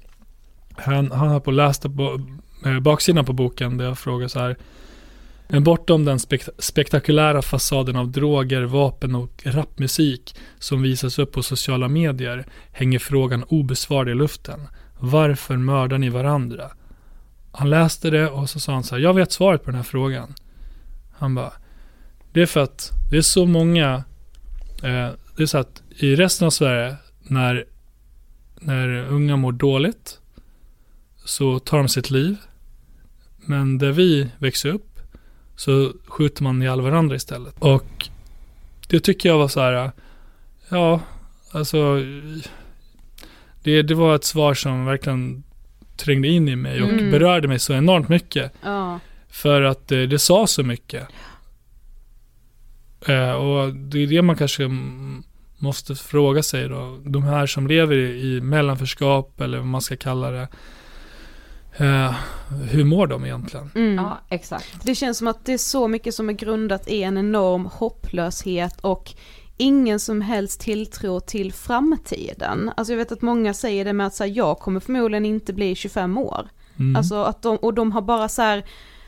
han, 0.77 1.11
han 1.11 1.29
har 1.29 1.41
på 1.41 1.51
läst 1.51 1.83
på 1.83 2.21
eh, 2.65 2.81
baksidan 2.81 3.25
på 3.25 3.33
boken 3.33 3.77
där 3.77 3.85
jag 3.85 3.99
frågar 3.99 4.29
så 4.29 4.39
här, 4.39 4.57
men 5.55 5.65
bortom 5.65 6.05
den 6.05 6.19
spekt- 6.19 6.49
spektakulära 6.59 7.43
fasaden 7.43 7.97
av 7.97 8.11
droger, 8.11 8.63
vapen 8.63 9.15
och 9.15 9.43
rapmusik 9.45 10.37
som 10.59 10.83
visas 10.83 11.19
upp 11.19 11.33
på 11.33 11.43
sociala 11.43 11.89
medier 11.89 12.47
hänger 12.73 12.99
frågan 12.99 13.45
obesvarad 13.45 14.09
i 14.09 14.15
luften. 14.15 14.61
Varför 14.99 15.57
mördar 15.57 15.99
ni 15.99 16.09
varandra? 16.09 16.71
Han 17.53 17.71
läste 17.71 18.11
det 18.11 18.29
och 18.29 18.51
så 18.51 18.61
sa 18.61 18.73
han 18.73 18.85
så 18.85 18.95
här, 18.95 19.03
jag 19.03 19.15
vet 19.15 19.33
svaret 19.33 19.65
på 19.65 19.71
den 19.71 19.77
här 19.77 19.83
frågan. 19.83 20.35
Han 21.13 21.35
bara, 21.35 21.53
det 22.33 22.43
är 22.43 22.47
för 22.47 22.61
att 22.61 22.91
det 23.11 23.17
är 23.17 23.23
så 23.23 23.47
många, 23.47 24.05
eh, 24.83 25.11
det 25.37 25.43
är 25.43 25.47
så 25.47 25.59
att 25.59 25.83
i 25.99 26.17
resten 26.17 26.47
av 26.47 26.51
Sverige 26.51 26.97
när, 27.23 27.65
när 28.61 28.89
unga 28.89 29.37
mår 29.37 29.53
dåligt 29.53 30.19
så 31.25 31.59
tar 31.59 31.79
de 31.79 31.89
sitt 31.89 32.11
liv. 32.11 32.37
Men 33.37 33.79
där 33.79 33.93
vi 33.93 34.31
växer 34.39 34.69
upp 34.69 34.94
så 35.57 35.93
skjuter 36.07 36.43
man 36.43 36.63
ihjäl 36.63 36.81
varandra 36.81 37.17
istället. 37.17 37.55
Och 37.59 38.09
det 38.89 39.01
tycker 39.01 39.29
jag 39.29 39.39
var 39.39 39.49
så 39.49 39.61
här, 39.61 39.93
ja, 40.69 41.01
alltså 41.53 42.01
det, 43.63 43.83
det 43.83 43.95
var 43.95 44.15
ett 44.15 44.25
svar 44.25 44.55
som 44.55 44.85
verkligen 44.85 45.43
trängde 45.97 46.29
in 46.29 46.49
i 46.49 46.57
mig 46.57 46.83
och 46.83 46.89
Mm. 46.89 47.11
berörde 47.11 47.49
mig 47.49 47.59
så 47.59 47.73
enormt 47.73 48.09
mycket. 48.09 48.53
Ja. 48.63 49.01
För 49.29 49.63
att 49.63 49.93
eh, 49.93 50.01
det 50.03 50.19
sa 50.19 50.47
så 50.47 50.63
mycket. 50.63 51.09
Eh, 53.07 53.31
och 53.33 53.75
det 53.75 53.99
är 54.03 54.07
det 54.07 54.23
man 54.23 54.37
kanske 54.37 54.71
måste 55.59 55.95
fråga 55.95 56.43
sig 56.43 56.69
då. 56.69 56.99
De 57.05 57.23
här 57.23 57.47
som 57.47 57.67
lever 57.67 57.97
i, 57.97 58.37
i 58.37 58.41
mellanförskap 58.41 59.41
eller 59.41 59.59
vad 59.59 59.67
man 59.67 59.81
ska 59.81 59.97
kalla 59.97 60.31
det. 60.31 60.49
Eh, 61.77 62.15
hur 62.71 62.85
mår 62.85 63.07
de 63.07 63.25
egentligen? 63.25 63.71
Mm. 63.75 63.95
Ja, 63.95 64.19
exakt. 64.29 64.85
Det 64.85 64.95
känns 64.95 65.19
som 65.19 65.27
att 65.29 65.45
det 65.45 65.53
är 65.53 65.59
så 65.59 65.89
mycket 65.89 66.15
som 66.15 66.29
är 66.29 66.33
grundat 66.33 66.89
i 66.89 67.03
en 67.03 67.19
enorm 67.19 67.67
hopplöshet 67.67 68.81
och 68.81 69.13
ingen 69.57 70.01
som 70.01 70.21
helst 70.21 70.61
tilltro 70.61 71.21
till 71.21 71.53
framtiden. 71.53 72.71
Alltså 72.77 72.93
jag 72.93 72.99
vet 72.99 73.13
att 73.13 73.23
många 73.23 73.55
säger 73.55 73.85
det 73.85 73.93
med 73.93 74.07
att 74.07 74.15
så 74.15 74.25
här, 74.25 74.31
jag 74.31 74.59
kommer 74.59 74.81
förmodligen 74.81 75.25
inte 75.27 75.53
bli 75.53 75.75
25 75.75 76.19
år. 76.19 76.49
Mm. 76.79 76.97
Alltså 76.97 77.23
att 77.23 77.43
de, 77.43 77.57
och 77.57 77.75
de 77.75 77.93
har 77.93 78.03
bara 78.03 78.29
så 78.29 78.43
här 78.43 78.65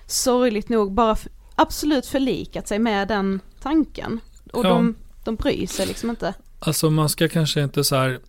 sorgligt 0.06 0.68
nog 0.68 0.92
bara 0.92 1.12
f- 1.12 1.26
absolut 1.54 2.06
förlikat 2.06 2.68
sig 2.68 2.78
med 2.78 3.08
den 3.08 3.40
tanken. 3.62 4.20
Och 4.52 4.64
Ja. 4.64 4.68
de, 4.68 4.94
de 5.24 5.36
bryr 5.36 5.66
sig 5.66 5.86
liksom 5.86 6.10
inte. 6.10 6.34
Alltså 6.58 6.90
man 6.90 7.08
ska 7.08 7.28
kanske 7.28 7.62
inte 7.62 7.84
så 7.84 7.96
här. 7.96 8.20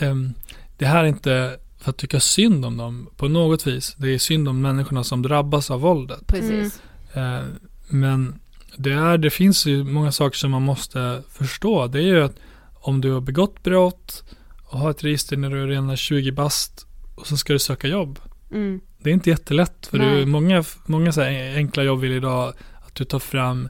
ehm, 0.00 0.34
det 0.78 0.86
här 0.86 1.04
är 1.04 1.08
inte 1.08 1.56
för 1.84 1.90
att 1.90 1.96
tycka 1.96 2.20
synd 2.20 2.64
om 2.64 2.76
dem 2.76 3.08
på 3.16 3.28
något 3.28 3.66
vis. 3.66 3.94
Det 3.98 4.14
är 4.14 4.18
synd 4.18 4.48
om 4.48 4.60
människorna 4.60 5.04
som 5.04 5.22
drabbas 5.22 5.70
av 5.70 5.80
våldet. 5.80 6.26
Precis. 6.26 6.82
Eh, 7.12 7.40
men 7.88 8.40
det, 8.76 8.92
är, 8.92 9.18
det 9.18 9.30
finns 9.30 9.66
ju 9.66 9.84
många 9.84 10.12
saker 10.12 10.36
som 10.36 10.50
man 10.50 10.62
måste 10.62 11.22
förstå. 11.30 11.86
Det 11.86 11.98
är 11.98 12.02
ju 12.02 12.24
att 12.24 12.36
om 12.74 13.00
du 13.00 13.12
har 13.12 13.20
begått 13.20 13.62
brott 13.62 14.24
och 14.64 14.78
har 14.78 14.90
ett 14.90 15.04
register 15.04 15.36
när 15.36 15.50
du 15.50 15.62
är 15.62 15.66
redan 15.66 15.96
20 15.96 16.32
bast 16.32 16.86
och 17.14 17.26
så 17.26 17.36
ska 17.36 17.52
du 17.52 17.58
söka 17.58 17.88
jobb. 17.88 18.18
Mm. 18.50 18.80
Det 18.98 19.10
är 19.10 19.14
inte 19.14 19.30
jättelätt 19.30 19.86
för 19.90 19.98
Nej. 19.98 20.16
du, 20.16 20.26
många, 20.26 20.64
många 20.86 21.12
så 21.12 21.20
enkla 21.56 21.82
jobb 21.82 22.00
vill 22.00 22.12
idag 22.12 22.54
att 22.86 22.94
du 22.94 23.04
tar 23.04 23.18
fram 23.18 23.68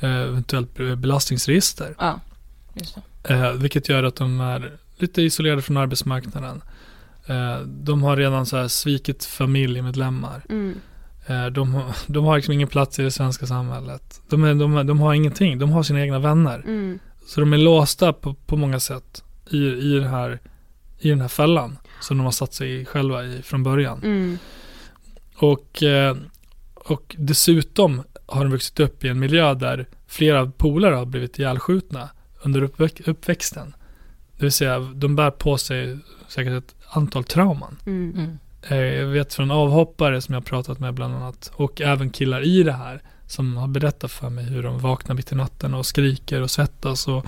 eh, 0.00 0.10
eventuellt 0.10 0.74
belastningsregister. 0.74 1.94
Ja, 1.98 2.20
just 2.74 2.98
det. 3.22 3.34
Eh, 3.34 3.52
vilket 3.52 3.88
gör 3.88 4.02
att 4.02 4.16
de 4.16 4.40
är 4.40 4.72
lite 4.98 5.22
isolerade 5.22 5.62
från 5.62 5.76
arbetsmarknaden. 5.76 6.62
Eh, 7.28 7.58
de 7.66 8.02
har 8.02 8.16
redan 8.16 8.46
så 8.46 8.56
här 8.56 8.68
svikit 8.68 9.24
familjemedlemmar. 9.24 10.42
Mm. 10.48 10.74
Eh, 11.26 11.46
de, 11.46 11.74
har- 11.74 11.92
de 12.12 12.24
har 12.24 12.36
liksom 12.36 12.54
ingen 12.54 12.68
plats 12.68 12.98
i 12.98 13.02
det 13.02 13.10
svenska 13.10 13.46
samhället. 13.46 14.22
De, 14.28 14.44
är, 14.44 14.54
de, 14.54 14.86
de 14.86 15.00
har 15.00 15.14
ingenting, 15.14 15.58
de 15.58 15.70
har 15.70 15.82
sina 15.82 16.00
egna 16.00 16.18
vänner. 16.18 16.58
Mm. 16.58 16.98
Så 17.26 17.40
de 17.40 17.52
är 17.52 17.58
låsta 17.58 18.12
på, 18.12 18.34
på 18.34 18.56
många 18.56 18.80
sätt 18.80 19.24
i, 19.50 19.56
i, 19.66 19.98
det 19.98 20.08
här, 20.08 20.38
i 20.98 21.08
den 21.10 21.20
här 21.20 21.28
fällan 21.28 21.78
som 22.00 22.16
de 22.18 22.24
har 22.24 22.30
satt 22.32 22.54
sig 22.54 22.80
i 22.80 22.84
själva 22.84 23.24
i 23.24 23.42
från 23.42 23.62
början. 23.62 23.98
Mm. 24.02 24.38
Och, 25.36 25.82
eh, 25.82 26.16
och 26.74 27.16
dessutom 27.18 28.02
har 28.26 28.44
de 28.44 28.50
vuxit 28.52 28.80
upp 28.80 29.04
i 29.04 29.08
en 29.08 29.18
miljö 29.20 29.54
där 29.54 29.86
flera 30.06 30.46
polare 30.46 30.94
har 30.94 31.06
blivit 31.06 31.38
ihjälskjutna 31.38 32.08
under 32.42 32.60
uppväx- 32.62 33.02
uppväxten. 33.10 33.74
Det 34.36 34.42
vill 34.42 34.52
säga, 34.52 34.78
de 34.78 35.16
bär 35.16 35.30
på 35.30 35.58
sig 35.58 35.98
säkert 36.28 36.52
ett 36.52 36.74
antal 36.90 37.24
trauman. 37.24 37.76
Mm. 37.86 38.12
Mm. 38.18 38.38
Eh, 38.62 38.76
Jag 38.76 39.06
vet 39.06 39.34
från 39.34 39.50
avhoppare 39.50 40.20
som 40.20 40.34
jag 40.34 40.44
pratat 40.44 40.78
med 40.80 40.94
bland 40.94 41.14
annat 41.14 41.50
och 41.54 41.80
även 41.80 42.10
killar 42.10 42.42
i 42.42 42.62
det 42.62 42.72
här 42.72 43.02
som 43.26 43.56
har 43.56 43.68
berättat 43.68 44.10
för 44.10 44.30
mig 44.30 44.44
hur 44.44 44.62
de 44.62 44.78
vaknar 44.78 45.14
mitt 45.14 45.32
i 45.32 45.34
natten 45.34 45.74
och 45.74 45.86
skriker 45.86 46.42
och 46.42 46.50
svettas 46.50 47.08
och 47.08 47.26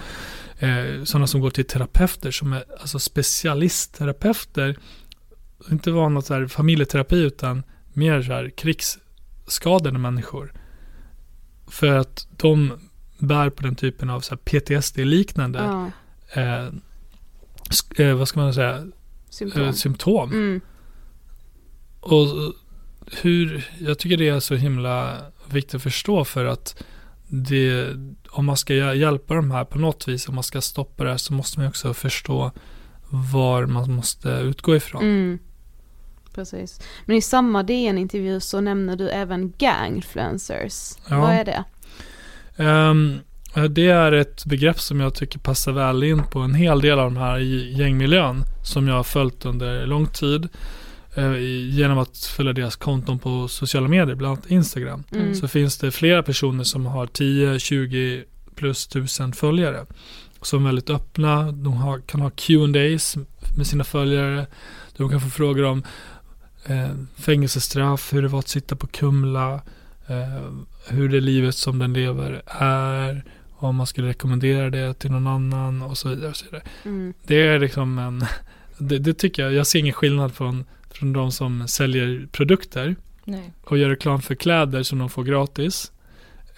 eh, 0.63 1.05
sådana 1.05 1.27
som 1.27 1.41
går 1.41 1.51
till 1.51 1.65
terapeuter 1.65 2.31
som 2.31 2.53
är 2.53 2.65
alltså 2.81 2.99
specialistterapeuter 2.99 4.77
inte 5.71 5.91
var 5.91 6.09
något 6.09 6.27
så 6.27 6.35
här 6.35 6.47
familjeterapi 6.47 7.17
utan 7.17 7.63
mer 7.93 8.23
så 8.23 8.33
här 8.33 8.51
krigsskadade 8.51 9.99
människor 9.99 10.53
för 11.69 11.97
att 11.97 12.27
de 12.37 12.73
bär 13.19 13.51
på 13.51 13.63
den 13.63 13.77
typen 13.77 14.11
av 14.11 14.21
PTSD-liknande 14.21 15.59
Ja. 15.59 15.91
eh, 16.43 16.67
eh, 18.07 18.15
vad 18.15 18.29
ska 18.29 18.41
man 18.41 18.55
säga, 18.55 18.85
Symptom. 19.31 19.63
eh, 19.63 19.73
symptom. 19.73 20.31
Mm. 20.33 20.61
Och 22.01 22.27
hur, 23.23 23.69
jag 23.81 23.99
tycker 23.99 24.17
det 24.17 24.29
är 24.29 24.41
så 24.41 24.55
himla 24.55 25.17
viktigt 25.51 25.75
att 25.75 25.83
förstå 25.83 26.25
för 26.25 26.45
att 26.45 26.83
det, 27.29 27.87
om 28.31 28.45
man 28.47 28.57
ska 28.57 28.73
hjä- 28.75 28.95
hjälpa 28.95 29.35
de 29.35 29.51
här 29.51 29.65
på 29.65 29.79
något 29.79 30.09
vis, 30.09 30.29
om 30.29 30.35
man 30.35 30.45
ska 30.45 30.61
stoppa 30.61 31.05
det 31.05 31.11
här 31.11 31.17
så 31.17 31.33
måste 31.33 31.59
man 31.59 31.69
också 31.69 31.95
förstå 31.95 32.51
var 33.11 33.67
man 33.67 33.93
måste 33.93 34.29
utgå 34.29 34.77
ifrån. 34.77 35.03
Mm. 35.03 35.39
Precis. 36.35 36.81
Men 37.07 37.17
i 37.17 37.23
samma 37.23 37.63
DN-intervju 37.63 38.41
så 38.41 38.61
nämner 38.61 38.97
du 38.97 39.09
även 39.09 39.53
gangfluencers. 39.59 40.93
Ja. 41.09 41.21
Vad 41.21 41.31
är 41.31 41.45
det? 41.45 41.65
Ehm, 42.65 43.19
det 43.71 43.89
är 43.89 44.13
ett 44.13 44.45
begrepp 44.45 44.81
som 44.81 45.01
jag 45.01 45.15
tycker 45.15 45.39
passar 45.39 45.73
väl 45.73 46.03
in 46.03 46.23
på 46.23 46.39
en 46.39 46.55
hel 46.55 46.81
del 46.81 46.99
av 46.99 47.05
de 47.05 47.17
här 47.17 47.39
i 47.39 47.73
gängmiljön 47.79 48.45
som 48.65 48.89
jag 48.89 48.95
har 48.95 49.05
följt 49.05 49.45
under 49.45 49.87
lång 49.87 50.07
tid 50.07 50.49
eh, 51.15 51.39
genom 51.71 51.99
att 51.99 52.19
följa 52.19 52.53
deras 52.53 52.77
konton 52.77 53.19
på 53.19 53.49
sociala 53.49 53.89
medier, 53.89 54.15
bland 54.15 54.33
annat 54.33 54.51
Instagram. 54.51 55.05
Mm. 55.13 55.35
så 55.35 55.49
finns 55.49 55.79
det 55.79 55.91
flera 55.91 56.23
personer 56.23 56.65
som 56.65 56.87
har 56.87 57.07
10, 57.07 57.59
20 57.59 58.25
plus 58.55 58.87
tusen 58.87 59.33
följare. 59.33 59.87
Som 60.43 60.63
är 60.63 60.69
väldigt 60.69 60.91
öppna, 60.91 61.53
de 61.53 61.73
har, 61.73 62.01
kan 62.01 62.21
ha 62.21 62.31
Q&As 62.31 63.17
med 63.57 63.67
sina 63.67 63.85
följare. 63.85 64.47
De 64.97 65.11
kan 65.11 65.21
få 65.21 65.29
frågor 65.31 65.65
om 65.65 65.83
eh, 66.67 66.91
fängelsestraff, 67.17 68.13
hur 68.13 68.23
det 68.23 68.29
var 68.29 68.39
att 68.39 68.49
sitta 68.49 68.77
på 68.77 68.87
Kumla, 68.87 69.55
eh, 70.07 70.53
hur 70.89 71.09
det 71.09 71.21
livet 71.21 71.55
som 71.55 71.79
den 71.79 71.93
lever 71.93 72.43
är, 72.47 73.25
om 73.61 73.77
man 73.77 73.87
skulle 73.87 74.09
rekommendera 74.09 74.71
det 74.71 74.95
till 74.95 75.11
någon 75.11 75.27
annan 75.27 75.83
och 75.83 75.99
så 75.99 76.09
vidare. 76.09 76.31
Och 76.31 76.37
så 76.37 76.45
vidare. 76.45 76.63
Mm. 76.85 77.15
Det 77.27 77.47
är 77.47 77.59
liksom 77.59 77.99
en, 77.99 78.25
det, 78.79 78.99
det 78.99 79.15
tycker 79.15 79.43
jag, 79.43 79.53
jag 79.53 79.67
ser 79.67 79.79
ingen 79.79 79.93
skillnad 79.93 80.35
från, 80.35 80.65
från 80.91 81.13
de 81.13 81.33
som 81.33 81.69
säljer 81.69 82.29
produkter 82.33 82.97
Nej. 83.25 83.53
och 83.65 83.79
gör 83.79 83.89
reklam 83.89 84.23
för 84.23 84.35
kläder 84.35 84.83
som 84.83 84.99
de 84.99 85.11
får 85.11 85.25
gratis 85.25 85.93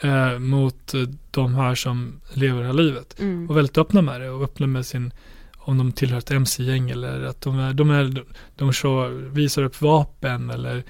eh, 0.01 0.39
mot 0.39 0.93
de 1.31 1.55
här 1.55 1.75
som 1.75 2.21
lever 2.33 2.61
det 2.61 2.67
här 2.67 2.73
livet. 2.73 3.21
Mm. 3.21 3.51
Och 3.51 3.57
väldigt 3.57 3.79
öppna 3.79 4.03
med 4.03 4.21
det 4.21 4.31
och 4.31 4.45
öppna 4.45 4.67
med 4.67 4.87
sin 4.87 5.13
om 5.65 5.79
de 5.79 5.93
tillhör 5.93 6.19
ett 6.19 6.31
MC-gäng 6.31 6.91
eller 6.91 7.25
att 7.25 7.41
de, 7.41 7.59
är, 7.59 7.73
de, 7.73 7.91
är, 7.91 8.25
de 8.57 8.73
show, 8.73 9.11
visar 9.11 9.63
upp 9.63 9.81
vapen 9.81 10.51
eller 10.51 10.85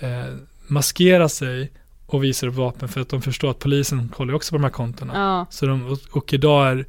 eh, 0.00 0.34
maskerar 0.66 1.28
sig 1.28 1.72
och 2.06 2.24
visar 2.24 2.46
upp 2.46 2.54
vapen 2.54 2.88
för 2.88 3.00
att 3.00 3.08
de 3.08 3.22
förstår 3.22 3.50
att 3.50 3.58
polisen 3.58 4.08
kollar 4.08 4.34
också 4.34 4.50
på 4.50 4.56
de 4.56 4.64
här 4.64 4.70
kontona. 4.70 5.12
Ja. 5.14 5.46
Så 5.50 5.66
de, 5.66 5.86
och, 5.86 5.98
och 6.10 6.34
idag 6.34 6.68
är 6.68 6.86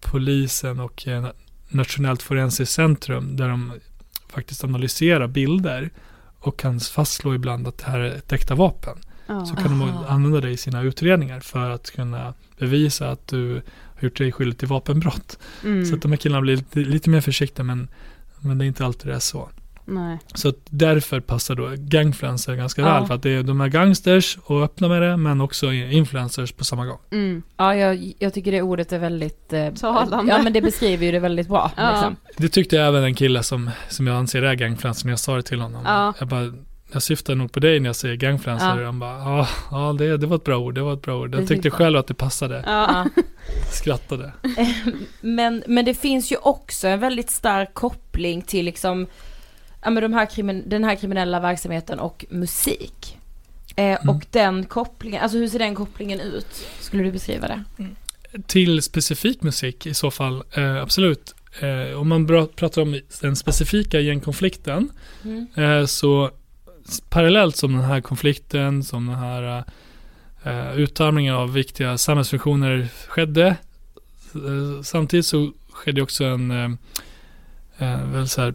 polisen 0.00 0.80
och 0.80 1.08
eh, 1.08 1.26
Nationellt 1.68 2.22
forensiskt 2.22 2.74
centrum 2.74 3.36
där 3.36 3.48
de 3.48 3.72
faktiskt 4.28 4.64
analyserar 4.64 5.26
bilder 5.26 5.90
och 6.38 6.58
kan 6.58 6.80
fastslå 6.80 7.34
ibland 7.34 7.68
att 7.68 7.78
det 7.78 7.84
här 7.84 7.98
är 7.98 8.14
ett 8.14 8.32
äkta 8.32 8.54
vapen. 8.54 8.98
Ja. 9.26 9.46
Så 9.46 9.56
kan 9.56 9.78
de 9.78 9.90
använda 10.08 10.40
det 10.40 10.50
i 10.50 10.56
sina 10.56 10.82
utredningar 10.82 11.40
för 11.40 11.70
att 11.70 11.90
kunna 11.90 12.34
bevisa 12.58 13.10
att 13.10 13.26
du 13.26 13.62
har 13.94 14.02
gjort 14.02 14.18
dig 14.18 14.32
skyldig 14.32 14.58
till 14.58 14.68
vapenbrott. 14.68 15.38
Mm. 15.64 15.86
Så 15.86 15.94
att 15.94 16.02
de 16.02 16.12
här 16.12 16.16
killarna 16.16 16.40
blir 16.40 16.56
lite, 16.56 16.80
lite 16.80 17.10
mer 17.10 17.20
försiktiga 17.20 17.64
men, 17.64 17.88
men 18.40 18.58
det 18.58 18.64
är 18.64 18.66
inte 18.66 18.84
alltid 18.84 19.06
det 19.06 19.14
är 19.14 19.18
så. 19.18 19.50
Nej. 19.90 20.18
Så 20.34 20.52
därför 20.70 21.20
passar 21.20 21.54
då 21.54 21.70
gangfluencer 21.76 22.54
ganska 22.54 22.82
Ja. 22.82 22.94
väl 22.98 23.06
för 23.06 23.14
att 23.14 23.22
det 23.22 23.30
är, 23.30 23.42
de 23.42 23.60
är 23.60 23.68
gangsters 23.68 24.38
och 24.44 24.62
öppna 24.62 24.88
med 24.88 25.02
det 25.02 25.16
men 25.16 25.40
också 25.40 25.72
influencers 25.72 26.52
på 26.52 26.64
samma 26.64 26.86
gång. 26.86 26.98
Mm. 27.10 27.42
Ja, 27.56 27.74
jag, 27.74 28.12
jag 28.18 28.34
tycker 28.34 28.52
det 28.52 28.62
ordet 28.62 28.92
är 28.92 28.98
väldigt... 28.98 29.52
Eh, 29.52 29.70
Talande. 29.70 30.32
Ja, 30.32 30.42
men 30.42 30.52
det 30.52 30.60
beskriver 30.60 31.06
ju 31.06 31.12
det 31.12 31.18
väldigt 31.20 31.48
bra. 31.48 31.70
Ja. 31.76 31.90
Liksom. 31.90 32.16
Det 32.36 32.48
tyckte 32.48 32.76
jag 32.76 32.86
även 32.86 33.04
en 33.04 33.14
kille 33.14 33.42
som, 33.42 33.70
som 33.88 34.06
jag 34.06 34.16
anser 34.16 34.42
är 34.42 34.54
gangfluencer 34.54 35.06
när 35.06 35.12
jag 35.12 35.20
sa 35.20 35.36
det 35.36 35.42
till 35.42 35.60
honom. 35.60 35.82
Ja. 35.84 36.14
Jag 36.18 36.28
bara, 36.28 36.52
jag 36.92 37.02
syftar 37.02 37.34
nog 37.34 37.52
på 37.52 37.60
dig 37.60 37.80
när 37.80 37.88
jag 37.88 37.96
säger 37.96 38.16
gangfluencer. 38.16 38.78
Ja. 38.78 38.84
Han 38.84 38.98
bara, 38.98 39.18
ja, 39.18 39.48
ja 39.70 39.94
det, 39.98 40.16
det 40.16 40.26
var 40.26 40.36
ett 40.36 40.44
bra 40.44 40.56
ord, 40.58 40.74
det 40.74 40.82
var 40.82 40.92
ett 40.92 41.02
bra 41.02 41.16
ord. 41.20 41.34
Jag 41.34 41.48
tyckte 41.48 41.70
själv 41.70 41.98
att 41.98 42.06
det 42.06 42.14
passade. 42.14 42.62
Ja. 42.66 43.06
Skrattade. 43.72 44.32
Men, 45.20 45.62
men 45.66 45.84
det 45.84 45.94
finns 45.94 46.32
ju 46.32 46.36
också 46.36 46.88
en 46.88 47.00
väldigt 47.00 47.30
stark 47.30 47.74
koppling 47.74 48.42
till 48.42 48.64
liksom, 48.64 49.06
ja 49.82 49.90
men 49.90 50.02
de 50.02 50.12
här 50.12 50.26
krimin- 50.26 50.62
den 50.66 50.84
här 50.84 50.94
kriminella 50.96 51.40
verksamheten 51.40 51.98
och 52.00 52.24
musik. 52.30 53.18
Eh, 53.76 53.84
Mm. 54.02 54.16
Och 54.16 54.26
den 54.30 54.64
kopplingen, 54.64 55.22
alltså 55.22 55.38
hur 55.38 55.48
ser 55.48 55.58
den 55.58 55.74
kopplingen 55.74 56.20
ut? 56.20 56.66
Skulle 56.80 57.02
du 57.02 57.12
beskriva 57.12 57.48
det? 57.48 57.64
Till 58.46 58.82
specifik 58.82 59.42
musik 59.42 59.86
i 59.86 59.94
så 59.94 60.10
fall, 60.10 60.42
eh, 60.52 60.76
absolut. 60.82 61.34
Eh, 61.60 62.00
om 62.00 62.08
man 62.08 62.26
bra, 62.26 62.46
pratar 62.46 62.82
om 62.82 63.00
den 63.20 63.36
specifika 63.36 64.00
gängkonflikten 64.00 64.90
Mm. 65.24 65.46
eh, 65.56 65.86
så 65.86 66.30
parallellt 67.08 67.56
som 67.56 67.72
den 67.72 67.84
här 67.84 68.00
konflikten, 68.00 68.84
som 68.84 69.06
den 69.06 69.16
här 69.16 69.64
uh, 70.46 70.78
utarmningen 70.78 71.34
av 71.34 71.52
viktiga 71.52 71.98
samhällsfunktioner 71.98 72.88
skedde, 73.08 73.56
samtidigt 74.82 75.26
så 75.26 75.52
skedde 75.72 76.02
också 76.02 76.24
en 76.24 76.50
uh, 76.50 76.70
väl 78.12 78.28
så 78.28 78.40
här, 78.40 78.54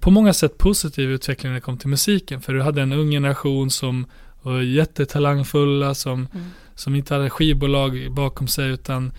på, 0.00 0.10
många 0.10 0.32
sätt 0.32 0.58
positiv 0.58 1.10
utveckling 1.10 1.52
när 1.52 1.54
det 1.54 1.60
kom 1.60 1.78
till 1.78 1.88
musiken. 1.88 2.40
För 2.40 2.54
du 2.54 2.62
hade 2.62 2.82
en 2.82 2.92
ung 2.92 3.10
generation 3.10 3.70
som 3.70 4.06
var 4.42 4.60
jättetalangfulla, 4.60 5.94
som, 5.94 6.28
mm. 6.34 6.46
som 6.74 6.94
inte 6.94 7.14
hade 7.14 7.30
skivbolag 7.30 8.06
bakom 8.10 8.48
sig 8.48 8.70
utan 8.70 9.12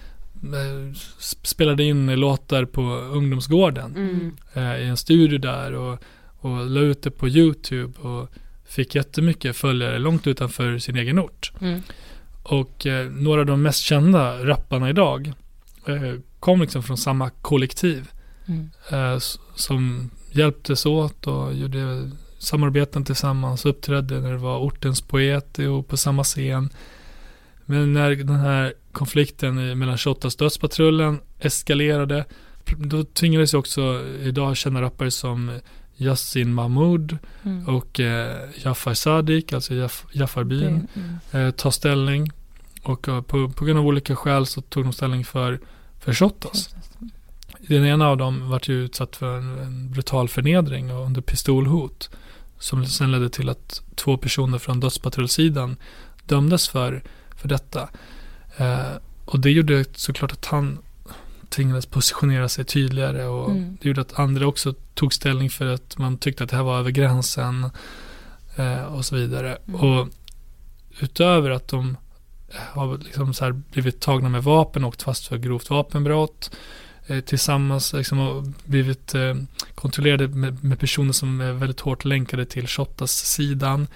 spelade 1.41 1.83
in 1.83 2.19
låtar 2.19 2.65
på 2.65 2.81
ungdomsgården 2.91 3.95
mm. 3.95 4.35
eh, 4.53 4.83
i 4.83 4.87
en 4.87 4.97
studio 4.97 5.37
där 5.37 5.73
och, 5.73 6.03
och 6.39 6.69
la 6.69 6.79
ut 6.79 7.01
det 7.01 7.11
på 7.11 7.27
YouTube 7.27 7.99
och 7.99 8.29
fick 8.65 8.95
jättemycket 8.95 9.55
följare 9.55 9.99
långt 9.99 10.27
utanför 10.27 10.77
sin 10.77 10.95
egen 10.95 11.19
ort. 11.19 11.51
Mm. 11.61 11.81
Och 12.43 12.85
eh, 12.85 13.09
några 13.09 13.41
av 13.41 13.45
de 13.45 13.61
mest 13.61 13.81
kända 13.81 14.45
rapparna 14.45 14.89
idag 14.89 15.33
eh, 15.87 16.13
kom 16.39 16.61
liksom 16.61 16.83
från 16.83 16.97
samma 16.97 17.29
kollektiv 17.29 18.09
mm. 18.45 18.69
Eh, 18.91 19.19
som 19.55 20.09
hjälptes 20.35 20.85
åt 20.85 21.27
och 21.27 21.53
gjorde 21.53 22.11
samarbeten 22.37 23.05
tillsammans, 23.05 23.65
uppträdde 23.65 24.19
när 24.19 24.31
det 24.31 24.37
var 24.37 24.59
ortens 24.59 25.01
poet 25.01 25.59
och 25.59 25.87
på 25.87 25.97
samma 25.97 26.23
scen. 26.23 26.69
Men 27.65 27.93
när 27.93 28.15
den 28.15 28.35
här 28.35 28.73
konflikten 28.91 29.79
mellan 29.79 29.97
28 29.97 30.29
dödspatrullen 30.39 31.19
eskalerade, 31.39 32.25
då 32.77 33.03
tvingades 33.03 33.53
också 33.53 34.03
idag 34.23 34.57
känna 34.57 34.81
rappare 34.81 35.11
som 35.11 35.59
Yassin 35.97 36.53
Mahmoud 36.53 37.17
mm. 37.43 37.67
och 37.67 37.99
eh, 37.99 38.49
Jafar 38.63 38.93
Sadiq, 38.93 39.53
alltså 39.53 39.73
Jaf 39.73 40.05
Jafarbyn, 40.11 40.87
mm. 40.93 41.47
eh, 41.47 41.51
ta 41.51 41.71
ställning. 41.71 42.31
Och 42.83 43.07
eh, 43.07 43.21
på, 43.21 43.49
på 43.49 43.65
grund 43.65 43.79
av 43.79 43.87
olika 43.87 44.15
skäl 44.15 44.45
så 44.45 44.61
tog 44.61 44.83
de 44.83 44.93
ställning 44.93 45.25
för, 45.25 45.59
för 45.99 46.13
Shottaz. 46.13 46.75
Den 47.67 47.85
ena 47.85 48.07
av 48.07 48.17
dem 48.17 48.49
var 48.49 48.61
ju 48.63 48.85
utsatt 48.85 49.15
för 49.15 49.37
en, 49.37 49.59
en 49.59 49.91
brutal 49.91 50.29
förnedring 50.29 50.91
och 50.91 51.05
under 51.05 51.21
pistolhot. 51.21 52.09
Som 52.59 52.85
sen 52.85 53.11
ledde 53.11 53.29
till 53.29 53.49
att 53.49 53.81
två 53.95 54.17
personer 54.17 54.57
från 54.57 54.79
dödspatrullsidan 54.79 55.77
dömdes 56.25 56.67
för, 56.67 57.03
för 57.35 57.47
detta. 57.47 57.89
Eh, 58.57 58.91
och 59.25 59.39
det 59.39 59.51
gjorde 59.51 59.85
såklart 59.95 60.31
att 60.31 60.45
han 60.45 60.77
tvingades 61.49 61.85
positionera 61.85 62.49
sig 62.49 62.65
tydligare 62.65 63.25
och 63.25 63.49
mm. 63.49 63.77
det 63.81 63.87
gjorde 63.87 64.01
att 64.01 64.19
andra 64.19 64.47
också 64.47 64.73
tog 64.93 65.13
ställning 65.13 65.49
för 65.49 65.65
att 65.65 65.97
man 65.97 66.17
tyckte 66.17 66.43
att 66.43 66.49
det 66.49 66.55
här 66.55 66.63
var 66.63 66.79
över 66.79 66.91
gränsen 66.91 67.69
eh, 68.55 68.83
och 68.83 69.05
så 69.05 69.15
vidare. 69.15 69.57
Mm. 69.67 69.81
Och 69.81 70.07
utöver 70.99 71.49
att 71.49 71.67
de 71.67 71.97
har 72.73 72.97
liksom 72.97 73.33
så 73.33 73.51
blivit 73.71 73.99
tagna 74.01 74.29
med 74.29 74.43
vapen 74.43 74.83
och 74.83 74.87
åkt 74.87 75.01
fast 75.01 75.27
för 75.27 75.37
grovt 75.37 75.69
vapenbrott 75.69 76.51
tillsammans 77.25 77.93
liksom 77.93 78.19
och 78.19 78.43
blivit 78.65 79.15
eh, 79.15 79.35
kontrollerade 79.75 80.27
med, 80.27 80.63
med, 80.63 80.79
personer 80.79 81.13
som 81.13 81.41
är 81.41 81.51
väldigt 81.51 81.79
hårt 81.79 82.05
länkade 82.05 82.45
till 82.45 82.67
Shottaz-sidan 82.67 83.87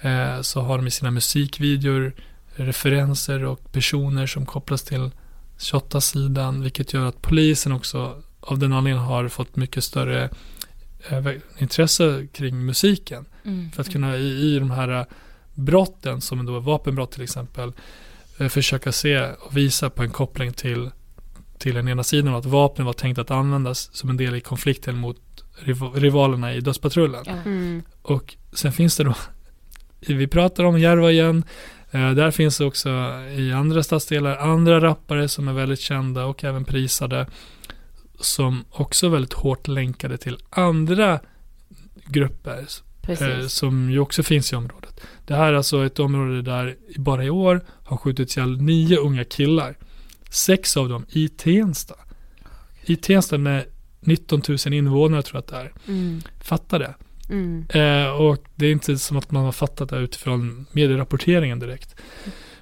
eh, 0.00 0.40
så 0.40 0.60
har 0.60 0.76
de 0.76 0.86
i 0.86 0.90
sina 0.90 1.10
musikvideor 1.10 2.12
referenser 2.54 3.44
och 3.44 3.72
personer 3.72 4.26
som 4.26 4.46
kopplas 4.46 4.82
till 4.82 5.10
Shotta-sidan, 5.58 6.62
vilket 6.62 6.92
gör 6.92 7.06
att 7.06 7.22
polisen 7.22 7.72
också 7.72 8.22
av 8.40 8.58
den 8.58 8.72
anledningen 8.72 9.06
har 9.06 9.28
fått 9.28 9.56
mycket 9.56 9.84
större 9.84 10.30
eh, 11.08 11.26
intresse 11.58 12.26
kring 12.32 12.66
musiken. 12.66 13.24
Mm. 13.44 13.70
För 13.70 13.80
att 13.80 13.92
kunna 13.92 14.16
i, 14.16 14.54
i 14.54 14.58
de 14.58 14.70
här 14.70 15.00
eh, 15.00 15.04
brotten, 15.54 16.20
som 16.20 16.46
då 16.46 16.56
är 16.56 16.60
vapenbrott 16.60 17.12
till 17.12 17.22
exempel, 17.22 17.72
eh, 18.38 18.48
försöka 18.48 18.92
se 18.92 19.26
och 19.26 19.56
visa 19.56 19.90
på 19.90 20.02
en 20.02 20.10
koppling 20.10 20.52
till, 20.52 20.90
till 21.58 21.74
den 21.74 21.88
ena 21.88 22.04
sidan 22.04 22.32
och 22.32 22.38
att 22.38 22.46
vapnen 22.46 22.86
var 22.86 22.92
tänkt 22.92 23.18
att 23.18 23.30
användas 23.30 23.90
som 23.92 24.10
en 24.10 24.16
del 24.16 24.34
i 24.34 24.40
konflikten 24.40 24.96
mot 24.96 25.16
rivalerna 25.94 26.54
i 26.54 26.60
dödspatrullen. 26.60 27.26
Mm. 27.26 27.82
Och 28.02 28.36
sen 28.52 28.72
finns 28.72 28.96
det 28.96 29.04
då, 29.04 29.14
vi 30.00 30.26
pratar 30.26 30.64
om 30.64 30.78
Järva 30.78 31.10
igen, 31.10 31.44
Eh, 31.90 32.10
där 32.10 32.30
finns 32.30 32.60
också 32.60 32.88
i 33.36 33.52
andra 33.52 33.82
stadsdelar 33.82 34.36
andra 34.36 34.80
rappare 34.80 35.28
som 35.28 35.48
är 35.48 35.52
väldigt 35.52 35.80
kända 35.80 36.24
och 36.24 36.44
även 36.44 36.64
prisade. 36.64 37.26
Som 38.20 38.64
också 38.70 39.06
är 39.06 39.10
väldigt 39.10 39.32
hårt 39.32 39.68
länkade 39.68 40.18
till 40.18 40.38
andra 40.50 41.20
grupper. 42.06 42.66
Eh, 43.08 43.46
som 43.46 43.90
ju 43.90 43.98
också 43.98 44.22
finns 44.22 44.52
i 44.52 44.56
området. 44.56 45.00
Det 45.26 45.34
här 45.34 45.52
är 45.52 45.56
alltså 45.56 45.86
ett 45.86 45.98
område 45.98 46.42
där 46.42 46.76
bara 46.96 47.24
i 47.24 47.30
år 47.30 47.60
har 47.84 47.96
skjutits 47.96 48.36
ihjäl 48.36 48.62
nio 48.62 48.96
unga 48.96 49.24
killar. 49.24 49.76
Sex 50.28 50.76
av 50.76 50.88
dem 50.88 51.06
i 51.08 51.28
Tensta. 51.28 51.94
I 52.82 52.96
Tensta 52.96 53.38
med 53.38 53.64
19 54.00 54.42
000 54.48 54.74
invånare 54.74 55.22
tror 55.22 55.36
jag 55.36 55.40
att 55.40 55.46
det 55.46 55.56
är. 55.56 55.92
Mm. 55.92 56.22
Fatta 56.40 56.78
det. 56.78 56.94
Mm. 57.28 57.66
Eh, 57.68 58.10
och 58.10 58.38
det 58.54 58.66
är 58.66 58.72
inte 58.72 58.98
som 58.98 59.16
att 59.16 59.30
man 59.30 59.44
har 59.44 59.52
fattat 59.52 59.88
det 59.88 59.96
utifrån 59.96 60.66
medierapporteringen 60.72 61.58
direkt. 61.58 61.96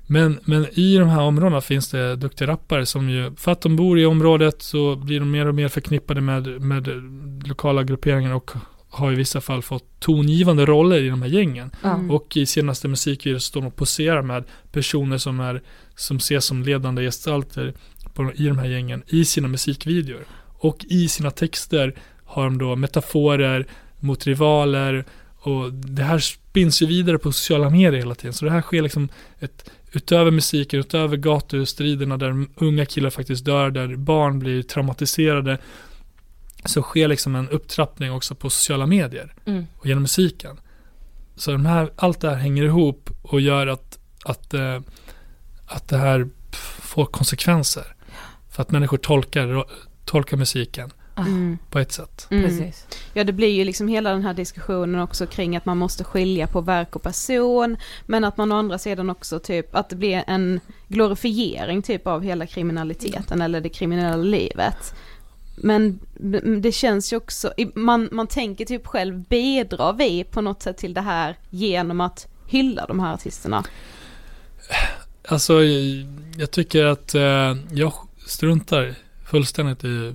Men, 0.07 0.41
men 0.45 0.67
i 0.73 0.97
de 0.97 1.09
här 1.09 1.23
områdena 1.23 1.61
finns 1.61 1.91
det 1.91 2.17
duktiga 2.17 2.49
rappare 2.49 2.87
som 2.87 3.11
ju, 3.11 3.33
för 3.37 3.53
att 3.53 3.61
de 3.61 3.77
bor 3.77 3.99
i 3.99 4.07
området 4.07 4.63
så 4.63 4.97
blir 4.97 5.21
de 5.21 5.31
mer 5.31 5.47
och 5.47 5.55
mer 5.55 5.69
förknippade 5.69 6.21
med, 6.21 6.61
med 6.61 6.89
lokala 7.47 7.83
grupperingar 7.83 8.35
och 8.35 8.51
har 8.89 9.13
i 9.13 9.17
vissa 9.17 9.41
fall 9.41 9.63
fått 9.63 10.01
tongivande 10.01 10.67
roller 10.67 10.99
i 10.99 11.09
de 11.09 11.23
här 11.23 11.29
gängen. 11.29 11.71
Mm. 11.85 12.11
Och 12.11 12.37
i 12.37 12.47
senaste 12.47 12.89
musikvideor 12.89 13.39
står 13.39 13.61
de 13.61 13.67
och 13.67 13.77
poserar 13.77 14.23
med 14.23 14.45
personer 14.73 15.19
som, 15.19 15.41
är, 15.41 15.63
som 15.97 16.17
ses 16.17 16.45
som 16.45 16.63
ledande 16.63 17.03
gestalter 17.03 17.75
på, 18.15 18.33
i 18.35 18.47
de 18.47 18.59
här 18.59 18.67
gängen 18.67 19.03
i 19.07 19.25
sina 19.25 19.49
musikvideor. 19.49 20.25
Och 20.59 20.85
i 20.89 21.09
sina 21.09 21.31
texter 21.31 21.95
har 22.25 22.45
de 22.45 22.59
då 22.59 22.77
metaforer, 22.77 23.67
mot 24.01 24.27
rivaler 24.27 25.05
och 25.37 25.73
det 25.73 26.03
här 26.03 26.19
spinns 26.19 26.83
ju 26.83 26.87
vidare 26.87 27.19
på 27.19 27.33
sociala 27.33 27.71
medier 27.71 28.01
hela 28.01 28.15
tiden. 28.15 28.33
Så 28.33 28.45
det 28.45 28.51
här 28.51 28.63
sker 28.63 28.83
liksom 28.83 29.09
ett, 29.39 29.71
utöver 29.93 30.31
musiken, 30.31 30.81
utöver 30.81 31.17
gatustriderna 31.17 32.17
där 32.17 32.47
unga 32.57 32.87
killar 32.87 33.11
faktiskt 33.11 33.45
dör, 33.45 33.71
där 33.71 33.97
barn 33.97 34.39
blir 34.39 34.63
traumatiserade, 34.63 35.59
så 36.65 36.83
sker 36.83 37.09
liksom 37.09 37.35
en 37.37 37.49
upptrappning 37.49 38.13
också 38.13 38.35
på 38.35 38.51
sociala 38.51 38.87
medier 38.87 39.35
mm. 39.45 39.67
och 39.77 39.87
genom 39.87 40.03
musiken. 40.03 40.57
Så 41.37 41.53
de 41.53 41.67
här, 41.67 41.91
allt 41.97 42.21
det 42.21 42.31
här 42.31 42.37
hänger 42.37 42.65
ihop 42.65 43.11
och 43.23 43.41
gör 43.41 43.67
att, 43.67 43.99
att, 44.25 44.55
äh, 44.55 44.81
att 45.67 45.89
det 45.89 45.97
här 45.97 46.29
får 46.83 47.07
konsekvenser. 47.07 47.97
För 48.51 48.63
att 48.63 48.71
människor 48.71 48.97
tolkar, 48.97 49.65
tolkar 50.05 50.37
musiken 50.37 50.91
mm. 51.17 51.59
på 51.71 51.79
ett 51.79 51.93
sätt. 51.93 52.27
Mm. 52.31 52.45
Precis. 52.45 52.87
Ja 53.15 53.25
det 53.25 53.33
blir 53.33 53.49
ju 53.49 53.65
liksom 53.65 53.89
hela 53.89 54.11
den 54.11 54.23
här 54.23 54.35
diskussionen 54.35 55.01
också 55.01 55.27
kring 55.27 55.57
att 55.57 55.67
man 55.67 55.79
måste 55.79 56.05
skilja 56.05 56.47
på 56.47 56.61
verk 56.61 56.97
och 56.97 57.03
person 57.03 57.77
men 58.07 58.25
att 58.25 58.37
man 58.37 58.53
å 58.53 58.57
andra 58.57 58.79
sidan 58.79 59.11
också 59.11 59.39
typ 59.39 59.75
att 59.75 59.89
det 59.89 59.97
blir 59.97 60.25
en 60.27 60.61
glorifiering 60.89 61.83
typ 61.83 62.07
av 62.07 62.23
hela 62.23 62.47
kriminaliteten 62.47 63.43
eller 63.43 63.61
det 63.61 63.69
kriminella 63.69 64.17
livet. 64.17 64.95
Men 65.57 65.99
det 66.63 66.73
känns 66.73 67.13
ju 67.13 67.17
också, 67.17 67.53
man, 67.75 68.09
man 68.13 68.27
tänker 68.27 68.65
typ 68.65 68.87
själv, 68.87 69.25
bidrar 69.29 69.93
vi 69.93 70.25
på 70.25 70.41
något 70.41 70.63
sätt 70.63 70.77
till 70.77 70.95
det 70.95 71.01
här 71.01 71.37
genom 71.51 72.01
att 72.01 72.27
hylla 72.47 72.87
de 72.87 73.01
här 73.01 73.15
artisterna? 73.15 73.65
Alltså, 75.29 75.65
jag 76.37 76.51
tycker 76.51 76.85
att 76.85 77.15
eh, 77.15 77.57
jag 77.73 77.93
struntar 78.27 78.95
fullständigt 79.25 79.85
i 79.85 80.15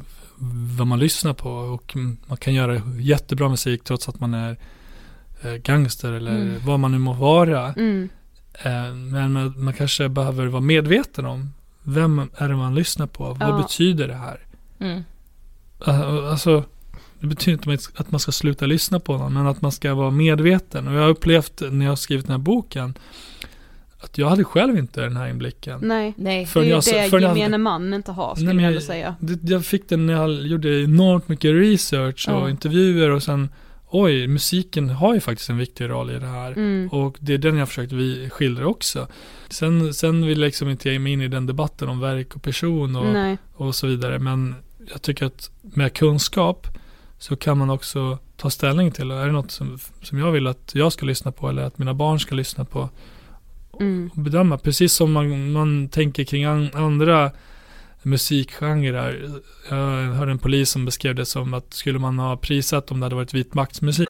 vad 0.78 0.88
man 0.88 1.00
lyssnar 1.00 1.34
på 1.34 1.50
och 1.50 1.96
man 2.28 2.38
kan 2.38 2.54
göra 2.54 2.82
jättebra 3.00 3.50
musik 3.50 3.84
trots 3.84 4.10
att 4.10 4.20
man 4.20 4.34
är 4.34 4.58
eh, 5.42 5.54
gangster 5.54 6.12
eller 6.12 6.36
mm. 6.36 6.66
vad 6.66 6.80
man 6.80 6.92
nu 6.92 6.98
må 6.98 7.14
vara. 7.14 7.74
Mm. 7.74 8.10
Eh, 8.54 8.94
men 8.94 9.32
man, 9.32 9.64
man, 9.64 9.74
kanske 9.74 10.10
behöver 10.10 10.46
vara 10.46 10.62
medveten 10.62 11.26
om 11.26 11.54
vem 11.84 12.30
är 12.38 12.50
det 12.50 12.56
man 12.56 12.76
lyssnar 12.76 13.08
på? 13.08 13.24
Vad 13.24 13.50
ja. 13.50 13.58
betyder 13.58 14.08
det 14.08 14.16
här? 14.16 14.40
Mm. 14.80 15.04
Alltså, 16.30 16.64
det 17.20 17.28
betyder 17.28 17.72
inte 17.72 17.92
att 17.96 18.12
man 18.12 18.20
ska 18.20 18.32
sluta 18.32 18.66
lyssna 18.66 19.00
på 19.00 19.18
någon, 19.18 19.34
men 19.34 19.48
att 19.48 19.62
man 19.62 19.72
ska 19.72 19.94
vara 19.94 20.12
medveten. 20.12 20.88
Och 20.88 20.94
jag 20.94 21.02
har 21.02 21.10
upplevt 21.10 21.62
när 21.72 21.86
jag 21.86 21.92
har 21.92 21.96
skrivit 21.96 22.26
den 22.26 22.32
här 22.32 22.44
boken 22.44 22.94
att 24.02 24.18
jag 24.18 24.30
hade 24.30 24.44
själv 24.44 24.78
inte 24.78 25.02
den 25.02 25.18
här 25.18 25.28
inblicken. 25.28 25.80
Nej, 25.84 26.14
nej 26.18 26.48
det 26.54 26.60
är 26.60 26.64
ju 26.64 26.70
jag, 26.70 26.84
det 27.12 27.22
gemene 27.22 27.58
man 27.58 27.94
inte 27.94 28.12
har 28.12 28.36
skulle 28.36 28.54
nej, 28.54 28.64
jag 28.64 28.70
vilja 28.70 28.88
säga. 28.88 29.16
Det, 29.20 29.52
jag 29.52 29.66
fick 29.66 29.90
den 29.90 30.06
när 30.06 30.14
jag 30.14 30.32
gjorde 30.32 30.84
enormt 30.84 31.28
mycket 31.30 31.52
research 31.52 32.30
och 32.30 32.42
ja. 32.42 32.50
intervjuer 32.50 33.10
och 33.10 33.24
sen 33.24 33.50
oj, 33.90 34.28
musiken 34.28 34.90
har 34.90 35.14
ju 35.14 35.20
faktiskt 35.20 35.50
en 35.50 35.58
viktig 35.58 35.90
roll 35.90 36.12
i 36.12 36.20
det 36.20 36.28
här. 36.28 36.52
Mm. 36.52 36.90
Och 36.92 37.18
det 37.20 37.34
är 37.34 37.38
den 37.38 37.58
jag 37.58 37.68
försökt 37.68 37.92
vi 37.92 38.30
skildra 38.30 38.68
också. 38.68 39.08
Sen, 39.50 39.94
sen 39.94 40.26
vill 40.26 40.40
jag 40.40 40.46
liksom 40.46 40.70
inte 40.70 40.90
ge 40.90 41.00
mig 41.00 41.14
in 41.14 41.22
i 41.22 41.28
den 41.28 41.46
debatten 41.46 41.90
om 41.90 42.00
verk 42.00 42.36
och 42.36 42.42
person 42.42 42.96
och, 42.96 43.38
och 43.54 43.76
så 43.76 43.88
vidare. 43.88 44.20
Men 44.20 44.56
jag 44.92 45.02
tycker 45.02 45.26
att 45.26 45.52
med 45.62 45.94
kunskap 45.94 46.68
så 47.18 47.36
kan 47.36 47.58
man 47.58 47.70
också 47.70 48.18
ta 48.38 48.50
ställning 48.50 48.92
till. 48.92 49.12
Är 49.12 49.26
det 49.26 49.32
något 49.32 49.52
som, 49.52 49.80
som 50.02 50.20
jag 50.20 50.32
vill 50.32 50.48
att 50.48 50.72
jag 50.76 50.94
ska 50.94 51.06
lyssna 51.06 51.32
på 51.32 51.50
eller 51.50 51.64
att 51.64 51.78
mina 51.78 51.94
barn 51.94 52.20
ska 52.20 52.36
lyssna 52.36 52.66
på 52.66 52.90
Mm. 53.82 54.10
och 54.16 54.22
bedöma. 54.22 54.58
Precis 54.58 54.94
som 54.94 55.12
man, 55.12 55.52
man 55.52 55.90
tänker 55.90 56.24
kring 56.24 56.44
an, 56.44 56.70
andra 56.74 57.32
musikgenrer. 58.02 59.30
Jag 59.70 60.14
hörde 60.14 60.32
en 60.32 60.40
polis 60.40 60.70
som 60.70 60.86
beskrev 60.86 61.16
det 61.16 61.26
som 61.26 61.54
att 61.54 61.74
skulle 61.74 62.00
man 62.00 62.20
ha 62.20 62.38
prisat 62.38 62.92
om 62.92 63.00
det 63.00 63.06
hade 63.06 63.16
varit 63.16 63.34
vitmaktsmusik. 63.34 64.10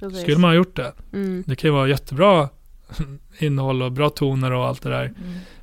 Precis. 0.00 0.20
Skulle 0.22 0.38
man 0.38 0.50
ha 0.50 0.54
gjort 0.54 0.76
det? 0.76 0.92
Mm. 1.12 1.44
Det 1.46 1.56
kan 1.56 1.68
ju 1.70 1.74
vara 1.74 1.88
jättebra 1.88 2.48
innehåll 3.38 3.82
och 3.82 3.92
bra 3.92 4.10
toner 4.10 4.52
och 4.52 4.66
allt 4.66 4.82
det 4.82 4.90
där. 4.90 5.12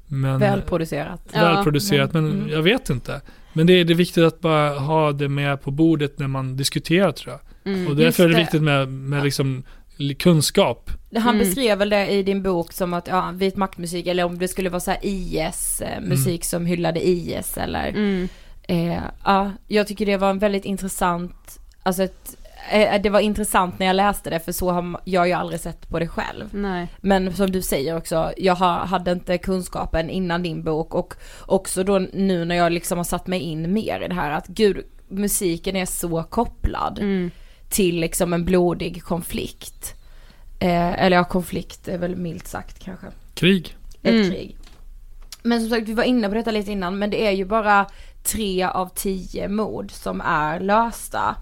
Men, 0.07 0.39
Välproducerat. 0.39 1.21
Ja, 1.33 1.39
välproducerat, 1.41 2.13
men 2.13 2.31
mm. 2.31 2.49
jag 2.49 2.61
vet 2.61 2.89
inte. 2.89 3.21
Men 3.53 3.67
det 3.67 3.73
är, 3.73 3.85
det 3.85 3.93
är 3.93 3.95
viktigt 3.95 4.23
att 4.23 4.39
bara 4.41 4.79
ha 4.79 5.11
det 5.11 5.29
med 5.29 5.61
på 5.61 5.71
bordet 5.71 6.19
när 6.19 6.27
man 6.27 6.57
diskuterar 6.57 7.11
tror 7.11 7.31
jag. 7.63 7.73
Mm. 7.73 7.87
Och 7.87 7.95
därför 7.95 8.23
är 8.23 8.27
det 8.27 8.33
det. 8.33 8.39
viktigt 8.39 8.61
med, 8.61 8.87
med 8.87 9.23
liksom 9.23 9.63
li- 9.97 10.15
kunskap. 10.15 10.91
Han 11.15 11.21
Mm. 11.35 11.39
beskrev 11.39 11.77
väl 11.77 11.89
det 11.89 12.07
i 12.09 12.23
din 12.23 12.43
bok 12.43 12.73
som 12.73 12.93
att, 12.93 13.07
ja, 13.07 13.31
vit 13.33 13.55
maktmusik 13.55 14.07
eller 14.07 14.23
om 14.23 14.37
det 14.39 14.47
skulle 14.47 14.69
vara 14.69 14.79
så 14.79 14.91
här 14.91 14.99
IS-musik 15.03 16.43
som 16.45 16.65
hyllade 16.65 17.07
IS 17.07 17.57
eller 17.57 17.87
Mm. 17.89 18.27
Eh, 18.69 19.01
ja, 19.25 19.51
jag 19.67 19.87
tycker 19.87 20.05
det 20.05 20.17
var 20.17 20.29
en 20.29 20.39
väldigt 20.39 20.65
intressant, 20.65 21.59
alltså 21.83 22.03
ett, 22.03 22.35
eh, 22.43 22.46
det 23.03 23.09
var 23.09 23.19
intressant 23.19 23.79
när 23.79 23.85
jag 23.85 23.95
läste 23.95 24.29
det 24.29 24.39
för 24.39 24.51
så 24.51 24.71
har 24.71 24.99
jag 25.03 25.27
ju 25.27 25.33
aldrig 25.33 25.59
sett 25.59 25.89
på 25.89 25.99
det 25.99 26.07
själv. 26.07 26.45
Nej. 26.51 26.87
Men 27.01 27.33
som 27.33 27.51
du 27.51 27.61
säger 27.61 27.97
också, 27.97 28.31
jag 28.37 28.55
har, 28.55 28.73
hade 28.77 29.11
inte 29.11 29.37
kunskapen 29.37 30.09
innan 30.09 30.43
din 30.43 30.63
bok 30.63 30.95
och 30.95 31.13
också 31.45 31.83
då 31.83 31.99
nu 32.13 32.45
när 32.45 32.55
jag 32.55 32.71
liksom 32.71 32.97
har 32.97 33.05
satt 33.05 33.27
mig 33.27 33.39
in 33.39 33.73
mer 33.73 34.01
i 34.01 34.07
det 34.07 34.15
här 34.15 34.31
att 34.31 34.47
gud, 34.47 34.85
musiken 35.07 35.75
är 35.75 35.85
så 35.85 36.23
kopplad 36.23 36.99
Mm. 36.99 37.31
till 37.69 37.99
liksom 37.99 38.33
en 38.33 38.45
blodig 38.45 39.03
konflikt. 39.03 39.93
Eh, 40.59 41.03
eller 41.03 41.17
ja, 41.17 41.23
konflikt 41.23 41.87
är 41.87 41.97
väl 41.97 42.15
milt 42.15 42.47
sagt 42.47 42.79
kanske 42.83 43.07
Krig. 43.33 43.75
ett 44.03 44.09
Mm. 44.13 44.31
krig. 44.31 44.57
Men 45.43 45.61
som 45.61 45.69
sagt, 45.69 45.87
vi 45.87 45.93
var 45.93 46.03
inne 46.03 46.29
på 46.29 46.33
detta 46.35 46.51
lite 46.51 46.71
innan, 46.71 46.99
men 46.99 47.09
det 47.09 47.27
är 47.27 47.31
ju 47.31 47.45
bara 47.45 47.85
tre 48.23 48.63
av 48.63 48.89
tio 48.95 49.47
mord 49.47 49.91
som 49.91 50.21
är 50.21 50.59
lösta. 50.59 51.35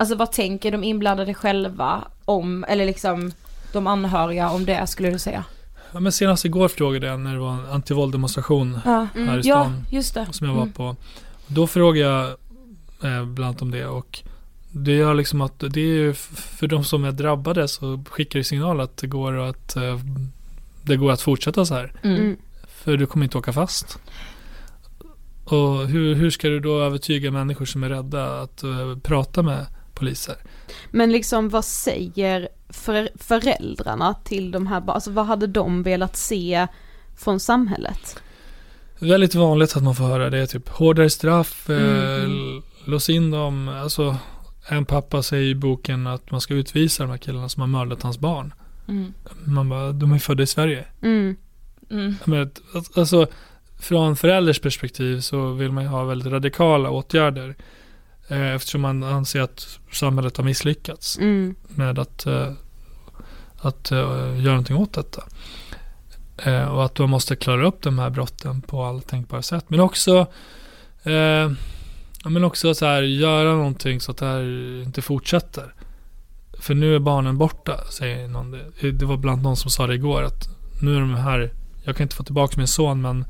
Alltså 0.00 0.14
vad 0.16 0.32
tänker 0.32 0.72
de 0.72 0.84
inblandade 0.84 1.34
själva 1.34 2.04
om, 2.24 2.64
eller 2.68 2.86
liksom 2.86 3.32
de 3.72 3.86
anhöriga 3.86 4.50
om 4.50 4.64
det 4.64 4.86
skulle 4.86 5.10
du 5.10 5.18
säga? 5.18 5.44
Ja, 5.92 6.00
men 6.00 6.12
senast 6.12 6.44
igår 6.44 6.68
frågade 6.68 7.06
jag 7.06 7.20
när 7.20 7.32
det 7.34 7.38
var 7.40 7.52
en 7.52 7.66
antivålddemonstration 7.66 8.80
Ja, 8.84 9.06
Mm. 9.14 9.28
här 9.28 9.36
i 9.38 9.40
ja 9.44 9.60
stan. 9.64 9.84
just 9.90 10.14
det. 10.14 10.26
som 10.30 10.46
jag 10.46 10.54
var 10.54 10.62
Mm. 10.62 10.72
på. 10.74 10.96
Då 11.46 11.66
frågade 11.66 12.06
jag 12.08 12.26
eh, 13.12 13.24
bland 13.24 13.38
annat 13.48 13.62
om 13.62 13.70
det 13.70 13.86
och 13.86 14.18
det 14.72 14.92
gör 14.92 15.14
liksom 15.14 15.40
att 15.40 15.58
det 15.58 15.80
är 15.80 15.84
ju 15.84 16.14
för 16.14 16.66
de 16.66 16.84
som 16.84 17.04
är 17.04 17.12
drabbade 17.12 17.68
så 17.68 18.04
skickar 18.10 18.38
det 18.38 18.44
signal 18.44 18.80
att 18.80 18.96
det 18.96 19.06
går 19.06 19.38
att 19.38 19.76
eh, 19.76 19.98
det 20.82 20.96
går 20.96 21.12
att 21.12 21.20
fortsätta 21.20 21.64
så 21.66 21.74
här. 21.74 21.92
Mm. 22.02 22.16
Mm. 22.16 22.36
För 22.68 22.96
du 22.96 23.06
kommer 23.06 23.24
inte 23.24 23.38
åka 23.38 23.52
fast. 23.52 23.98
Och 25.44 25.86
hur, 25.88 26.14
hur 26.14 26.30
ska 26.30 26.48
du 26.48 26.60
då 26.60 26.80
övertyga 26.82 27.30
människor 27.30 27.64
som 27.64 27.82
är 27.84 27.88
rädda 27.88 28.40
att 28.40 28.62
eh, 28.62 28.96
prata 29.02 29.42
med 29.42 29.66
poliser? 29.98 30.36
Men 30.90 31.12
liksom 31.12 31.48
vad 31.48 31.64
säger 31.64 32.48
för, 32.68 33.08
föräldrarna 33.18 34.14
till 34.24 34.50
de 34.50 34.66
här 34.66 34.80
barnen? 34.80 34.94
Alltså 34.94 35.10
vad 35.10 35.26
hade 35.26 35.46
de 35.46 35.82
velat 35.82 36.16
se 36.16 36.66
från 37.16 37.40
samhället? 37.40 38.22
Väldigt 38.98 39.34
vanligt 39.34 39.76
att 39.76 39.82
man 39.82 39.94
får 39.94 40.04
höra 40.04 40.30
det 40.30 40.38
är 40.38 40.46
typ 40.46 40.68
hårdare 40.68 41.10
straff, 41.10 41.70
eh, 41.70 41.76
Mm, 41.76 41.96
mm. 41.96 42.56
l- 42.56 42.62
lås 42.84 43.10
in 43.10 43.30
dem. 43.30 43.68
Alltså 43.68 44.16
en 44.68 44.84
pappa 44.84 45.22
säger 45.22 45.44
i 45.50 45.54
boken 45.54 46.06
att 46.06 46.30
man 46.30 46.40
ska 46.40 46.54
utvisa 46.54 47.02
de 47.02 47.10
här 47.10 47.18
killarna 47.18 47.48
som 47.48 47.60
har 47.60 47.66
mördat 47.66 48.02
hans 48.02 48.18
barn. 48.18 48.54
Mm. 48.88 49.12
Man 49.44 49.68
bara, 49.68 49.92
de 49.92 50.12
är 50.12 50.18
födda 50.18 50.42
i 50.42 50.46
Sverige. 50.46 50.84
Mm. 51.02 51.36
Mm. 51.90 52.14
Men, 52.24 52.50
alltså, 52.94 53.26
från 53.80 54.16
förälders 54.16 54.60
perspektiv 54.60 55.20
så 55.20 55.52
vill 55.52 55.72
man 55.72 55.84
ju 55.84 55.90
ha 55.90 56.04
väldigt 56.04 56.32
radikala 56.32 56.90
åtgärder. 56.90 57.56
Eh, 58.28 58.54
eftersom 58.54 58.80
man 58.80 59.02
anser 59.02 59.40
att 59.40 59.78
samhället 59.92 60.36
har 60.36 60.44
misslyckats 60.44 61.18
Mm. 61.18 61.54
med 61.68 61.98
att, 61.98 62.26
eh, 62.26 62.52
att 63.60 63.90
eh, 63.92 63.98
göra 64.40 64.52
någonting 64.52 64.76
åt 64.76 64.92
detta. 64.92 65.22
Och 66.70 66.84
att 66.84 66.98
man 66.98 67.10
måste 67.10 67.36
klara 67.36 67.66
upp 67.66 67.82
de 67.82 67.98
här 67.98 68.10
brotten 68.10 68.62
på 68.62 68.84
alla 68.84 69.00
tänkbara 69.00 69.42
sätt. 69.42 69.64
Men 69.68 69.80
också 69.80 70.26
eh, 71.02 71.50
men 72.24 72.44
också 72.44 72.74
så 72.74 72.86
här, 72.86 73.02
göra 73.02 73.52
någonting 73.52 74.00
så 74.00 74.10
att 74.10 74.16
det 74.16 74.26
här 74.26 74.82
inte 74.82 75.02
fortsätter. 75.02 75.74
För 76.60 76.74
nu 76.74 76.94
är 76.94 76.98
barnen 76.98 77.38
borta, 77.38 77.84
säger 77.90 78.28
någon. 78.28 78.50
Det, 78.80 78.90
det 78.92 79.06
var 79.06 79.16
bland 79.16 79.42
någon 79.42 79.56
som 79.56 79.70
sa 79.70 79.86
det 79.86 79.94
igår 79.94 80.22
att 80.22 80.48
nu 80.82 80.96
är 80.96 81.00
de 81.00 81.14
här, 81.14 81.50
jag 81.84 81.96
kan 81.96 82.04
inte 82.04 82.16
få 82.16 82.22
tillbaka 82.22 82.54
min 82.56 82.68
son 82.68 83.00
men, 83.00 83.24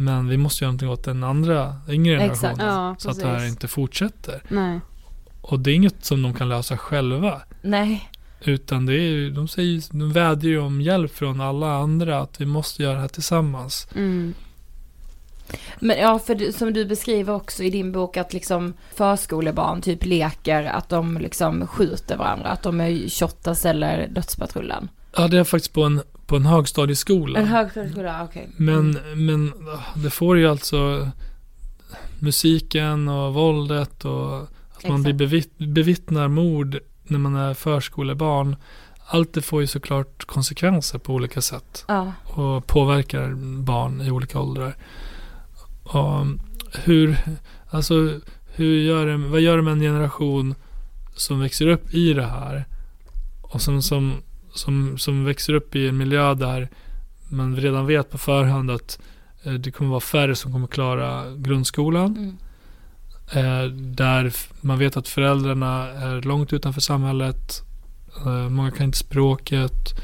men 0.00 0.28
vi 0.28 0.36
måste 0.36 0.64
göra 0.64 0.70
någonting 0.70 0.88
åt 0.88 1.04
den 1.04 1.24
andra 1.24 1.76
yngre 1.88 2.18
generationen. 2.18 2.66
Ja, 2.66 2.94
så 2.98 3.10
att 3.10 3.20
det 3.20 3.26
här 3.26 3.48
inte 3.48 3.68
fortsätter. 3.68 4.42
Nej. 4.48 4.80
Och 5.40 5.60
det 5.60 5.70
är 5.70 5.74
inget 5.74 6.04
som 6.04 6.22
de 6.22 6.34
kan 6.34 6.48
lösa 6.48 6.76
själva. 6.76 7.42
Nej. 7.62 8.10
Utan 8.44 8.86
det 8.86 8.94
är 8.94 9.30
de 9.30 9.48
säger, 9.48 9.82
de 9.90 10.12
vädjar 10.12 10.50
ju 10.50 10.58
om 10.58 10.80
hjälp 10.80 11.14
från 11.14 11.40
alla 11.40 11.72
andra 11.72 12.20
att 12.20 12.40
vi 12.40 12.46
måste 12.46 12.82
göra 12.82 12.94
det 12.94 13.00
här 13.00 13.08
tillsammans. 13.08 13.88
Mm. 13.94 14.34
Men 15.78 15.98
ja, 15.98 16.18
för 16.18 16.52
som 16.52 16.72
du 16.72 16.84
beskriver 16.84 17.34
också 17.34 17.62
i 17.62 17.70
din 17.70 17.92
bok 17.92 18.16
att 18.16 18.32
liksom 18.32 18.74
förskolebarn 18.94 19.82
typ 19.82 20.04
leker 20.04 20.64
att 20.64 20.88
de 20.88 21.18
liksom 21.18 21.66
skjuter 21.66 22.16
varandra, 22.16 22.48
att 22.48 22.62
de 22.62 22.80
är 22.80 23.08
Shottaz 23.08 23.66
eller 23.66 24.08
Dödspatrullen. 24.08 24.88
Ja, 25.16 25.28
det 25.28 25.38
är 25.38 25.44
faktiskt 25.44 25.72
på 25.72 25.82
en, 25.84 26.02
på 26.26 26.36
en 26.36 26.46
högstadieskola. 26.46 27.38
En 27.38 27.46
högstadieskola, 27.46 28.24
okej. 28.24 28.48
Men, 28.56 28.96
Mm. 28.96 29.26
men 29.26 29.52
ah, 29.68 29.78
det 29.96 30.10
får 30.10 30.38
ju 30.38 30.46
alltså 30.48 31.08
musiken 32.18 33.08
och 33.08 33.34
våldet 33.34 34.04
och 34.04 34.36
att 34.76 34.88
man 34.88 35.02
blir 35.02 35.12
bevitt, 35.14 35.58
bevittnar 35.58 36.28
mord 36.28 36.78
när 37.04 37.18
man 37.18 37.36
är 37.36 37.54
förskolebarn. 37.54 38.56
Allt 39.06 39.32
det 39.34 39.42
får 39.42 39.60
ju 39.60 39.66
såklart 39.66 40.24
konsekvenser 40.24 40.98
på 40.98 41.14
olika 41.14 41.40
sätt 41.40 41.84
Ja. 41.88 42.12
och 42.24 42.66
påverkar 42.66 43.34
barn 43.62 44.00
i 44.00 44.10
olika 44.10 44.40
åldrar. 44.40 44.76
Och 45.82 46.26
hur, 46.84 47.18
alltså, 47.70 47.94
hur 48.54 48.74
gör 48.80 49.06
det, 49.06 49.16
vad 49.16 49.40
gör 49.40 49.56
det 49.56 49.62
med 49.62 49.72
en 49.72 49.80
generation 49.80 50.54
som 51.16 51.40
växer 51.40 51.66
upp 51.66 51.94
i 51.94 52.12
det 52.12 52.26
här 52.26 52.64
och 53.42 53.62
som, 53.62 53.82
som, 53.82 54.14
som, 54.54 54.98
som 54.98 55.24
växer 55.24 55.54
upp 55.54 55.76
i 55.76 55.88
en 55.88 55.96
miljö 55.96 56.34
där 56.34 56.68
man 57.28 57.56
redan 57.56 57.86
vet 57.86 58.10
på 58.10 58.18
förhand 58.18 58.70
att 58.70 58.98
eh, 59.42 59.52
det 59.52 59.70
kommer 59.70 59.90
vara 59.90 60.00
färre 60.00 60.36
som 60.36 60.52
kommer 60.52 60.66
klara 60.66 61.34
grundskolan. 61.36 62.16
Mm. 62.16 62.36
Eh, 63.32 63.70
där 63.72 64.32
man 64.60 64.78
vet 64.78 64.96
att 64.96 65.08
föräldrarna 65.08 65.88
är 65.88 66.22
långt 66.22 66.52
utanför 66.52 66.80
samhället. 66.80 67.62
Eh, 68.26 68.48
många 68.48 68.70
kan 68.70 68.86
inte 68.86 68.98
språket. 68.98 69.94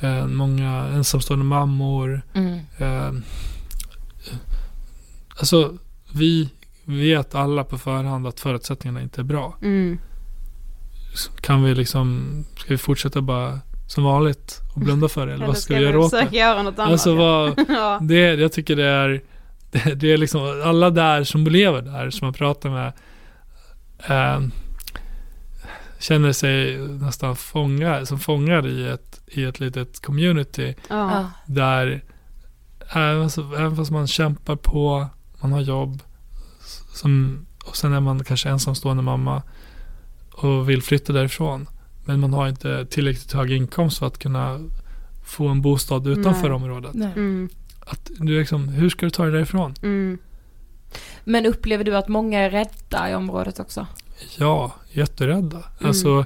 Eh, 0.00 0.26
många 0.26 0.72
ensamstående 0.72 1.44
mammor. 1.44 2.22
Mm. 2.34 2.60
Eh, 2.78 3.12
alltså, 5.38 5.78
vi 6.12 6.50
vet 6.84 7.34
alla 7.34 7.64
på 7.64 7.78
förhand 7.78 8.26
att 8.26 8.40
förutsättningarna 8.40 9.02
inte 9.02 9.20
är 9.20 9.24
bra. 9.24 9.58
Mm. 9.62 9.98
Kan 11.40 11.62
vi 11.62 11.74
liksom, 11.74 12.44
ska 12.56 12.68
vi 12.68 12.78
fortsätta 12.78 13.20
bara 13.20 13.60
som 13.86 14.04
vanligt 14.04 14.60
och 14.74 14.80
blunda 14.80 15.08
för 15.08 15.26
det? 15.26 15.34
Eller, 15.34 15.46
vad 15.46 15.58
ska, 15.58 15.74
vi 15.74 15.80
göra 15.80 15.98
åt 15.98 16.10
försöka 16.10 16.30
det? 16.30 16.36
göra 16.36 16.62
något 16.62 16.78
annat? 16.78 16.92
Alltså 16.92 17.14
vad, 17.14 17.64
ja. 17.68 17.98
det, 18.02 18.34
jag 18.34 18.52
tycker 18.52 18.76
det 18.76 18.84
är, 18.86 19.22
det, 19.70 19.94
det 20.00 20.12
är 20.12 20.16
liksom 20.16 20.62
alla 20.64 20.90
där 20.90 21.24
som 21.24 21.44
lever 21.44 21.82
där, 21.82 22.10
som 22.10 22.26
man 22.26 22.34
pratar 22.34 22.70
med, 22.70 22.92
eh, 24.08 24.40
känner 25.98 26.32
sig 26.32 26.78
nästan 26.78 27.36
fångar, 27.36 28.04
som 28.04 28.18
fångar 28.18 28.66
i 28.66 28.88
ett, 28.88 29.20
i 29.26 29.44
ett 29.44 29.60
litet 29.60 30.00
community 30.00 30.74
Ja. 30.88 31.30
Där 31.46 32.02
även, 32.88 33.22
alltså, 33.22 33.40
även 33.40 33.76
fast 33.76 33.90
man 33.90 34.06
kämpar 34.06 34.56
på, 34.56 35.08
man 35.40 35.52
har 35.52 35.60
jobb, 35.60 36.02
som, 36.94 37.46
och 37.64 37.76
sen 37.76 37.92
är 37.92 38.00
man 38.00 38.24
kanske 38.24 38.48
ensamstående 38.48 39.02
mamma 39.02 39.42
och 40.36 40.70
vill 40.70 40.82
flytta 40.82 41.12
därifrån. 41.12 41.68
Men 42.04 42.20
man 42.20 42.32
har 42.32 42.48
inte 42.48 42.86
tillräckligt 42.86 43.32
hög 43.32 43.52
inkomst 43.52 43.98
för 43.98 44.06
att 44.06 44.18
kunna 44.18 44.60
få 45.24 45.48
en 45.48 45.62
bostad 45.62 46.06
utanför 46.06 46.48
Nej. 46.48 46.52
området. 46.52 46.94
Nej. 46.94 47.12
Mm, 47.16 47.48
Att 47.80 48.10
du 48.18 48.38
liksom, 48.38 48.68
hur 48.68 48.88
ska 48.90 49.06
du 49.06 49.10
ta 49.10 49.22
dig 49.22 49.32
därifrån? 49.32 49.74
mm, 49.82 50.18
Men 51.24 51.46
upplever 51.46 51.84
du 51.84 51.96
att 51.96 52.08
många 52.08 52.40
är 52.40 52.50
rädda 52.50 53.10
i 53.10 53.14
området 53.14 53.60
också? 53.60 53.86
Ja, 54.38 54.74
jätterädda. 54.92 55.56
Mm. 55.56 55.88
Alltså, 55.88 56.24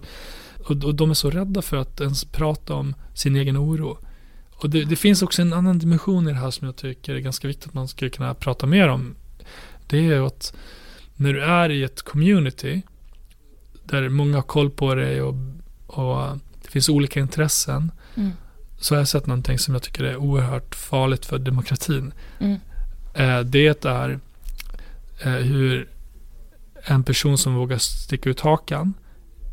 och, 0.64 0.70
och 0.84 0.94
de 0.94 1.10
är 1.10 1.14
så 1.14 1.30
rädda 1.30 1.62
för 1.62 1.76
att 1.76 2.00
ens 2.00 2.24
prata 2.24 2.74
om 2.74 2.94
sin 3.14 3.36
egen 3.36 3.56
oro. 3.58 3.98
Och 4.50 4.70
det, 4.70 4.84
det 4.84 4.96
finns 4.96 5.22
också 5.22 5.42
en 5.42 5.52
annan 5.52 5.78
dimension 5.78 6.28
i 6.28 6.32
det 6.32 6.38
här 6.38 6.50
som 6.50 6.66
jag 6.66 6.76
tycker 6.76 7.14
är 7.14 7.18
ganska 7.18 7.48
viktigt 7.48 7.66
att 7.68 7.74
man 7.74 7.88
skulle 7.88 8.10
kunna 8.10 8.34
prata 8.34 8.66
mer 8.66 8.88
om. 8.88 9.14
Det 9.86 10.06
är 10.06 10.26
att 10.26 10.54
när 11.16 11.32
du 11.32 11.42
är 11.44 11.70
i 11.70 11.82
ett 11.82 12.02
community 12.02 12.82
där 13.90 14.08
många 14.08 14.36
har 14.36 14.42
koll 14.42 14.70
på 14.70 14.94
dig 14.94 15.22
och, 15.22 15.34
och 15.86 16.38
det 16.62 16.68
finns 16.70 16.88
olika 16.88 17.20
intressen 17.20 17.92
Mm. 18.14 18.30
så 18.78 18.94
har 18.94 19.00
jag 19.00 19.08
sett 19.08 19.26
någonting 19.26 19.58
som 19.58 19.74
jag 19.74 19.82
tycker 19.82 20.04
är 20.04 20.16
oerhört 20.16 20.74
farligt 20.74 21.26
för 21.26 21.38
demokratin. 21.38 22.12
Mm. 22.38 22.56
Eh, 23.14 23.40
det 23.40 23.84
är 23.84 24.18
eh, 25.22 25.30
hur 25.32 25.88
en 26.84 27.04
person 27.04 27.38
som 27.38 27.54
vågar 27.54 27.78
sticka 27.78 28.30
ut 28.30 28.40
hakan 28.40 28.94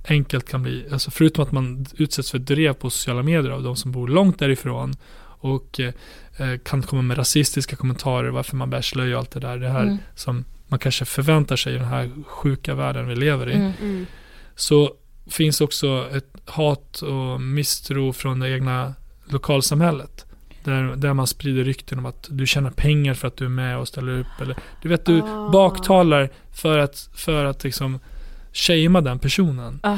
enkelt 0.08 0.50
kan 0.50 0.64
bli, 0.64 0.86
alltså 0.92 1.12
förutom 1.12 1.44
att 1.44 1.52
man 1.52 1.86
utsätts 1.98 2.32
för 2.32 2.40
drev 2.40 2.74
på 2.74 2.90
sociala 2.90 3.24
medier 3.24 3.52
av 3.52 3.64
de 3.64 3.76
som 3.76 3.92
bor 3.92 4.08
långt 4.08 4.40
därifrån 4.40 4.94
och 5.40 5.80
eh, 5.80 6.58
kan 6.64 6.82
komma 6.82 7.02
med 7.02 7.18
rasistiska 7.18 7.76
kommentarer 7.76 8.30
varför 8.30 8.56
man 8.56 8.70
bär 8.70 8.82
slöja 8.82 9.16
och 9.16 9.20
allt 9.20 9.32
det 9.32 9.40
där. 9.40 9.58
Det 9.58 9.70
här 9.70 9.84
Mm. 9.84 9.98
som 10.16 10.46
man 10.68 10.80
kanske 10.80 11.06
förväntar 11.06 11.56
sig 11.56 11.74
i 11.76 11.78
den 11.78 11.88
här 11.88 12.12
sjuka 12.28 12.76
världen 12.76 13.08
vi 13.08 13.16
lever 13.16 13.50
i. 13.50 13.54
Mm. 13.54 13.72
mm, 13.82 14.06
Så 14.58 14.94
finns 15.30 15.62
också 15.62 16.10
ett 16.14 16.34
hat 16.46 17.02
och 17.02 17.42
misstro 17.42 18.14
från 18.14 18.40
det 18.40 18.50
egna 18.50 18.94
lokalsamhället. 19.26 20.26
Där, 20.64 20.96
där 20.96 21.14
man 21.14 21.28
sprider 21.28 21.64
rykten 21.64 22.00
om 22.00 22.06
att 22.06 22.28
du 22.32 22.46
tjänar 22.46 22.72
pengar 22.72 23.14
för 23.14 23.28
att 23.28 23.38
du 23.38 23.46
är 23.46 23.50
med 23.50 23.78
och 23.78 23.88
ställer 23.88 24.20
upp. 24.20 24.42
Eller, 24.42 24.56
du 24.82 24.90
vet, 24.90 25.06
du 25.06 25.22
Ah. 25.22 25.50
baktalar 25.50 26.30
för 26.54 26.78
att, 26.78 27.10
för 27.16 27.46
att 27.46 27.64
liksom 27.64 28.00
shamea 28.54 29.02
den 29.02 29.20
personen 29.20 29.80
Ah, 29.84 29.98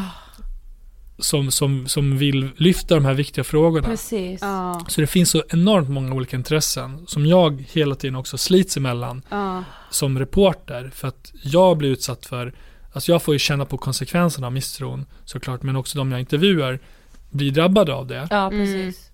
som, 1.20 1.52
som, 1.52 1.88
som 1.88 2.18
vill 2.18 2.50
lyfta 2.56 2.96
de 2.96 3.06
här 3.06 3.14
viktiga 3.14 3.44
frågorna. 3.44 3.88
precis. 3.88 4.42
ja, 4.42 4.86
Så 4.88 5.02
det 5.02 5.08
finns 5.08 5.30
så 5.30 5.44
enormt 5.50 5.90
många 5.90 6.14
olika 6.14 6.38
intressen 6.38 7.08
som 7.08 7.26
jag 7.26 7.64
hela 7.72 7.96
tiden 7.96 8.16
också 8.16 8.38
slits 8.38 8.78
emellan 8.78 9.22
ja, 9.30 9.64
som 9.90 10.20
reporter 10.20 10.92
för 10.96 11.08
att 11.08 11.32
jag 11.44 11.78
blir 11.78 11.90
utsatt 11.90 12.26
för, 12.26 12.54
alltså 12.94 13.12
jag 13.12 13.22
får 13.24 13.36
ju 13.36 13.40
känna 13.40 13.66
på 13.66 13.78
konsekvenserna 13.78 14.48
av 14.48 14.54
misstron 14.54 15.06
såklart, 15.26 15.64
men 15.64 15.76
också 15.76 15.98
de 15.98 16.12
jag 16.12 16.20
intervjuar 16.20 16.80
blir 17.30 17.52
drabbade 17.52 17.94
av 17.94 18.08
det. 18.08 18.28
Ja, 18.30 18.48
Mm. 18.48 18.60
precis. 18.60 19.12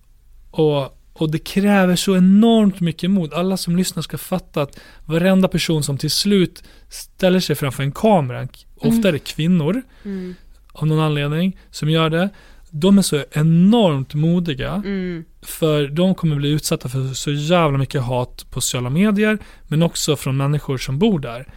Och, 0.51 0.99
och 1.13 1.31
det 1.31 1.39
kräver 1.39 1.95
så 1.95 2.15
enormt 2.17 2.79
mycket 2.79 3.11
mod. 3.11 3.33
Alla 3.33 3.57
som 3.57 3.75
lyssnar 3.75 4.03
ska 4.03 4.17
fatta 4.17 4.61
att 4.61 4.79
varenda 5.05 5.47
person 5.47 5.83
som 5.83 5.97
till 5.97 6.11
slut 6.11 6.63
ställer 6.89 7.39
sig 7.39 7.55
framför 7.55 7.83
en 7.83 7.91
kamera, 7.91 8.47
ofta 8.75 9.07
är 9.07 9.11
det 9.11 9.19
kvinnor 9.19 9.81
mm, 10.05 10.35
av 10.71 10.87
någon 10.87 10.99
anledning 10.99 11.57
som 11.71 11.89
gör 11.89 12.09
det, 12.09 12.29
de 12.69 12.97
är 12.97 13.01
så 13.01 13.23
enormt 13.31 14.13
modiga 14.13 14.71
mm, 14.73 15.25
för 15.41 15.87
de 15.87 16.15
kommer 16.15 16.35
bli 16.35 16.49
utsatta 16.49 16.89
för 16.89 17.13
så 17.13 17.31
jävla 17.31 17.77
mycket 17.77 18.01
hat 18.01 18.45
på 18.49 18.61
sociala 18.61 18.89
medier 18.89 19.37
men 19.67 19.83
också 19.83 20.15
från 20.15 20.37
människor 20.37 20.77
som 20.77 20.99
bor 20.99 21.19
där. 21.19 21.47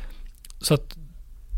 Så 0.60 0.74
att 0.74 0.96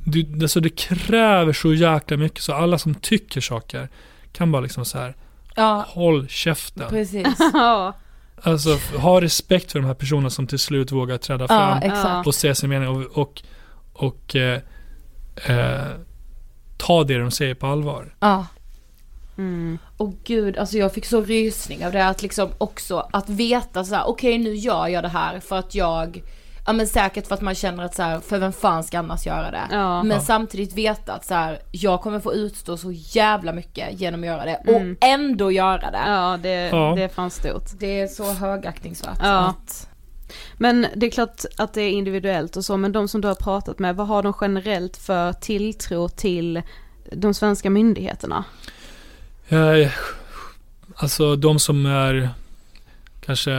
det, 0.04 0.42
alltså 0.42 0.60
det 0.60 0.70
kräver 0.70 1.52
så 1.52 1.74
jäkla 1.74 2.16
mycket 2.16 2.42
så 2.42 2.52
alla 2.52 2.78
som 2.78 2.94
tycker 2.94 3.40
saker 3.40 3.88
kan 4.32 4.52
bara 4.52 4.62
liksom 4.62 4.84
så 4.84 4.98
här 4.98 5.16
Ja, 5.56 5.84
håll 5.88 6.28
käften. 6.28 6.88
precis. 6.88 7.26
ja, 7.52 7.96
Alltså 8.42 8.78
ha 8.98 9.20
respekt 9.20 9.72
för 9.72 9.78
de 9.78 9.86
här 9.86 9.94
personerna 9.94 10.30
som 10.30 10.46
till 10.46 10.58
slut 10.58 10.92
vågar 10.92 11.18
träda 11.18 11.44
Ja, 11.44 11.48
fram 11.48 11.78
exakt. 11.92 12.26
och 12.26 12.34
säga 12.34 12.54
sin 12.54 12.70
mening 12.70 12.88
och, 12.88 13.18
och, 13.18 13.42
och 13.92 14.36
eh, 14.36 14.60
eh, 15.46 15.86
ta 16.76 17.04
det 17.04 17.18
de 17.18 17.30
säger 17.30 17.54
på 17.54 17.66
allvar. 17.66 18.14
Ja. 18.20 18.46
mm, 19.38 19.78
Och 19.96 20.14
gud, 20.24 20.56
alltså 20.56 20.78
jag 20.78 20.94
fick 20.94 21.06
så 21.06 21.20
rysning 21.20 21.86
av 21.86 21.92
det 21.92 22.06
att 22.06 22.22
liksom 22.22 22.48
också 22.58 23.08
att 23.12 23.28
veta 23.28 23.84
så 23.84 23.94
här, 23.94 24.08
okej 24.08 24.38
nu 24.38 24.54
gör 24.54 24.88
jag 24.88 25.04
det 25.04 25.08
här 25.08 25.40
för 25.40 25.58
att 25.58 25.74
jag, 25.74 26.22
ja 26.66 26.72
men 26.72 26.86
säkert 26.86 27.26
för 27.26 27.34
att 27.34 27.40
man 27.40 27.54
känner 27.54 27.84
att 27.84 27.94
så 27.94 28.02
här, 28.02 28.20
för 28.20 28.38
vem 28.38 28.52
fan 28.52 28.84
ska 28.84 28.98
annars 28.98 29.26
göra 29.26 29.50
det? 29.50 29.62
ja, 29.70 30.02
Men 30.02 30.16
Ja. 30.16 30.22
samtidigt 30.22 30.72
veta 30.74 31.12
att 31.12 31.24
så 31.24 31.34
här, 31.34 31.58
jag 31.70 32.00
kommer 32.00 32.20
få 32.20 32.34
utstå 32.34 32.76
så 32.76 32.92
jävla 32.92 33.52
mycket 33.52 34.00
genom 34.00 34.20
att 34.20 34.26
göra 34.26 34.44
det 34.44 34.54
Mm. 34.54 34.92
och 34.92 35.04
ändå 35.08 35.52
göra 35.52 35.90
det. 35.90 36.02
ja, 36.06 36.38
det, 36.42 36.48
Ja. 36.50 36.92
det 36.96 37.02
är 37.02 37.08
fan 37.08 37.30
stort. 37.30 37.64
Det 37.78 38.00
är 38.00 38.06
så 38.06 38.32
högaktningsvärt. 38.32 39.18
Ja. 39.22 39.38
Att, 39.48 39.88
Men 40.56 40.86
det 40.96 41.06
är 41.06 41.10
klart 41.10 41.44
att 41.56 41.74
det 41.74 41.82
är 41.82 41.90
individuellt 41.90 42.56
och 42.56 42.64
så, 42.64 42.76
men 42.76 42.92
de 42.92 43.08
som 43.08 43.20
du 43.20 43.28
har 43.28 43.34
pratat 43.34 43.78
med, 43.78 43.96
vad 43.96 44.06
har 44.06 44.22
de 44.22 44.32
generellt 44.40 44.96
för 44.96 45.32
tilltro 45.32 46.08
till 46.08 46.62
de 47.12 47.34
svenska 47.34 47.70
myndigheterna? 47.70 48.44
Eh, 49.48 49.90
alltså 50.94 51.36
de 51.36 51.58
som 51.58 51.86
är 51.86 52.28
kanske 53.20 53.50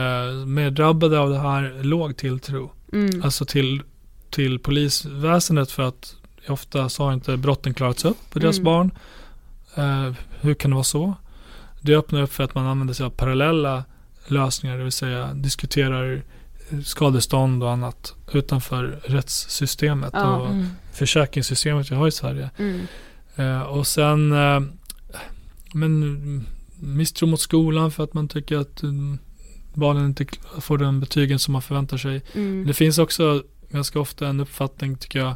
mer 0.46 0.70
drabbade 0.70 1.18
av 1.18 1.30
det 1.30 1.38
här, 1.38 1.80
låg 1.82 2.16
tilltro. 2.16 2.70
Mm, 2.92 3.22
Alltså 3.22 3.44
till, 3.44 3.82
till 4.30 4.58
polisväsendet 4.58 5.70
för 5.70 5.82
att 5.82 6.16
ofta 6.48 6.88
så 6.88 7.04
har 7.04 7.12
inte 7.12 7.36
brotten 7.36 7.74
klarats 7.74 8.04
upp 8.04 8.30
på 8.30 8.38
deras 8.38 8.56
Mm. 8.58 8.64
barn. 8.64 8.90
Eh, 9.74 10.12
hur 10.40 10.54
kan 10.54 10.70
det 10.70 10.74
vara 10.74 10.84
så? 10.84 11.14
Det 11.80 11.96
öppnar 11.96 12.22
upp 12.22 12.32
för 12.32 12.44
att 12.44 12.54
man 12.54 12.66
använder 12.66 12.94
sig 12.94 13.06
av 13.06 13.10
parallella 13.10 13.84
lösningar, 14.26 14.76
det 14.78 14.82
vill 14.82 14.92
säga 14.92 15.34
diskuterar 15.34 16.22
skadestånd 16.84 17.62
och 17.62 17.70
annat 17.70 18.14
utanför 18.32 19.00
rättssystemet 19.04 20.10
Ja. 20.12 20.36
och 20.36 20.46
mm. 20.50 20.66
försäkringssystemet 20.92 21.90
vi 21.90 21.94
har 21.96 22.08
i 22.08 22.12
Sverige. 22.12 22.50
mm, 22.58 22.86
Eh, 23.36 23.62
och 23.62 23.86
sen 23.86 24.32
eh, 24.32 24.60
men 25.74 26.46
misstro 26.80 27.26
mot 27.26 27.40
skolan 27.40 27.90
för 27.90 28.04
att 28.04 28.14
man 28.14 28.28
tycker 28.28 28.56
att 28.58 28.82
mm, 28.82 29.18
barnen 29.74 30.06
inte 30.06 30.26
får 30.60 30.78
den 30.78 31.00
betygen 31.00 31.38
som 31.38 31.52
man 31.52 31.62
förväntar 31.62 31.96
sig. 31.96 32.22
mm, 32.34 32.66
Det 32.66 32.74
finns 32.74 32.98
också 32.98 33.42
ganska 33.70 34.00
ofta 34.00 34.28
en 34.28 34.40
uppfattning 34.40 34.96
tycker 34.96 35.18
jag 35.18 35.34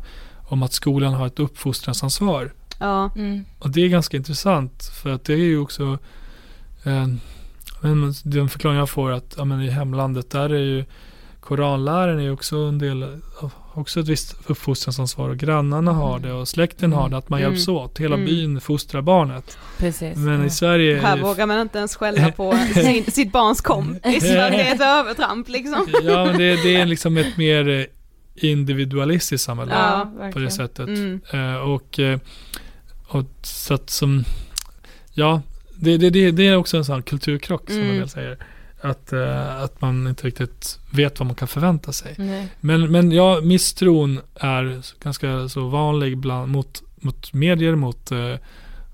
om 0.49 0.63
att 0.63 0.73
skolan 0.73 1.15
har 1.15 1.27
ett 1.27 1.39
uppfostransansvar. 1.39 2.53
ja, 2.81 3.11
Mm. 3.17 3.45
Och 3.59 3.71
det 3.71 3.81
är 3.81 3.89
ganska 3.89 4.17
intressant 4.17 4.85
för 5.03 5.11
att 5.11 5.25
det 5.25 5.33
är 5.33 5.37
ju 5.37 5.59
också 5.59 5.99
eh, 6.85 7.07
men 7.81 8.15
den 8.25 8.49
förklaring 8.49 8.79
jag 8.79 8.91
får 8.91 9.11
att 9.11 9.35
ja, 9.39 9.45
men 9.45 9.63
i 9.63 9.71
hemlandet 9.71 10.31
där 10.31 10.51
är 10.51 10.63
ju 10.63 10.85
Koranläran 11.41 12.19
är 12.19 12.23
ju 12.23 12.31
också 12.31 12.57
en 12.57 12.79
del 12.79 13.03
av 13.41 13.53
också 13.77 14.01
ett 14.01 14.09
visst 14.09 14.37
uppfostransansvar 14.47 15.29
och 15.29 15.37
grannarna 15.37 15.93
har 15.93 16.19
det 16.19 16.33
och 16.33 16.49
släkten 16.49 16.93
har 16.93 17.09
det 17.09 17.17
att 17.17 17.29
man 17.29 17.41
Mm. 17.41 17.53
hjälps 17.53 17.69
åt. 17.69 17.99
Hela 17.99 18.15
Mm. 18.15 18.27
byn 18.27 18.61
fostrar 18.61 19.03
barnet. 19.03 19.59
Precis. 19.79 20.17
Men 20.17 20.45
i 20.45 20.51
Sverige 20.51 21.01
här 21.01 21.19
vågar 21.19 21.47
man 21.47 21.61
inte 21.61 21.79
ens 21.79 21.97
skälla 21.97 22.33
på 22.37 22.55
sin, 22.75 23.05
sitt 23.05 23.33
barns 23.33 23.61
kompis 23.61 24.21
för 24.25 24.35
det 24.51 24.63
är 24.63 24.75
ett 24.75 24.81
övertramp 25.01 25.49
liksom. 25.49 25.87
Ja 26.03 26.25
men 26.25 26.39
det, 26.39 26.63
det 26.63 26.77
är 26.77 26.87
liksom 26.87 27.17
ett 27.17 27.37
mer 27.37 27.69
eh, 27.69 27.85
individualistiskt 28.51 29.45
samhälle 29.45 29.73
Ja, 29.73 30.13
på 30.33 30.39
det 30.39 30.51
sättet. 30.51 30.89
Mm, 30.89 31.21
Eh, 31.33 31.57
och, 31.57 31.99
eh, 31.99 32.19
och 33.09 33.25
så 33.43 33.75
att 33.75 33.91
som, 33.91 34.25
ja, 35.15 35.43
det, 35.77 35.97
det, 35.97 36.11
det, 36.11 36.31
det 36.31 36.47
är 36.49 36.57
också 36.57 36.77
en 36.77 36.85
sån 36.85 37.03
kulturkrock 37.03 37.67
som 37.67 37.77
Mm. 37.79 37.91
en 37.91 37.99
del 37.99 38.09
säger. 38.09 38.39
Att, 38.91 39.13
eh, 39.13 39.63
att 39.63 39.81
man 39.81 40.09
inte 40.09 40.27
riktigt 40.27 40.79
vet 40.91 41.19
vad 41.21 41.27
man 41.27 41.35
kan 41.37 41.49
förvänta 41.49 41.93
sig. 41.93 42.15
Nej. 42.19 42.49
Men, 42.61 42.93
men 42.93 43.13
ja, 43.13 43.41
misstron 43.43 44.21
är 44.35 44.83
ganska 45.03 45.49
så 45.49 45.69
vanlig 45.69 46.19
bland, 46.19 46.53
mot, 46.53 46.83
mot 46.97 47.33
medier, 47.33 47.75
mot, 47.75 48.13
eh, 48.13 48.35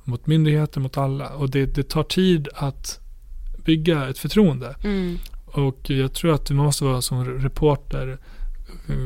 mot 0.05 0.27
myndigheter, 0.27 0.81
mot 0.81 0.97
alla. 0.97 1.29
Och 1.29 1.51
det, 1.51 1.67
det 1.67 1.89
tar 1.89 2.03
tid 2.03 2.49
att 2.55 3.01
bygga 3.65 4.09
ett 4.09 4.19
förtroende. 4.19 4.77
mm, 4.85 5.19
Och 5.45 5.91
jag 5.91 6.13
tror 6.13 6.35
att 6.35 6.51
man 6.51 6.65
måste 6.65 6.85
vara 6.85 7.03
som 7.03 7.25
reporter 7.25 8.19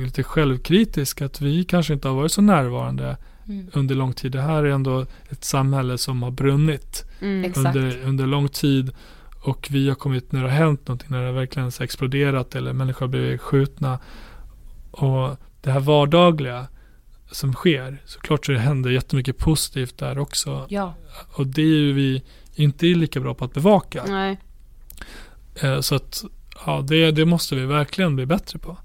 lite 0.05 0.23
självkritisk 0.23 1.23
att 1.23 1.41
vi 1.41 1.65
kanske 1.65 1.93
inte 1.93 2.09
har 2.09 2.15
varit 2.15 2.33
så 2.33 2.43
närvarande 2.43 3.17
Mm. 3.49 3.67
under 3.73 3.95
lång 3.95 4.13
tid. 4.13 4.33
Det 4.33 4.41
här 4.41 4.65
är 4.65 4.71
ändå 4.71 5.07
ett 5.29 5.45
samhälle 5.45 5.99
som 5.99 6.23
har 6.23 6.31
brunnit 6.31 7.05
mm, 7.21 7.53
under, 7.57 8.01
under 8.05 8.27
lång 8.27 8.49
tid 8.49 8.91
och 9.47 9.69
vi 9.71 9.89
har 9.89 9.95
kommit 9.95 10.33
när 10.33 10.43
det 10.43 10.49
har 10.49 10.57
hänt 10.57 10.89
någonting, 10.89 11.09
när 11.11 11.23
det 11.23 11.33
verkligen 11.33 11.65
har 11.79 11.85
exploderat 11.85 12.55
eller 12.55 12.73
människor 12.73 13.01
har 13.01 13.09
blivit 13.09 13.41
skjutna. 13.41 13.99
Och 14.91 15.37
det 15.61 15.71
här 15.71 15.81
vardagliga 15.81 16.67
som 17.31 17.53
sker, 17.53 18.03
såklart 18.05 18.47
så 18.47 18.53
det 18.53 18.59
händer 18.59 18.91
jättemycket 18.91 19.39
positivt 19.39 19.99
där 19.99 20.19
också. 20.19 20.67
Ja. 20.69 20.95
Och 21.33 21.47
det 21.47 21.63
är 21.63 21.79
ju 21.79 21.93
vi 21.93 22.23
inte 22.55 22.87
lika 22.87 23.21
bra 23.21 23.35
på 23.35 23.45
att 23.45 23.55
bevaka. 23.55 24.05
nej, 24.09 24.39
Eh, 25.63 25.81
Så 25.81 25.95
att 25.95 26.25
ja, 26.67 26.85
det, 26.89 27.11
det 27.11 27.25
måste 27.25 27.55
vi 27.55 27.67
verkligen 27.67 28.17
bli 28.17 28.27
bättre 28.27 28.59
på. 28.59 28.77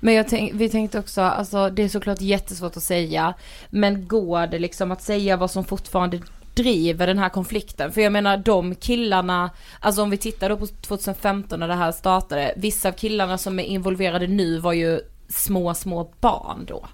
Men 0.00 0.14
jag 0.14 0.28
tänk, 0.28 0.52
vi 0.54 0.68
tänkte 0.68 0.98
också, 0.98 1.20
alltså 1.20 1.70
det 1.70 1.82
är 1.82 1.88
såklart 1.88 2.20
jättesvårt 2.20 2.76
att 2.76 2.82
säga, 2.82 3.34
men 3.70 4.08
går 4.08 4.46
det 4.46 4.58
liksom 4.58 4.92
att 4.92 5.02
säga 5.02 5.36
vad 5.36 5.50
som 5.50 5.64
fortfarande 5.64 6.20
driver 6.54 7.06
den 7.06 7.18
här 7.18 7.28
konflikten? 7.28 7.92
För 7.92 8.00
jag 8.00 8.12
menar 8.12 8.36
de 8.36 8.74
killarna, 8.74 9.50
alltså 9.80 10.02
om 10.02 10.10
vi 10.10 10.16
tittar 10.16 10.48
då 10.48 10.56
på 10.56 10.66
2015 10.66 11.60
när 11.60 11.68
det 11.68 11.74
här 11.74 11.92
startade, 11.92 12.54
vissa 12.56 12.88
av 12.88 12.92
killarna 12.92 13.38
som 13.38 13.58
är 13.58 13.64
involverade 13.64 14.26
nu 14.26 14.58
var 14.58 14.72
ju 14.72 15.00
små, 15.28 15.74
små 15.74 16.12
barn 16.20 16.64
då. 16.68 16.86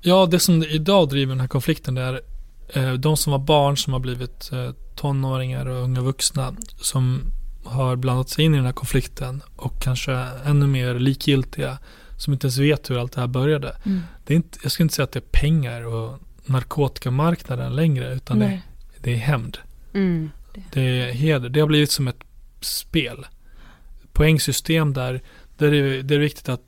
Ja, 0.00 0.26
det 0.26 0.40
som 0.40 0.62
idag 0.62 1.08
driver 1.08 1.32
den 1.32 1.40
här 1.40 1.48
konflikten 1.48 1.94
det 1.94 2.02
är 2.02 2.20
eh, 2.68 2.92
de 2.92 3.16
som 3.16 3.32
var 3.32 3.38
barn 3.38 3.76
som 3.76 3.92
har 3.92 4.00
blivit 4.00 4.52
eh, 4.52 4.70
tonåringar 4.94 5.66
och 5.66 5.82
unga 5.82 6.00
vuxna 6.00 6.54
som 6.80 7.20
har 7.64 7.96
blandat 7.96 8.28
sig 8.28 8.44
in 8.44 8.54
i 8.54 8.56
den 8.56 8.66
här 8.66 8.72
konflikten 8.72 9.42
och 9.56 9.82
kanske 9.82 10.12
ännu 10.44 10.66
mer 10.66 10.94
likgiltiga 10.94 11.78
som 12.16 12.32
inte 12.32 12.46
ens 12.46 12.58
vet 12.58 12.90
hur 12.90 12.98
allt 12.98 13.12
det 13.12 13.20
här 13.20 13.28
började. 13.28 13.76
Mm. 13.84 14.00
Det 14.26 14.34
är 14.34 14.36
inte, 14.36 14.58
jag 14.62 14.72
skulle 14.72 14.84
inte 14.84 14.94
säga 14.94 15.04
att 15.04 15.12
det 15.12 15.18
är 15.18 15.40
pengar 15.40 15.86
och 15.86 16.18
narkotikamarknaden 16.46 17.76
längre 17.76 18.14
utan 18.14 18.38
det, 18.38 18.62
det 19.00 19.12
är 19.12 19.16
hämnd. 19.16 19.58
Mm. 19.94 20.30
Det 20.72 20.80
är 20.80 21.12
heder. 21.12 21.48
Det 21.48 21.60
har 21.60 21.66
blivit 21.66 21.90
som 21.90 22.08
ett 22.08 22.20
spel. 22.60 23.26
Poängsystem 24.12 24.92
där, 24.92 25.22
där 25.58 25.72
är, 25.74 26.02
det 26.02 26.14
är 26.14 26.18
viktigt 26.18 26.48
att 26.48 26.62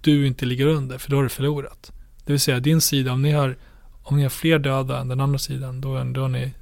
du 0.00 0.26
inte 0.26 0.46
ligger 0.46 0.66
under 0.66 0.98
för 0.98 1.10
då 1.10 1.16
har 1.16 1.22
du 1.22 1.28
förlorat. 1.28 1.92
Det 2.24 2.32
vill 2.32 2.40
säga 2.40 2.60
din 2.60 2.80
sida, 2.80 3.12
om 3.12 3.22
ni 3.22 3.32
har, 3.32 3.56
om 4.02 4.16
ni 4.16 4.22
har 4.22 4.30
fler 4.30 4.58
döda 4.58 5.00
än 5.00 5.08
den 5.08 5.20
andra 5.20 5.38
sidan 5.38 5.80
då, 5.80 6.04
då 6.04 6.20
har 6.20 6.28
ni 6.28 6.52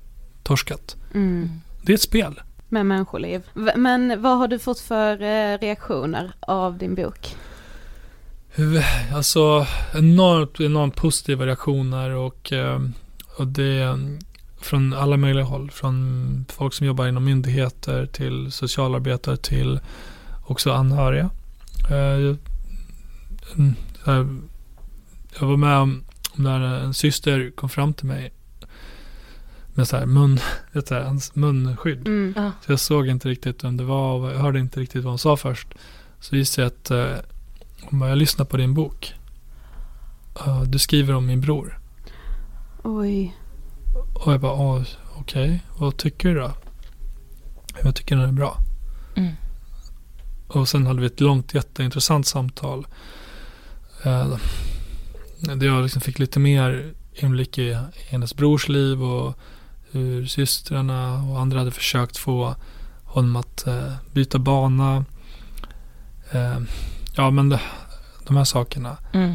torskat. 0.42 0.96
Mm. 1.14 1.50
Det 1.82 1.92
är 1.92 1.94
ett 1.94 2.02
spel. 2.02 2.40
Med 2.68 2.86
människoliv. 2.86 3.42
Men 3.76 4.22
vad 4.22 4.38
har 4.38 4.48
du 4.48 4.58
fått 4.58 4.80
för 4.80 5.22
eh, 5.22 5.58
reaktioner 5.58 6.32
av 6.40 6.78
din 6.78 6.94
bok? 6.94 7.36
Alltså 9.14 9.66
enormt, 9.94 10.60
enormt 10.60 10.96
positiva 10.96 11.46
reaktioner 11.46 12.10
och, 12.10 12.52
eh, 12.52 12.80
och 13.36 13.46
det 13.46 13.64
är 13.64 14.18
från 14.60 14.92
alla 14.92 15.16
möjliga 15.16 15.44
håll. 15.44 15.70
Från 15.70 16.44
folk 16.48 16.74
som 16.74 16.86
jobbar 16.86 17.06
inom 17.06 17.24
myndigheter 17.24 18.06
till 18.06 18.52
socialarbetare 18.52 19.36
till 19.36 19.80
också 20.46 20.72
anhöriga. 20.72 21.30
Eh, 21.90 21.96
jag- 21.96 22.36
var 25.40 25.56
med 25.56 25.76
om 25.78 26.04
när 26.34 26.60
en 26.60 26.94
syster 26.94 27.50
kom 27.54 27.68
fram 27.68 27.94
till 27.94 28.06
mig 28.06 28.32
med 29.74 29.88
så 29.88 29.96
här 29.96 30.06
mun, 30.06 30.38
vet 30.72 30.86
du, 30.88 30.94
hans 30.94 31.34
munskydd. 31.34 32.06
Mm. 32.08 32.34
Ja. 32.36 32.52
Så 32.66 32.72
jag 32.72 32.80
såg 32.80 33.06
inte 33.08 33.28
riktigt 33.28 33.64
vem 33.64 33.76
det 33.76 33.84
var 33.84 34.12
och 34.14 34.30
jag 34.32 34.38
hörde 34.38 34.58
inte 34.58 34.80
riktigt 34.80 35.04
vad 35.04 35.10
hon 35.12 35.18
sa 35.18 35.36
först. 35.36 35.68
Så 36.20 36.36
gissade 36.36 36.62
jag 36.64 36.72
att 36.72 36.90
eh, 36.90 37.24
hon 37.90 37.98
bara, 38.00 38.08
jag 38.08 38.18
lyssnar 38.18 38.44
på 38.44 38.56
din 38.56 38.74
bok. 38.74 39.14
Eh, 40.46 40.62
du 40.62 40.78
skriver 40.78 41.14
om 41.14 41.26
min 41.26 41.40
bror. 41.40 41.78
Oj. 42.82 43.36
Och 44.14 44.32
jag 44.32 44.40
bara, 44.40 44.52
"Åh, 44.52 44.82
okej, 45.16 45.62
vad 45.78 45.96
tycker 45.96 46.28
du 46.28 46.34
då? 46.34 46.52
Jag 47.82 47.94
tycker 47.94 48.16
den 48.16 48.28
är 48.28 48.32
bra. 48.32 48.58
Mm. 49.16 49.32
Och 50.48 50.68
sen 50.68 50.86
hade 50.86 51.00
vi 51.00 51.06
ett 51.06 51.20
långt 51.20 51.54
jätteintressant 51.54 52.26
samtal. 52.26 52.86
Eh, 54.04 54.36
där 55.56 55.66
jag 55.66 55.82
liksom 55.82 56.00
fick 56.00 56.18
lite 56.18 56.38
mer 56.40 56.94
inblick 57.12 57.58
i 57.58 57.78
hennes 58.08 58.36
brors 58.36 58.68
liv 58.68 59.02
och 59.02 59.38
hur 59.90 60.26
systrarna 60.26 61.22
och 61.22 61.40
andra 61.40 61.58
hade 61.58 61.70
försökt 61.70 62.16
få 62.16 62.54
honom 63.04 63.36
att 63.36 63.66
eh, 63.66 63.92
byta 64.12 64.38
bana. 64.38 65.04
Ja 67.16 67.30
men 67.30 67.48
det, 67.48 67.60
de 68.26 68.36
här 68.36 68.44
sakerna. 68.44 68.96
Mm. 69.12 69.30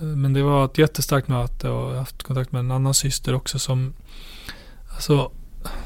Eh, 0.00 0.06
Men 0.06 0.32
det 0.32 0.42
var 0.42 0.64
ett 0.64 0.78
jättestarkt 0.78 1.28
möte 1.28 1.68
och 1.68 1.82
jag 1.84 1.90
har 1.90 1.98
haft 1.98 2.22
kontakt 2.22 2.52
med 2.52 2.60
en 2.60 2.70
annan 2.70 2.94
syster 2.94 3.34
också 3.34 3.58
som 3.58 3.94
Alltså 4.94 5.32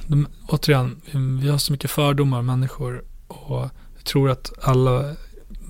de, 0.07 0.27
återigen, 0.49 1.01
vi- 1.41 1.49
har 1.49 1.59
så 1.59 1.73
mycket 1.73 1.91
fördomar 1.91 2.43
människor 2.43 3.05
och 3.29 3.61
jag 3.97 4.05
tror 4.05 4.31
att 4.31 4.53
alla 4.63 5.15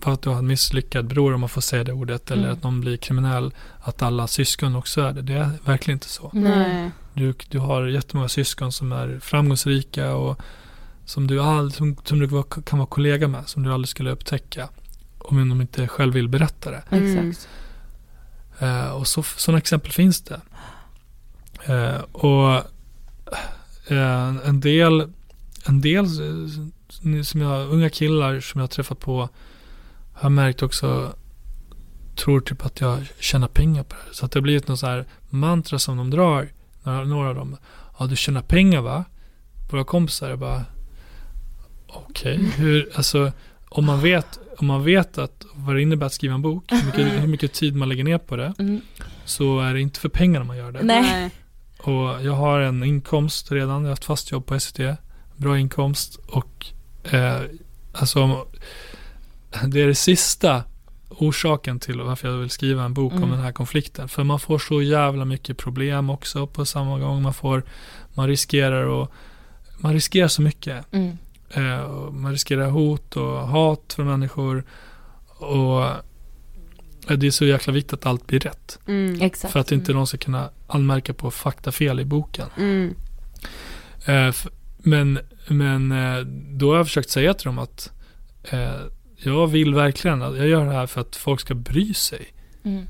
bara 0.04 0.14
att 0.14 0.22
du 0.22 0.30
har 0.30 0.36
en 0.38 0.46
misslyckad 0.46 1.06
bror 1.06 1.34
om 1.34 1.40
man 1.40 1.48
får 1.48 1.60
säga 1.60 1.84
det 1.84 1.92
ordet 1.92 2.30
eller 2.30 2.42
Mm. 2.42 2.52
att 2.56 2.62
någon 2.62 2.80
blir 2.80 2.96
kriminell 2.96 3.54
att 3.80 4.02
alla 4.02 4.26
syskon 4.26 4.76
också 4.76 5.00
är 5.00 5.12
det. 5.12 5.22
Det 5.22 5.32
är 5.34 5.50
verkligen 5.64 5.96
inte 5.96 6.08
så. 6.08 6.30
Nej. 6.32 6.90
Du, 7.14 7.34
du 7.48 7.58
har 7.58 7.86
jättemånga 7.86 8.28
syskon 8.28 8.72
som 8.72 8.92
är 8.92 9.18
framgångsrika 9.20 10.14
och 10.14 10.38
som 11.04 11.26
du, 11.26 11.40
all, 11.42 11.72
som, 11.72 11.96
som 12.04 12.18
du 12.18 12.28
kan 12.64 12.78
vara 12.78 12.86
kollega 12.86 13.28
med 13.28 13.48
som 13.48 13.62
du 13.62 13.72
aldrig 13.72 13.88
skulle 13.88 14.10
upptäcka 14.10 14.68
om 15.28 15.48
de 15.48 15.60
inte 15.60 15.88
själv 15.88 16.14
vill 16.14 16.28
berätta 16.28 16.70
det. 16.70 16.82
Mm. 16.90 17.30
Exakt. 17.30 17.48
Eh, 18.58 18.88
och 18.88 19.06
så, 19.06 19.22
sådana 19.22 19.58
exempel 19.58 19.92
finns 19.92 20.22
det. 20.22 20.40
Eh, 21.64 22.00
och 22.12 22.54
eh, 23.86 24.48
en 24.48 24.60
del, 24.60 25.12
en 25.66 25.80
del 25.80 26.08
som 27.24 27.40
jag, 27.40 27.68
unga 27.68 27.90
killar 27.90 28.40
som 28.40 28.58
jag 28.58 28.62
har 28.62 28.68
träffat 28.68 29.00
på 29.00 29.28
har 30.12 30.30
märkt 30.30 30.62
också 30.62 31.14
tror 32.16 32.40
typ 32.40 32.66
att 32.66 32.80
jag 32.80 33.06
tjänar 33.18 33.48
pengar 33.48 33.82
på 33.82 33.96
det. 33.96 34.14
Så 34.14 34.26
att 34.26 34.32
det 34.32 34.38
har 34.38 34.42
blivit 34.42 34.68
något 34.68 34.78
så 34.78 34.86
här 34.86 35.04
mantra 35.30 35.78
som 35.78 35.96
de 35.96 36.10
drar, 36.10 36.48
några, 36.82 37.04
några 37.04 37.28
av 37.28 37.34
dem. 37.34 37.56
Ja, 37.98 38.06
du 38.06 38.16
tjänar 38.16 38.42
pengar 38.42 38.80
va? 38.80 39.04
Våra 39.70 39.84
kompisar 39.84 40.30
är 40.30 40.36
bara 40.36 40.64
Okej, 41.86 42.36
hur, 42.56 42.90
alltså 42.94 43.32
om 43.68 43.84
man 43.84 44.00
vet 44.00 44.38
om 44.58 44.66
man 44.66 44.84
vet 44.84 45.18
att 45.18 45.44
vad 45.54 45.74
det 45.76 45.82
innebär 45.82 46.06
att 46.06 46.12
skriva 46.12 46.34
en 46.34 46.42
bok, 46.42 46.64
hur 46.72 46.86
mycket, 46.86 47.22
hur 47.22 47.26
mycket 47.28 47.52
tid 47.52 47.76
man 47.76 47.88
lägger 47.88 48.04
ner 48.04 48.18
på 48.18 48.36
det, 48.36 48.54
Mm. 48.58 48.80
så 49.24 49.60
är 49.60 49.74
det 49.74 49.80
inte 49.80 50.00
för 50.00 50.08
pengarna 50.08 50.44
man 50.44 50.56
gör 50.56 50.72
det. 50.72 50.82
Nej. 50.82 51.30
Och 51.78 52.22
jag 52.24 52.32
har 52.32 52.60
en 52.60 52.84
inkomst 52.84 53.52
redan, 53.52 53.76
jag 53.76 53.82
har 53.82 53.88
haft 53.88 54.04
fast 54.04 54.30
jobb 54.32 54.46
på 54.46 54.60
SVT, 54.60 54.80
bra 55.36 55.58
inkomst 55.58 56.14
och 56.26 56.66
eh, 57.10 57.40
alltså 57.92 58.46
det 59.66 59.80
är 59.82 59.86
det 59.86 59.94
sista 59.94 60.62
orsaken 61.08 61.80
till 61.80 62.00
varför 62.00 62.28
jag 62.28 62.36
vill 62.36 62.50
skriva 62.50 62.84
en 62.84 62.94
bok 62.94 63.12
Mm. 63.12 63.24
om 63.24 63.30
den 63.30 63.40
här 63.40 63.52
konflikten. 63.52 64.08
För 64.08 64.24
man 64.24 64.40
får 64.40 64.58
så 64.58 64.82
jävla 64.82 65.24
mycket 65.24 65.56
problem 65.56 66.10
också 66.10 66.46
på 66.46 66.64
samma 66.66 66.98
gång. 66.98 67.22
Man 67.22 67.34
får, 67.34 67.62
man 68.14 68.28
riskerar 68.28 68.84
och 68.86 69.12
man 69.78 69.92
riskerar 69.92 70.28
så 70.28 70.42
mycket. 70.42 70.92
Mm. 70.92 71.18
Eh, 71.50 72.10
man 72.10 72.32
riskerar 72.32 72.70
hot 72.70 73.16
och 73.16 73.48
hat 73.48 73.92
för 73.96 74.04
människor. 74.04 74.64
Och 75.26 75.84
eh, 77.10 77.18
det 77.18 77.26
är 77.26 77.30
så 77.30 77.44
jäkla 77.44 77.72
viktigt 77.72 77.92
att 77.92 78.06
allt 78.06 78.26
blir 78.26 78.40
rätt. 78.40 78.78
Mm. 78.86 79.20
Exakt. 79.20 79.52
För 79.52 79.60
att 79.60 79.72
inte 79.72 79.92
någon 79.92 80.06
ska 80.06 80.18
kunna 80.18 80.50
anmärka 80.66 81.14
på 81.14 81.30
faktafel 81.30 82.00
i 82.00 82.04
boken. 82.04 82.48
Mm. 82.56 82.94
Eh, 84.06 84.34
men 84.78 85.18
men 85.48 85.92
eh, 85.92 86.18
då 86.58 86.70
har 86.70 86.76
jag 86.76 86.86
försökt 86.86 87.10
säga 87.10 87.34
till 87.34 87.46
dem 87.46 87.58
att 87.58 87.92
eh, 88.42 88.80
jag 89.16 89.46
vill 89.46 89.74
verkligen, 89.74 90.22
att 90.22 90.36
jag 90.36 90.48
gör 90.48 90.64
det 90.64 90.72
här 90.72 90.86
för 90.86 91.00
att 91.00 91.16
folk 91.16 91.40
ska 91.40 91.54
bry 91.54 91.94
sig. 91.94 92.26
Mm. 92.64 92.86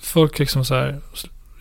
Folk 0.00 0.38
liksom 0.38 0.64
så 0.64 0.74
här, 0.74 1.00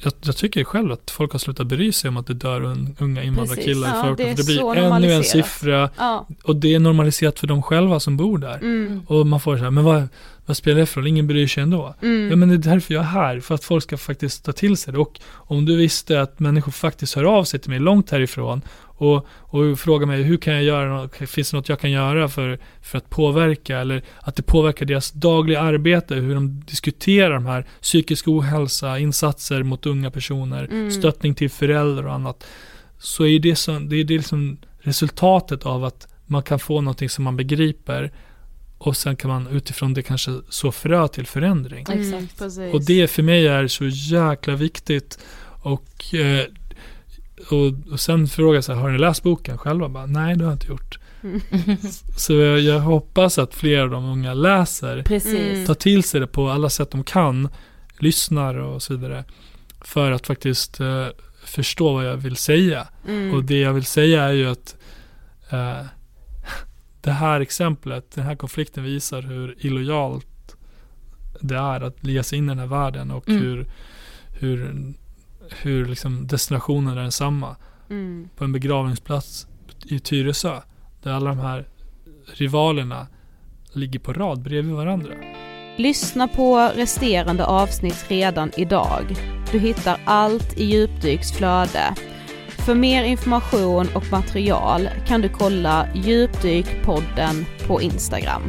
jag, 0.04 0.14
jag 0.22 0.38
tycker 0.38 0.64
själv 0.64 0.91
att 0.91 1.12
folk 1.12 1.32
har 1.32 1.39
slutat 1.39 1.68
bry 1.68 1.91
sig 1.91 2.08
om 2.10 2.18
att 2.18 2.28
det 2.28 2.34
dör 2.34 2.62
un, 2.64 2.95
unga 3.00 3.24
invandrarkillar 3.24 3.88
Precis. 3.88 3.95
i 3.95 3.98
Ja, 3.98 4.04
förorten. 4.04 4.26
det 4.26 4.34
det 4.34 4.45
blir 4.45 4.76
ännu 4.78 5.14
en 5.14 5.24
siffra 5.24 5.89
Ja. 5.98 6.28
och 6.43 6.56
det 6.56 6.74
är 6.74 6.80
normaliserat 6.80 7.39
för 7.39 7.48
de 7.48 7.62
själva 7.64 8.00
som 8.00 8.18
bor 8.18 8.38
där. 8.38 8.56
Mm. 8.58 9.02
Och 9.08 9.28
man 9.28 9.39
får 9.39 9.58
så 9.58 9.64
här, 9.64 9.72
men 9.72 9.84
vad, 9.84 10.08
vad 10.45 10.58
spelar 10.58 10.80
det 10.80 10.86
för 10.86 11.02
roll? 11.02 11.08
Ingen 11.08 11.28
bryr 11.28 11.48
sig 11.48 11.64
ändå. 11.64 11.95
Mm. 12.02 12.30
Ja 12.30 12.36
men 12.36 12.50
det 12.50 12.56
är 12.56 12.74
därför 12.74 12.93
jag 12.93 13.02
är 13.04 13.08
här, 13.08 13.39
för 13.39 13.56
att 13.56 13.64
folk 13.64 13.84
ska 13.84 13.98
faktiskt 13.98 14.45
ta 14.45 14.52
till 14.52 14.78
sig 14.78 14.93
det. 14.93 15.00
Och 15.00 15.20
om 15.34 15.66
du 15.66 15.76
visste 15.76 16.22
att 16.22 16.39
människor 16.39 16.72
faktiskt 16.72 17.16
hör 17.16 17.24
av 17.24 17.43
sig 17.43 17.60
till 17.60 17.70
mig 17.70 17.80
långt 17.80 18.10
härifrån 18.10 18.62
och, 19.00 19.26
och 19.30 19.80
frågar 19.80 20.08
mig 20.08 20.24
hur 20.24 20.38
kan 20.38 20.54
jag 20.54 20.64
göra, 20.64 21.02
något, 21.02 21.16
finns 21.16 21.52
det 21.52 21.58
något 21.58 21.70
jag 21.70 21.80
kan 21.80 21.91
göra 21.91 22.30
för, 22.30 22.60
för 22.82 22.98
att 22.98 23.10
påverka 23.10 23.78
eller 23.78 24.04
att 24.22 24.36
det 24.36 24.43
påverkar 24.43 24.86
deras 24.86 25.12
dagliga 25.12 25.62
arbete, 25.62 26.16
hur 26.16 26.36
de 26.36 26.60
diskuterar 26.60 27.34
de 27.34 27.45
här 27.45 27.66
psykisk 27.82 28.28
ohälsa, 28.28 29.00
insatser 29.00 29.64
mot 29.64 29.86
unga 29.86 30.12
personer, 30.12 30.68
Mm. 30.72 30.91
stöttning 30.91 31.36
till 31.36 31.50
föräldrar 31.50 32.04
och 32.08 32.14
annat. 32.14 32.43
Så 33.00 33.26
är 33.26 33.39
det, 33.39 33.56
så, 33.56 33.80
det 33.80 33.95
är 33.95 34.04
det 34.04 34.18
liksom 34.18 34.58
resultatet 34.80 35.66
av 35.66 35.84
att 35.84 36.08
man 36.26 36.43
kan 36.43 36.60
få 36.60 36.82
någonting 36.82 37.10
som 37.10 37.24
man 37.24 37.38
begriper 37.38 38.12
och 38.78 38.98
sen 38.98 39.16
kan 39.16 39.30
man 39.30 39.48
utifrån 39.48 39.93
det 39.93 40.02
kanske 40.02 40.32
så 40.50 40.72
frö 40.72 41.08
till 41.08 41.26
förändring. 41.26 41.86
Mm. 41.89 42.28
Och 42.74 42.86
det 42.86 43.08
för 43.08 43.24
mig 43.24 43.48
är 43.48 43.68
så 43.68 43.86
jäkla 43.88 44.56
viktigt. 44.56 45.20
Och, 45.62 46.14
eh, 46.16 46.45
och, 47.52 47.92
och 47.94 48.00
sen 48.00 48.28
frågar 48.28 48.56
jag 48.56 48.64
så 48.64 48.74
här, 48.74 48.82
har 48.82 48.90
ni 48.90 48.98
läst 48.98 49.24
boken 49.24 49.58
själva? 49.58 49.90
Bara, 49.90 50.06
Nej, 50.06 50.36
det 50.36 50.44
har 50.44 50.52
jag 50.52 50.56
inte 50.56 50.68
gjort. 50.68 51.00
Mm. 51.24 51.42
Så 52.18 52.34
jag, 52.34 52.60
jag 52.60 52.80
hoppas 52.80 53.38
att 53.38 53.54
fler 53.56 53.80
av 53.82 53.90
de 53.90 54.06
unga 54.06 54.34
läser, 54.34 55.04
Precis. 55.04 55.68
Tar 55.68 55.74
till 55.74 56.04
sig 56.04 56.20
det 56.20 56.28
på 56.28 56.50
alla 56.50 56.70
sätt 56.70 56.92
de 56.92 57.04
kan, 57.04 57.50
lyssnar 58.00 58.56
och 58.56 58.84
så 58.84 58.96
vidare. 58.96 59.24
För 59.82 60.12
att 60.12 60.28
faktiskt 60.28 60.80
eh, 60.80 61.08
förstå 61.44 61.94
vad 61.94 62.06
jag 62.06 62.18
vill 62.18 62.36
säga. 62.36 62.88
Mm. 63.08 63.34
Och 63.34 63.44
det 63.44 63.60
jag 63.60 63.74
vill 63.74 63.86
säga 63.86 64.24
är 64.24 64.32
ju 64.32 64.50
att 64.50 64.76
eh, 65.50 65.82
det 67.02 67.12
här 67.12 67.42
exemplet, 67.42 68.12
den 68.12 68.24
här 68.24 68.36
konflikten 68.36 68.84
visar 68.84 69.22
hur 69.22 69.56
illojalt 69.66 70.56
det 71.42 71.56
är 71.56 71.82
att 71.82 71.98
ge 72.04 72.24
sig 72.24 72.38
in 72.38 72.46
i 72.46 72.48
den 72.48 72.60
här 72.60 72.68
världen 72.68 73.12
och 73.12 73.30
Mm. 73.30 73.42
hur, 73.42 73.68
hur, 74.40 74.74
hur 75.50 75.86
liksom 75.86 76.28
destinationen 76.28 76.98
är 76.98 77.02
densamma. 77.02 77.56
Mm. 77.89 78.30
På 78.36 78.43
en 78.43 78.52
begravningsplats 78.52 79.48
i 79.86 80.00
Tyresö 80.00 80.62
där 81.04 81.12
alla 81.12 81.30
de 81.30 81.39
här 81.39 81.68
rivalerna 82.26 83.08
ligger 83.74 84.00
på 84.00 84.14
rad 84.14 84.41
bredvid 84.41 84.76
varandra. 84.76 85.14
Lyssna 85.78 86.28
på 86.28 86.72
resterande 86.76 87.45
avsnitt 87.45 88.06
redan 88.08 88.52
idag. 88.58 89.16
Du 89.52 89.60
hittar 89.60 90.00
allt 90.06 90.58
i 90.58 90.66
Djupdyks 90.66 91.32
flöde. 91.32 91.95
För 92.48 92.76
mer 92.76 93.04
information 93.04 93.88
och 93.95 94.12
material 94.12 94.89
kan 95.08 95.22
du 95.22 95.30
kolla 95.30 95.88
Djupdykpodden 95.95 97.45
på 97.68 97.82
Instagram. 97.82 98.41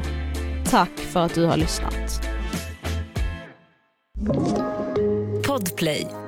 Tack 0.64 0.98
för 0.98 1.20
att 1.20 1.34
du 1.34 1.44
har 1.44 1.56
lyssnat. 1.56 2.28
Podplay. 5.46 6.27